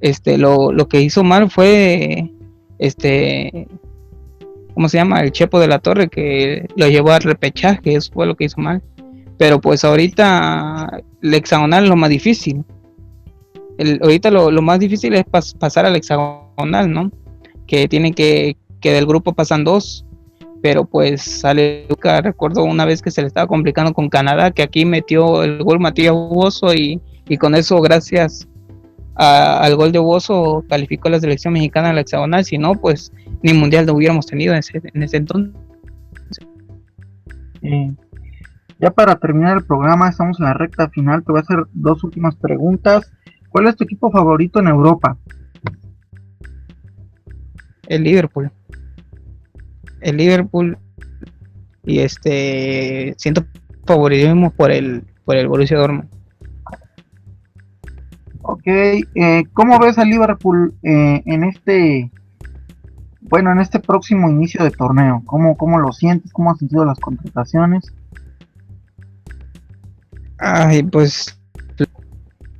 Este, 0.00 0.38
lo, 0.38 0.72
lo 0.72 0.88
que 0.88 1.00
hizo 1.00 1.24
mal 1.24 1.50
fue 1.50 2.30
este 2.78 3.66
¿cómo 4.76 4.90
se 4.90 4.98
llama? 4.98 5.22
El 5.22 5.32
Chepo 5.32 5.58
de 5.58 5.68
la 5.68 5.78
Torre 5.78 6.08
que 6.08 6.68
lo 6.76 6.86
llevó 6.86 7.12
al 7.12 7.22
repechaje, 7.22 7.94
eso 7.94 8.12
fue 8.12 8.26
lo 8.26 8.36
que 8.36 8.44
hizo 8.44 8.60
mal. 8.60 8.82
Pero 9.38 9.58
pues 9.58 9.84
ahorita 9.84 11.02
el 11.22 11.34
hexagonal 11.34 11.84
es 11.84 11.90
lo 11.90 11.96
más 11.96 12.10
difícil 12.10 12.62
ahorita 14.00 14.30
lo, 14.30 14.62
más 14.62 14.78
difícil 14.78 15.14
es 15.14 15.24
pasar 15.24 15.86
al 15.86 15.96
hexagonal, 15.96 16.90
¿no? 16.90 17.10
Que 17.66 17.88
tienen 17.88 18.14
que, 18.14 18.56
que 18.80 18.92
del 18.92 19.06
grupo 19.06 19.34
pasan 19.34 19.64
dos, 19.64 20.06
pero 20.62 20.84
pues 20.84 21.22
sale 21.22 21.86
recuerdo 22.22 22.64
una 22.64 22.84
vez 22.84 23.02
que 23.02 23.10
se 23.10 23.20
le 23.20 23.28
estaba 23.28 23.46
complicando 23.46 23.92
con 23.92 24.08
Canadá, 24.08 24.50
que 24.50 24.62
aquí 24.62 24.84
metió 24.84 25.42
el 25.42 25.62
gol 25.62 25.80
Matías 25.80 26.12
Huoso 26.12 26.74
y, 26.74 27.00
con 27.38 27.54
eso 27.54 27.80
gracias 27.80 28.48
al 29.14 29.74
gol 29.76 29.92
de 29.92 29.98
Huoso 29.98 30.64
calificó 30.68 31.08
la 31.08 31.20
selección 31.20 31.54
mexicana 31.54 31.90
al 31.90 31.98
hexagonal, 31.98 32.44
si 32.44 32.58
no, 32.58 32.74
pues 32.74 33.12
ni 33.42 33.52
mundial 33.52 33.86
no 33.86 33.94
hubiéramos 33.94 34.26
tenido 34.26 34.52
en 34.52 34.58
ese, 34.58 34.80
en 34.82 35.02
ese 35.02 35.16
entonces. 35.16 35.54
ya 38.78 38.90
para 38.90 39.16
terminar 39.16 39.58
el 39.58 39.64
programa, 39.64 40.08
estamos 40.08 40.38
en 40.38 40.46
la 40.46 40.54
recta 40.54 40.88
final, 40.90 41.24
te 41.24 41.32
voy 41.32 41.38
a 41.38 41.42
hacer 41.42 41.64
dos 41.72 42.04
últimas 42.04 42.36
preguntas. 42.36 43.10
¿Cuál 43.56 43.68
es 43.68 43.76
tu 43.76 43.84
equipo 43.84 44.10
favorito 44.10 44.60
en 44.60 44.66
Europa? 44.66 45.16
El 47.88 48.04
Liverpool. 48.04 48.52
El 50.02 50.18
Liverpool 50.18 50.76
y 51.82 52.00
este 52.00 53.14
siento 53.16 53.46
favoritismo 53.86 54.50
por 54.50 54.70
el 54.70 55.04
por 55.24 55.36
el 55.36 55.48
Borussia 55.48 55.78
Dortmund. 55.78 56.10
Ok, 58.42 58.66
eh, 58.66 59.44
¿cómo 59.54 59.78
ves 59.78 59.96
al 59.96 60.10
Liverpool 60.10 60.74
eh, 60.82 61.22
en 61.24 61.44
este 61.44 62.10
bueno 63.22 63.52
en 63.52 63.60
este 63.60 63.80
próximo 63.80 64.28
inicio 64.28 64.62
de 64.64 64.70
torneo? 64.70 65.22
¿Cómo, 65.24 65.56
¿Cómo 65.56 65.78
lo 65.78 65.92
sientes? 65.92 66.30
¿Cómo 66.30 66.50
has 66.50 66.58
sentido 66.58 66.84
las 66.84 67.00
contrataciones? 67.00 67.90
Ay, 70.36 70.82
pues 70.82 71.35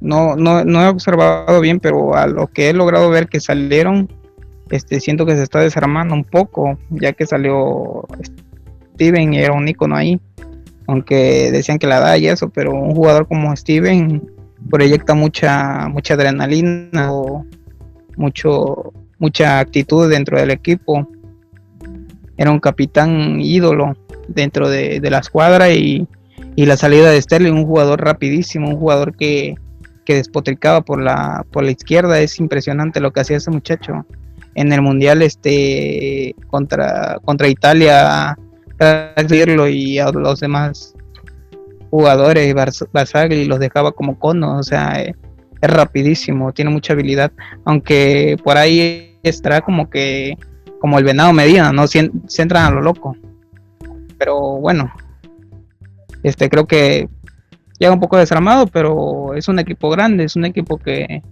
no, 0.07 0.36
no, 0.36 0.64
no 0.64 0.82
he 0.82 0.88
observado 0.88 1.61
bien, 1.61 1.80
pero 1.80 2.14
a 2.14 2.28
lo 2.28 2.46
que 2.46 2.70
he 2.70 2.72
logrado 2.72 3.11
ver 3.11 3.28
que 3.28 3.40
salieron, 3.40 4.09
este, 4.70 5.00
siento 5.00 5.26
que 5.26 5.34
se 5.34 5.42
está 5.42 5.59
desarmando 5.59 6.14
un 6.14 6.22
poco, 6.22 6.78
ya 6.90 7.12
que 7.12 7.26
salió 7.26 8.07
Steven 8.94 9.34
y 9.34 9.38
era 9.38 9.52
un 9.52 9.66
icono 9.66 9.96
ahí, 9.96 10.20
aunque 10.86 11.50
decían 11.50 11.78
que 11.78 11.88
la 11.88 11.98
da 11.98 12.16
y 12.18 12.28
eso, 12.28 12.48
pero 12.50 12.72
un 12.72 12.94
jugador 12.94 13.26
como 13.26 13.54
Steven 13.57 14.22
proyecta 14.70 15.14
mucha, 15.14 15.88
mucha 15.88 16.14
adrenalina 16.14 17.12
o 17.12 17.44
mucho, 18.16 18.92
mucha 19.18 19.59
actitud 19.59 20.09
dentro 20.09 20.38
del 20.38 20.52
equipo. 20.52 21.09
Era 22.36 22.52
un 22.52 22.61
capitán 22.61 23.40
ídolo 23.40 23.96
dentro 24.28 24.68
de, 24.68 25.00
la 25.00 25.18
escuadra 25.18 25.70
y, 25.70 26.07
y 26.54 26.66
la 26.66 26.76
salida 26.76 27.11
de 27.11 27.20
Sterling, 27.20 27.52
un 27.52 27.66
jugador 27.66 28.04
rapidísimo, 28.04 28.68
un 28.68 28.76
jugador 28.76 29.16
que, 29.16 29.57
que 30.07 30.14
despotricaba 30.14 30.80
por 30.80 31.02
la, 31.02 31.44
por 31.50 31.64
la 31.64 31.72
izquierda. 31.72 32.18
Es 32.18 32.40
impresionante 32.40 33.00
lo 33.00 33.12
que 33.12 33.20
hacía 33.20 33.36
ese 33.36 33.50
muchacho. 33.50 34.07
En 34.54 34.72
el 34.72 34.80
mundial 34.80 35.20
este 35.20 36.34
contra, 36.48 37.18
contra 37.22 37.48
Italia, 37.48 38.38
y 39.68 39.98
a 39.98 40.11
los 40.11 40.40
demás 40.40 40.94
jugadores, 41.90 42.54
Basagli 42.92 43.44
los 43.44 43.59
dejaba 43.59 43.92
como 43.92 44.18
conos, 44.18 44.61
o 44.61 44.62
sea, 44.62 45.00
eh, 45.02 45.14
es 45.61 45.70
rapidísimo, 45.70 46.52
tiene 46.52 46.70
mucha 46.70 46.92
habilidad, 46.92 47.32
aunque 47.64 48.36
por 48.44 48.57
ahí 48.57 49.18
estará 49.22 49.61
como 49.61 49.88
que, 49.88 50.36
como 50.80 50.98
el 50.98 51.04
venado 51.04 51.32
Medina, 51.32 51.72
¿no? 51.72 51.86
Se, 51.86 52.11
entran 52.38 52.66
a 52.66 52.70
lo 52.70 52.82
loco. 52.82 53.16
Pero 54.18 54.38
bueno, 54.59 54.92
este 56.22 56.48
creo 56.48 56.66
que 56.66 57.09
llega 57.79 57.93
un 57.93 58.01
poco 58.01 58.16
desarmado, 58.16 58.66
pero 58.66 59.35
es 59.35 59.49
un 59.49 59.59
equipo 59.59 59.91
grande, 59.91 60.24
es 60.24 60.37
un 60.37 60.45
equipo 60.45 60.79
que, 60.79 61.22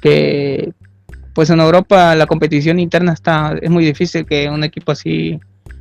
que 0.00 0.72
pues 1.34 1.50
en 1.50 1.60
Europa 1.60 2.14
la 2.14 2.26
competición 2.26 2.78
interna 2.78 3.12
está, 3.12 3.56
es 3.60 3.70
muy 3.70 3.84
difícil 3.84 4.26
que 4.26 4.48
un 4.48 4.64
equipo 4.64 4.92
así 4.92 5.40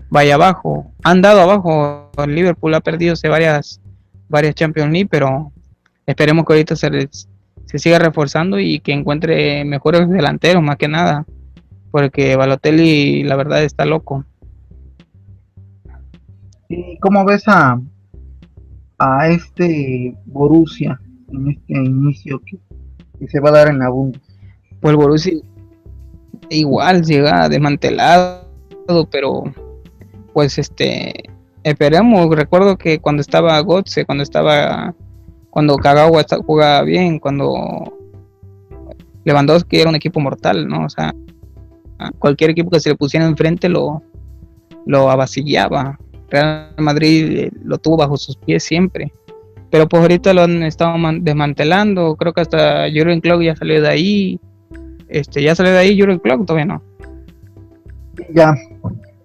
vaya 0.10 0.36
abajo. 0.36 0.92
Han 1.04 1.22
dado 1.22 1.42
abajo, 1.42 2.12
el 2.18 2.36
Liverpool 2.36 2.74
ha 2.74 2.82
perdido 2.82 3.16
varias, 3.30 3.82
varias 4.28 4.56
Champions 4.56 4.92
League, 4.92 5.10
pero 5.10 5.52
esperemos 6.06 6.46
que 6.46 6.54
ahorita 6.54 6.76
se, 6.76 7.10
se 7.66 7.80
siga 7.80 8.00
reforzando 8.00 8.60
y 8.60 8.80
que 8.80 8.94
encuentre 8.94 9.64
mejores 9.66 10.10
delanteros 10.10 10.64
más 10.64 10.78
que 10.78 10.88
nada. 10.88 11.26
porque 11.92 12.36
Balotelli 12.36 13.24
la 13.24 13.36
verdad 13.36 13.64
está 13.64 13.86
loco. 13.86 14.26
¿Y 16.68 17.00
cómo 17.00 17.26
ves 17.26 17.48
a, 17.48 17.80
a 19.00 19.30
este 19.30 20.16
Borussia 20.26 21.00
en 21.30 21.50
este 21.50 21.74
inicio 21.74 22.42
que, 22.46 22.60
se 23.28 23.40
va 23.40 23.50
a 23.50 23.54
dar 23.54 23.68
en 23.70 23.80
la 23.80 23.90
Bundes? 23.90 24.22
Pues 24.82 24.96
Borussia 24.96 25.34
igual 26.50 27.04
llega 27.04 27.50
desmantelado, 27.50 28.46
pero 29.12 29.44
pues 30.34 30.58
este 30.58 31.14
esperemos, 31.64 32.34
recuerdo 32.36 32.78
que 32.78 33.00
cuando 33.00 33.22
estaba 33.22 33.60
Gotze, 33.60 34.06
cuando 34.06 34.24
estaba 34.24 34.96
cuando 35.50 35.78
Kagawa 35.78 36.24
jugaba 36.46 36.84
bien, 36.84 37.20
cuando 37.20 37.94
Lewandowski 39.26 39.78
era 39.80 39.90
un 39.90 39.96
equipo 39.96 40.20
mortal, 40.20 40.68
¿no? 40.68 40.86
O 40.86 40.90
sea, 40.90 41.14
cualquier 42.20 42.52
equipo 42.52 42.70
que 42.70 42.80
se 42.80 42.90
le 42.90 42.96
pusiera 42.96 43.26
enfrente 43.26 43.68
lo, 43.68 44.02
lo 44.86 45.10
avasillaba. 45.10 46.00
Real 46.30 46.74
Madrid 46.78 47.38
eh, 47.38 47.52
lo 47.64 47.78
tuvo 47.78 47.98
bajo 47.98 48.18
sus 48.18 48.36
pies 48.38 48.64
siempre. 48.64 49.12
Pero 49.72 49.88
pues 49.88 50.02
ahorita 50.02 50.34
lo 50.34 50.44
han 50.44 50.64
estado 50.64 50.96
desmantelando. 51.22 52.16
Creo 52.16 52.34
que 52.34 52.42
hasta 52.42 52.88
Jurgen 52.90 53.22
Klopp 53.22 53.42
ya 53.42 53.56
salió 53.56 53.82
de 53.82 53.88
ahí. 53.88 54.40
Este, 55.08 55.42
ya 55.44 55.56
salió 55.56 55.72
de 55.74 55.80
ahí 55.80 56.00
Jurgen 56.00 56.20
Klopp, 56.20 56.46
todavía 56.46 56.66
no. 56.66 56.82
Ya, 58.34 58.56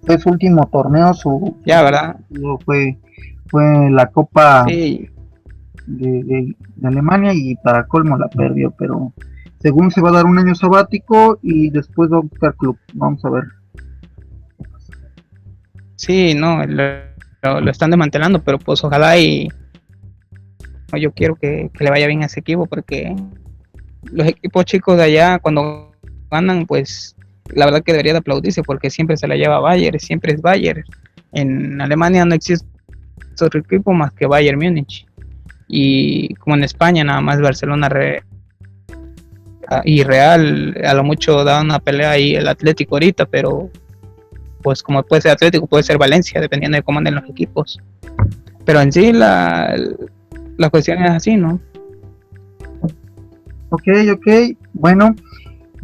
fue 0.03 0.19
su 0.19 0.31
último 0.31 0.67
torneo, 0.71 1.15
su 1.15 1.57
ya, 1.65 1.83
¿verdad? 1.83 2.17
Fue, 2.65 2.99
fue 3.47 3.91
la 3.91 4.07
Copa 4.07 4.65
de, 4.67 5.11
de, 5.87 6.57
Alemania 6.83 7.33
y 7.35 7.57
para 7.57 7.87
colmo 7.87 8.17
la 8.17 8.29
perdió, 8.29 8.73
pero 8.79 9.13
según 9.61 9.91
se 9.91 10.01
va 10.01 10.11
a 10.11 10.13
dar 10.13 10.27
un 10.27 10.39
año 10.39 10.55
sabático 10.55 11.39
y 11.43 11.71
después 11.71 12.11
va 12.11 12.19
a 12.19 12.21
buscar 12.21 12.55
club. 12.57 12.77
Vamos 12.93 13.25
a 13.25 13.31
ver. 13.31 13.45
Sí, 15.97 16.35
no, 16.35 16.65
lo, 16.67 17.71
están 17.71 17.91
desmantelando, 17.91 18.43
pero 18.43 18.59
pues 18.59 18.83
ojalá 18.85 19.19
y 19.19 19.49
yo 20.99 21.13
quiero 21.13 21.35
que, 21.35 21.71
le 21.79 21.91
vaya 21.91 22.07
bien 22.07 22.23
a 22.23 22.27
ese 22.27 22.41
equipo 22.41 22.67
porque 22.67 23.15
los 24.13 24.29
equipos 24.29 24.65
chicos 24.65 24.97
de 24.97 25.05
allá 25.05 25.39
cuando 25.41 25.93
ganan 26.31 26.67
pues 26.67 27.17
la 27.53 27.65
verdad 27.65 27.83
que 27.83 27.93
debería 27.93 28.13
de 28.13 28.19
aplaudirse 28.19 28.63
porque 28.63 28.91
siempre 28.91 29.17
se 29.17 29.27
la 29.27 29.37
lleva 29.37 29.61
Bayern, 29.61 29.99
siempre 29.99 30.33
es 30.33 30.41
Bayern. 30.41 30.85
En 31.33 31.81
Alemania 31.81 32.25
no 32.25 32.35
existe 32.35 32.67
otro 33.41 33.61
equipo 33.61 33.93
más 33.93 34.13
que 34.13 34.27
Bayern 34.27 34.59
Múnich. 34.59 35.07
Y 35.67 36.35
como 36.35 36.55
en 36.55 36.65
España 36.65 37.03
nada 37.05 37.21
más 37.21 37.41
Barcelona 37.41 37.89
Ah, 39.69 39.83
y 39.85 40.03
Real 40.03 40.75
a 40.85 40.95
lo 40.95 41.05
mucho 41.05 41.43
da 41.43 41.61
una 41.63 41.79
pelea 41.79 42.11
ahí 42.11 42.35
el 42.35 42.49
Atlético 42.49 42.97
ahorita, 42.97 43.27
pero 43.27 43.71
pues 44.65 44.83
como 44.83 45.05
puede 45.05 45.23
ser 45.23 45.31
Atlético, 45.31 45.69
puede 45.69 45.85
ser 45.85 45.97
Valencia, 45.97 46.41
dependiendo 46.41 46.75
de 46.77 46.83
cómo 46.83 46.99
anden 46.99 47.15
los 47.15 47.31
equipos. 47.31 47.79
Pero 48.65 48.81
en 48.81 48.91
sí 48.91 49.13
la, 49.13 49.77
la 50.57 50.71
cuestión 50.71 51.05
es 51.05 51.11
así, 51.13 51.37
¿no? 51.37 51.61
Ok, 53.71 53.89
ok. 54.13 54.57
Bueno, 54.73 55.15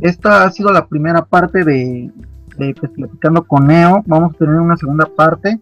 esta 0.00 0.42
ha 0.42 0.50
sido 0.50 0.72
la 0.72 0.86
primera 0.88 1.24
parte 1.24 1.62
de, 1.62 2.10
de 2.58 2.74
pues, 2.74 2.90
Platicando 2.90 3.44
con 3.44 3.68
Neo. 3.68 4.02
Vamos 4.06 4.34
a 4.34 4.38
tener 4.38 4.56
una 4.56 4.76
segunda 4.76 5.06
parte. 5.06 5.60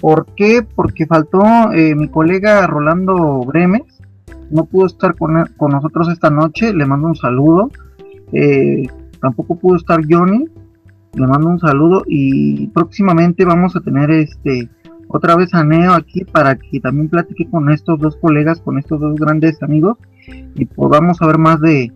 ¿Por 0.00 0.26
qué? 0.36 0.64
Porque 0.76 1.06
faltó 1.06 1.42
eh, 1.72 1.96
mi 1.96 2.08
colega 2.08 2.66
Rolando 2.68 3.40
Bremes 3.40 4.00
no 4.50 4.64
pudo 4.64 4.86
estar 4.86 5.14
con, 5.16 5.44
nosotros 5.70 6.08
esta 6.08 6.30
noche, 6.30 6.74
le 6.74 6.84
mando 6.84 7.08
un 7.08 7.16
saludo. 7.16 7.70
Eh, 8.32 8.86
tampoco 9.20 9.56
pudo 9.56 9.76
estar 9.76 10.00
Johnny, 10.08 10.46
le 11.14 11.26
mando 11.26 11.48
un 11.48 11.58
saludo 11.58 12.04
y 12.06 12.68
próximamente 12.68 13.44
vamos 13.44 13.76
a 13.76 13.80
tener 13.80 14.10
este 14.10 14.68
otra 15.08 15.34
vez 15.34 15.52
a 15.54 15.64
Neo 15.64 15.92
aquí 15.92 16.24
para 16.24 16.54
que 16.54 16.78
también 16.78 17.08
platique 17.08 17.48
con 17.50 17.68
estos 17.70 17.98
dos 17.98 18.16
colegas, 18.16 18.60
con 18.60 18.78
estos 18.78 19.00
dos 19.00 19.16
grandes 19.16 19.60
amigos 19.62 19.98
y 20.54 20.64
podamos 20.66 21.18
saber 21.18 21.38
más 21.38 21.60
de, 21.60 21.92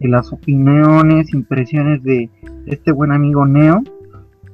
las 0.00 0.32
opiniones, 0.32 1.32
impresiones 1.34 2.02
de 2.04 2.30
este 2.66 2.92
buen 2.92 3.10
amigo 3.10 3.44
Neo. 3.46 3.82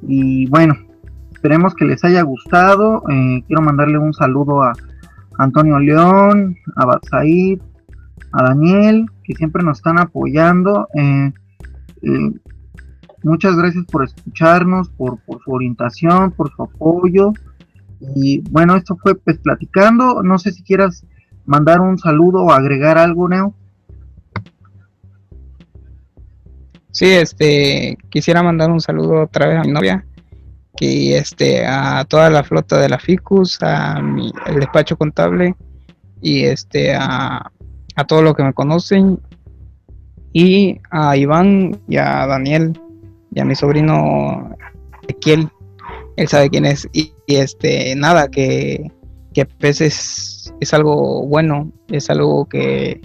Y 0.01 0.47
bueno, 0.47 0.75
esperemos 1.33 1.75
que 1.75 1.85
les 1.85 2.03
haya 2.05 2.23
gustado. 2.23 3.03
Eh, 3.11 3.43
quiero 3.47 3.61
mandarle 3.61 3.99
un 3.99 4.15
saludo 4.15 4.63
a, 4.63 4.73
Antonio 5.37 5.79
León, 5.81 6.57
a 6.77 6.87
Batsaid, 6.87 7.61
a 8.33 8.45
Daniel, 8.45 9.07
que 9.25 9.35
siempre 9.35 9.63
nos 9.63 9.79
están 9.79 9.99
apoyando. 9.99 10.89
Eh, 10.95 11.33
eh, 12.03 12.33
muchas 13.25 13.57
gracias 13.57 13.85
por 13.87 14.05
escucharnos, 14.05 14.89
por, 14.91 15.19
su 15.45 15.51
orientación, 15.51 16.33
por 16.33 16.55
su 16.55 16.63
apoyo. 16.63 17.33
Y 18.15 18.41
bueno, 18.51 18.77
esto 18.77 18.97
fue 18.97 19.15
pues 19.15 19.39
platicando. 19.39 20.23
No 20.23 20.39
sé 20.39 20.53
si 20.53 20.63
quieras 20.63 21.05
mandar 21.47 21.81
un 21.81 21.99
saludo 21.99 22.43
o 22.43 22.53
agregar 22.53 22.99
algo, 22.99 23.29
Neo. 23.29 23.55
Sí, 26.91 27.07
este, 27.07 27.99
quisiera 28.09 28.43
mandar 28.43 28.71
un 28.71 28.81
saludo 28.81 29.23
otra 29.23 29.49
vez 29.49 29.59
a 29.59 29.63
mi 29.63 29.73
novia, 29.73 30.07
que 30.77 31.17
este 31.17 31.67
a 31.67 32.05
toda 32.05 32.31
la 32.31 32.45
flota 32.45 32.79
de 32.79 32.89
la 32.89 33.01
FICUS, 33.01 33.61
a 33.63 34.01
mi, 34.01 34.31
el 34.47 34.61
despacho 34.61 34.97
contable 34.97 35.57
y 36.21 36.45
este 36.45 36.95
a, 36.95 37.51
a 37.97 38.05
todos 38.05 38.23
los 38.23 38.35
que 38.35 38.45
me 38.45 38.53
conocen 38.53 39.19
y 40.33 40.81
a 40.91 41.17
Iván 41.17 41.81
y 41.89 41.97
a 41.97 42.27
Daniel 42.27 42.79
y 43.35 43.41
a 43.41 43.45
mi 43.45 43.55
sobrino 43.55 44.57
Ezequiel, 45.03 45.49
él 46.17 46.29
sabe 46.29 46.51
quién 46.51 46.65
es 46.65 46.89
y, 46.93 47.13
este 47.27 47.95
nada 47.97 48.29
que 48.29 48.91
que 49.35 49.45
pues 49.47 49.81
es, 49.81 50.55
es 50.61 50.73
algo 50.73 51.27
bueno, 51.27 51.73
es 51.89 52.09
algo 52.09 52.47
que, 52.47 53.01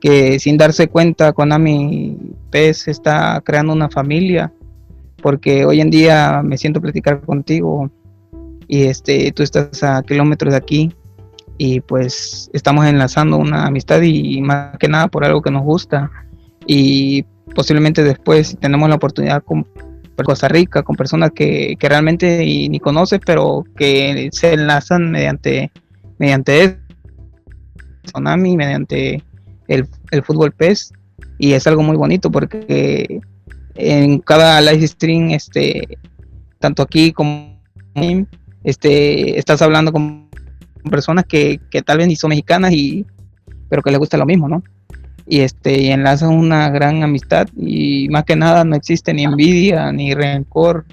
que 0.00 0.38
sin 0.40 0.58
darse 0.58 0.88
cuenta 0.88 1.32
Konami 1.32 2.16
PES 2.50 2.88
está 2.88 3.40
creando 3.44 3.72
una 3.72 3.88
familia 3.88 4.52
porque 5.22 5.64
hoy 5.64 5.80
en 5.80 5.90
día 5.90 6.42
me 6.42 6.58
siento 6.58 6.80
platicar 6.80 7.20
contigo 7.20 7.90
y 8.66 8.82
este 8.82 9.30
tú 9.32 9.42
estás 9.42 9.82
a 9.82 10.02
kilómetros 10.02 10.52
de 10.52 10.58
aquí 10.58 10.92
y 11.58 11.80
pues 11.80 12.50
estamos 12.52 12.86
enlazando 12.86 13.36
una 13.36 13.66
amistad 13.66 14.00
y 14.02 14.40
más 14.40 14.76
que 14.78 14.88
nada 14.88 15.08
por 15.08 15.24
algo 15.24 15.42
que 15.42 15.50
nos 15.50 15.62
gusta 15.62 16.10
y 16.66 17.24
posiblemente 17.54 18.02
después 18.02 18.56
tenemos 18.60 18.88
la 18.88 18.96
oportunidad 18.96 19.42
con 19.42 19.66
Costa 20.16 20.48
Rica 20.48 20.82
con 20.82 20.96
personas 20.96 21.30
que, 21.32 21.76
realmente 21.80 22.38
ni 22.38 22.80
conoces 22.80 23.20
pero 23.24 23.64
que 23.76 24.28
se 24.32 24.54
enlazan 24.54 25.12
mediante 25.12 25.70
mediante 26.18 26.78
Tsunami 28.02 28.56
mediante 28.56 29.22
el, 29.68 29.86
el 30.10 30.22
fútbol 30.24 30.50
PES 30.52 30.92
y 31.38 31.52
es 31.52 31.66
algo 31.68 31.82
muy 31.82 31.96
bonito 31.96 32.32
porque 32.32 33.20
en 33.78 34.18
cada 34.18 34.60
live 34.60 34.86
stream, 34.86 35.30
este, 35.30 35.98
tanto 36.58 36.82
aquí 36.82 37.12
como 37.12 37.62
este, 38.64 39.38
estás 39.38 39.62
hablando 39.62 39.92
con 39.92 40.28
personas 40.90 41.24
que, 41.24 41.60
tal 41.84 41.98
vez 41.98 42.08
ni 42.08 42.16
son 42.16 42.30
mexicanas 42.30 42.72
y 42.72 43.06
pero 43.68 43.82
que 43.82 43.90
les 43.90 43.98
gusta 43.98 44.16
lo 44.16 44.26
mismo, 44.26 44.48
¿no? 44.48 44.62
Y 45.30 45.40
este, 45.40 45.78
y 45.82 45.90
enlazan 45.90 46.30
una 46.30 46.70
gran 46.70 47.02
amistad 47.02 47.48
y 47.54 48.08
más 48.08 48.24
que 48.24 48.34
nada 48.34 48.64
no 48.64 48.76
existe 48.76 49.12
ni 49.12 49.24
envidia 49.24 49.92
ni 49.92 50.14
rencor. 50.14 50.86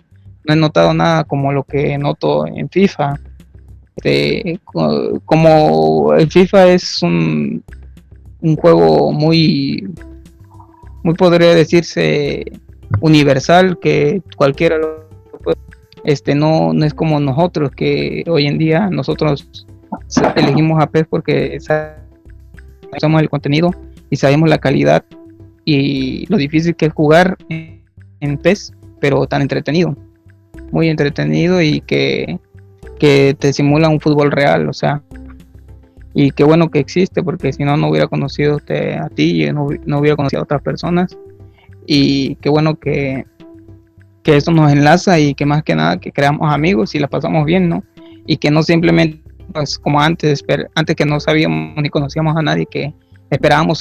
No 0.43 0.53
he 0.53 0.57
notado 0.57 0.93
nada 0.93 1.23
como 1.23 1.53
lo 1.53 1.63
que 1.63 1.97
noto 1.97 2.45
en 2.45 2.69
FIFA. 2.69 3.19
Este, 3.95 4.59
como 5.23 6.13
el 6.13 6.29
FIFA 6.29 6.67
es 6.67 7.01
un, 7.01 7.63
un 8.41 8.55
juego 8.57 9.13
muy, 9.13 9.87
muy 11.03 11.13
podría 11.13 11.55
decirse 11.55 12.45
universal 12.99 13.79
que 13.79 14.21
cualquiera. 14.35 14.77
Este 16.03 16.35
no, 16.35 16.73
no 16.73 16.85
es 16.85 16.93
como 16.93 17.19
nosotros 17.19 17.71
que 17.71 18.23
hoy 18.27 18.45
en 18.45 18.57
día 18.59 18.89
nosotros 18.91 19.65
elegimos 20.35 20.83
a 20.83 20.87
PES 20.87 21.07
porque 21.09 21.57
sabemos 21.59 23.21
el 23.21 23.29
contenido 23.29 23.71
y 24.09 24.15
sabemos 24.15 24.49
la 24.49 24.57
calidad 24.57 25.03
y 25.63 26.25
lo 26.27 26.37
difícil 26.37 26.75
que 26.75 26.87
es 26.87 26.93
jugar 26.93 27.37
en, 27.49 28.37
PES, 28.37 28.73
pero 28.99 29.25
tan 29.27 29.41
entretenido, 29.41 29.95
muy 30.71 30.89
entretenido 30.89 31.61
y 31.61 31.81
que, 31.81 32.39
que 32.99 33.35
te 33.37 33.53
simula 33.53 33.89
un 33.89 33.99
fútbol 33.99 34.31
real, 34.31 34.67
o 34.67 34.73
sea, 34.73 35.03
y 36.13 36.31
qué 36.31 36.43
bueno 36.43 36.71
que 36.71 36.79
existe 36.79 37.21
porque 37.21 37.53
si 37.53 37.63
no 37.63 37.77
no 37.77 37.89
hubiera 37.89 38.07
conocido 38.07 38.57
a 38.57 39.09
ti 39.09 39.45
no, 39.51 39.67
no 39.85 39.99
hubiera 39.99 40.15
conocido 40.15 40.39
a 40.39 40.43
otras 40.43 40.61
personas 40.61 41.15
y 41.85 42.35
qué 42.37 42.49
bueno 42.49 42.75
que, 42.75 43.25
que 44.25 44.35
esto 44.35 44.51
nos 44.51 44.71
enlaza 44.71 45.19
y 45.19 45.35
que 45.35 45.45
más 45.45 45.63
que 45.63 45.75
nada 45.75 45.99
que 45.99 46.11
creamos 46.11 46.51
amigos 46.51 46.95
y 46.95 46.99
la 46.99 47.07
pasamos 47.07 47.45
bien, 47.45 47.69
¿no? 47.69 47.83
Y 48.25 48.37
que 48.37 48.49
no 48.49 48.63
simplemente, 48.63 49.21
pues 49.53 49.77
como 49.77 50.01
antes, 50.01 50.43
antes 50.73 50.95
que 50.95 51.05
no 51.05 51.19
sabíamos 51.19 51.81
ni 51.81 51.89
conocíamos 51.89 52.35
a 52.35 52.41
nadie, 52.41 52.65
que 52.65 52.93
esperábamos 53.29 53.79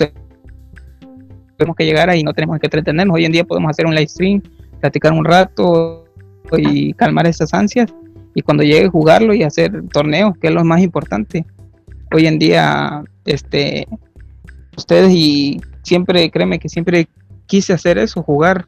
tenemos 1.57 1.77
que 1.77 1.85
llegar 1.85 2.15
y 2.15 2.23
no 2.23 2.33
tenemos 2.33 2.59
que 2.59 2.67
entretenernos. 2.67 3.15
Hoy 3.15 3.25
en 3.25 3.33
día 3.33 3.45
podemos 3.45 3.71
hacer 3.71 3.87
un 3.87 3.95
live 3.95 4.09
stream, 4.09 4.43
platicar 4.81 5.13
un 5.13 5.25
rato 5.25 6.05
y 6.57 6.93
calmar 6.95 7.27
esas 7.27 7.55
ansias 7.55 7.93
y 8.35 8.43
cuando 8.43 8.63
llegue 8.63 8.89
jugarlo 8.89 9.35
y 9.35 9.43
hacer 9.43 9.85
torneos, 9.93 10.37
que 10.39 10.49
es 10.49 10.53
lo 10.53 10.65
más 10.65 10.83
importante. 10.83 11.45
Hoy 12.13 12.27
en 12.27 12.39
día, 12.39 13.03
este, 13.25 13.87
ustedes 14.77 15.13
y 15.13 15.61
siempre, 15.83 16.31
créeme 16.31 16.59
que 16.59 16.69
siempre 16.69 17.09
quise 17.47 17.73
hacer 17.73 17.99
eso, 17.99 18.23
jugar 18.23 18.67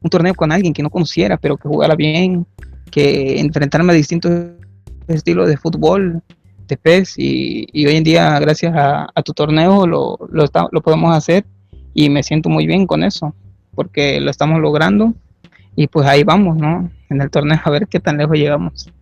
un 0.00 0.10
torneo 0.10 0.34
con 0.34 0.52
alguien 0.52 0.72
que 0.72 0.82
no 0.82 0.90
conociera, 0.90 1.36
pero 1.36 1.56
que 1.56 1.68
jugara 1.68 1.94
bien, 1.94 2.46
que 2.90 3.40
enfrentarme 3.40 3.92
a 3.92 3.96
distintos 3.96 4.32
estilos 5.08 5.48
de 5.48 5.56
fútbol, 5.56 6.22
PES, 6.76 7.14
y, 7.16 7.86
hoy 7.86 7.96
en 7.96 8.04
día, 8.04 8.38
gracias 8.40 8.74
a, 8.76 9.22
tu 9.22 9.32
torneo, 9.32 9.86
lo, 9.86 10.18
lo, 10.30 10.44
lo 10.70 10.80
podemos 10.80 11.16
hacer 11.16 11.44
y 11.94 12.10
me 12.10 12.22
siento 12.22 12.48
muy 12.48 12.66
bien 12.66 12.86
con 12.86 13.02
eso, 13.02 13.34
porque 13.74 14.20
lo 14.20 14.30
estamos 14.30 14.60
logrando 14.60 15.14
y 15.74 15.86
pues 15.86 16.06
ahí 16.06 16.24
vamos, 16.24 16.56
¿no? 16.56 16.90
En 17.08 17.20
el 17.20 17.30
torneo 17.30 17.58
a 17.64 17.70
ver 17.70 17.86
qué 17.86 18.00
tan 18.00 18.18
lejos 18.18 18.36
llegamos. 18.36 18.92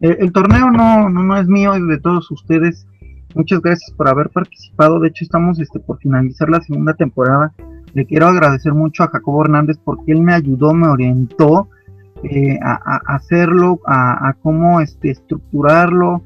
El, 0.00 0.32
torneo 0.32 0.70
no, 0.70 1.08
no, 1.08 1.22
no, 1.22 1.36
es 1.38 1.46
mío, 1.46 1.74
es 1.74 1.86
de 1.86 1.98
todos 1.98 2.30
ustedes. 2.30 2.86
Muchas 3.34 3.62
gracias 3.62 3.90
por 3.96 4.06
haber 4.06 4.28
participado. 4.28 5.00
De 5.00 5.08
hecho, 5.08 5.24
estamos 5.24 5.58
este, 5.58 5.80
por 5.80 5.98
finalizar 5.98 6.50
la 6.50 6.60
segunda 6.60 6.92
temporada. 6.92 7.54
Le 7.94 8.04
quiero 8.04 8.26
agradecer 8.26 8.74
mucho 8.74 9.02
a 9.02 9.08
Jacobo 9.08 9.42
Hernández 9.42 9.78
porque 9.82 10.12
él 10.12 10.20
me 10.20 10.34
ayudó, 10.34 10.74
me 10.74 10.88
orientó 10.88 11.70
eh, 12.22 12.58
a, 12.62 13.00
hacerlo, 13.06 13.80
a, 13.86 14.34
cómo 14.42 14.82
este, 14.82 15.10
estructurarlo, 15.10 16.22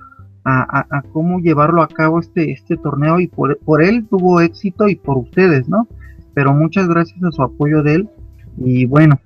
a, 0.49 1.03
cómo 1.13 1.41
llevarlo 1.41 1.83
a 1.83 1.89
cabo 1.89 2.21
este, 2.21 2.53
este 2.53 2.77
torneo 2.77 3.21
y 3.21 3.29
por, 3.29 3.83
él 3.83 4.07
tuvo 4.09 4.41
éxito 4.41 4.89
y 4.89 4.97
por 4.97 5.19
ustedes, 5.19 5.69
¿no? 5.69 5.87
Pero 6.35 6.53
muchas 6.53 6.89
gracias 6.89 7.23
a 7.23 7.33
su 7.33 7.43
apoyo 7.43 7.83
de 7.83 7.95
él 7.95 8.11
y 8.57 8.87
bueno, 8.87 9.21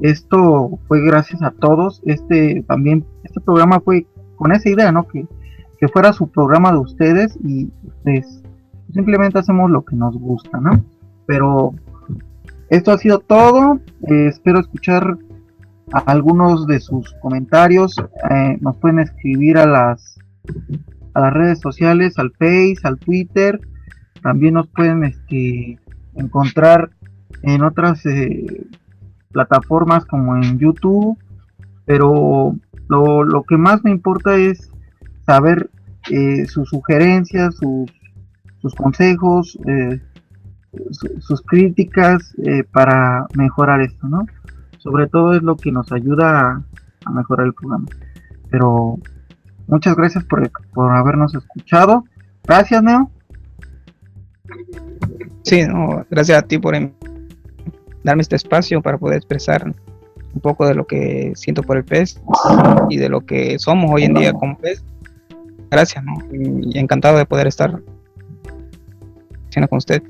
esto 0.00 0.78
fue 0.88 1.02
gracias 1.02 1.42
a 1.42 1.50
todos, 1.50 2.02
este 2.04 2.64
también, 2.66 3.04
este 3.22 3.40
programa 3.40 3.80
fue 3.80 4.06
con 4.36 4.52
esa 4.52 4.68
idea, 4.68 4.90
¿no? 4.90 5.06
Que, 5.06 5.26
que 5.78 5.88
fuera 5.88 6.12
su 6.12 6.28
programa 6.28 6.72
de 6.72 6.78
ustedes 6.78 7.38
y 7.44 7.70
simplemente 8.92 9.38
hacemos 9.38 9.70
lo 9.70 9.84
que 9.84 9.96
nos 9.96 10.16
gusta, 10.16 10.60
¿no? 10.60 10.84
Pero 11.26 11.74
esto 12.70 12.92
ha 12.92 12.98
sido 12.98 13.20
todo, 13.20 13.80
eh, 14.08 14.26
espero 14.28 14.60
escuchar 14.60 15.16
algunos 15.92 16.66
de 16.66 16.80
sus 16.80 17.12
comentarios, 17.20 17.94
eh, 18.30 18.58
nos 18.60 18.76
pueden 18.78 19.00
escribir 19.00 19.58
a 19.58 19.66
las 19.66 20.13
a 21.14 21.20
las 21.20 21.32
redes 21.32 21.60
sociales, 21.60 22.18
al 22.18 22.32
Face, 22.32 22.78
al 22.82 22.98
Twitter, 22.98 23.60
también 24.22 24.54
nos 24.54 24.66
pueden 24.68 25.04
este, 25.04 25.78
encontrar 26.14 26.90
en 27.42 27.62
otras 27.62 28.04
eh, 28.06 28.66
plataformas 29.32 30.04
como 30.06 30.36
en 30.36 30.58
YouTube, 30.58 31.18
pero 31.84 32.56
lo, 32.88 33.42
que 33.46 33.56
más 33.56 33.84
me 33.84 33.90
importa 33.90 34.36
es 34.36 34.70
saber 35.26 35.70
eh, 36.10 36.46
sus 36.46 36.70
sugerencias, 36.70 37.56
sus, 37.56 38.74
consejos, 38.74 39.58
eh, 39.66 40.00
sus 41.20 41.42
críticas 41.42 42.34
para 42.72 43.26
mejorar 43.36 43.82
esto, 43.82 44.08
¿no? 44.08 44.24
Sobre 44.78 45.06
todo 45.06 45.34
es 45.34 45.42
lo 45.42 45.56
que 45.56 45.70
nos 45.70 45.92
ayuda 45.92 46.64
a 47.04 47.10
mejorar 47.10 47.46
el 47.46 47.54
programa. 47.54 47.86
Pero 48.50 48.98
Muchas 49.66 49.96
gracias 49.96 50.24
por, 50.24 50.50
habernos 50.92 51.34
escuchado. 51.34 52.04
Gracias, 52.44 52.82
Neo. 52.82 53.10
Sí, 55.42 55.62
gracias 56.10 56.38
a 56.38 56.42
ti 56.42 56.58
por 56.58 56.74
darme 58.02 58.22
este 58.22 58.36
espacio 58.36 58.82
para 58.82 58.98
poder 58.98 59.16
expresar 59.16 59.64
un 59.64 60.40
poco 60.40 60.66
de 60.66 60.74
lo 60.74 60.86
que 60.86 61.32
siento 61.34 61.62
por 61.62 61.76
el 61.76 61.84
pez 61.84 62.20
y 62.90 62.96
de 62.98 63.08
lo 63.08 63.24
que 63.24 63.58
somos 63.58 63.90
hoy 63.92 64.04
en 64.04 64.14
día 64.14 64.32
como 64.32 64.58
pez. 64.58 64.84
Gracias, 65.70 66.04
¿no? 66.04 66.14
Y 66.32 66.78
encantado 66.78 67.18
de 67.18 67.26
poder 67.26 67.46
estar 67.46 67.80
con 69.68 69.78
usted. 69.78 70.02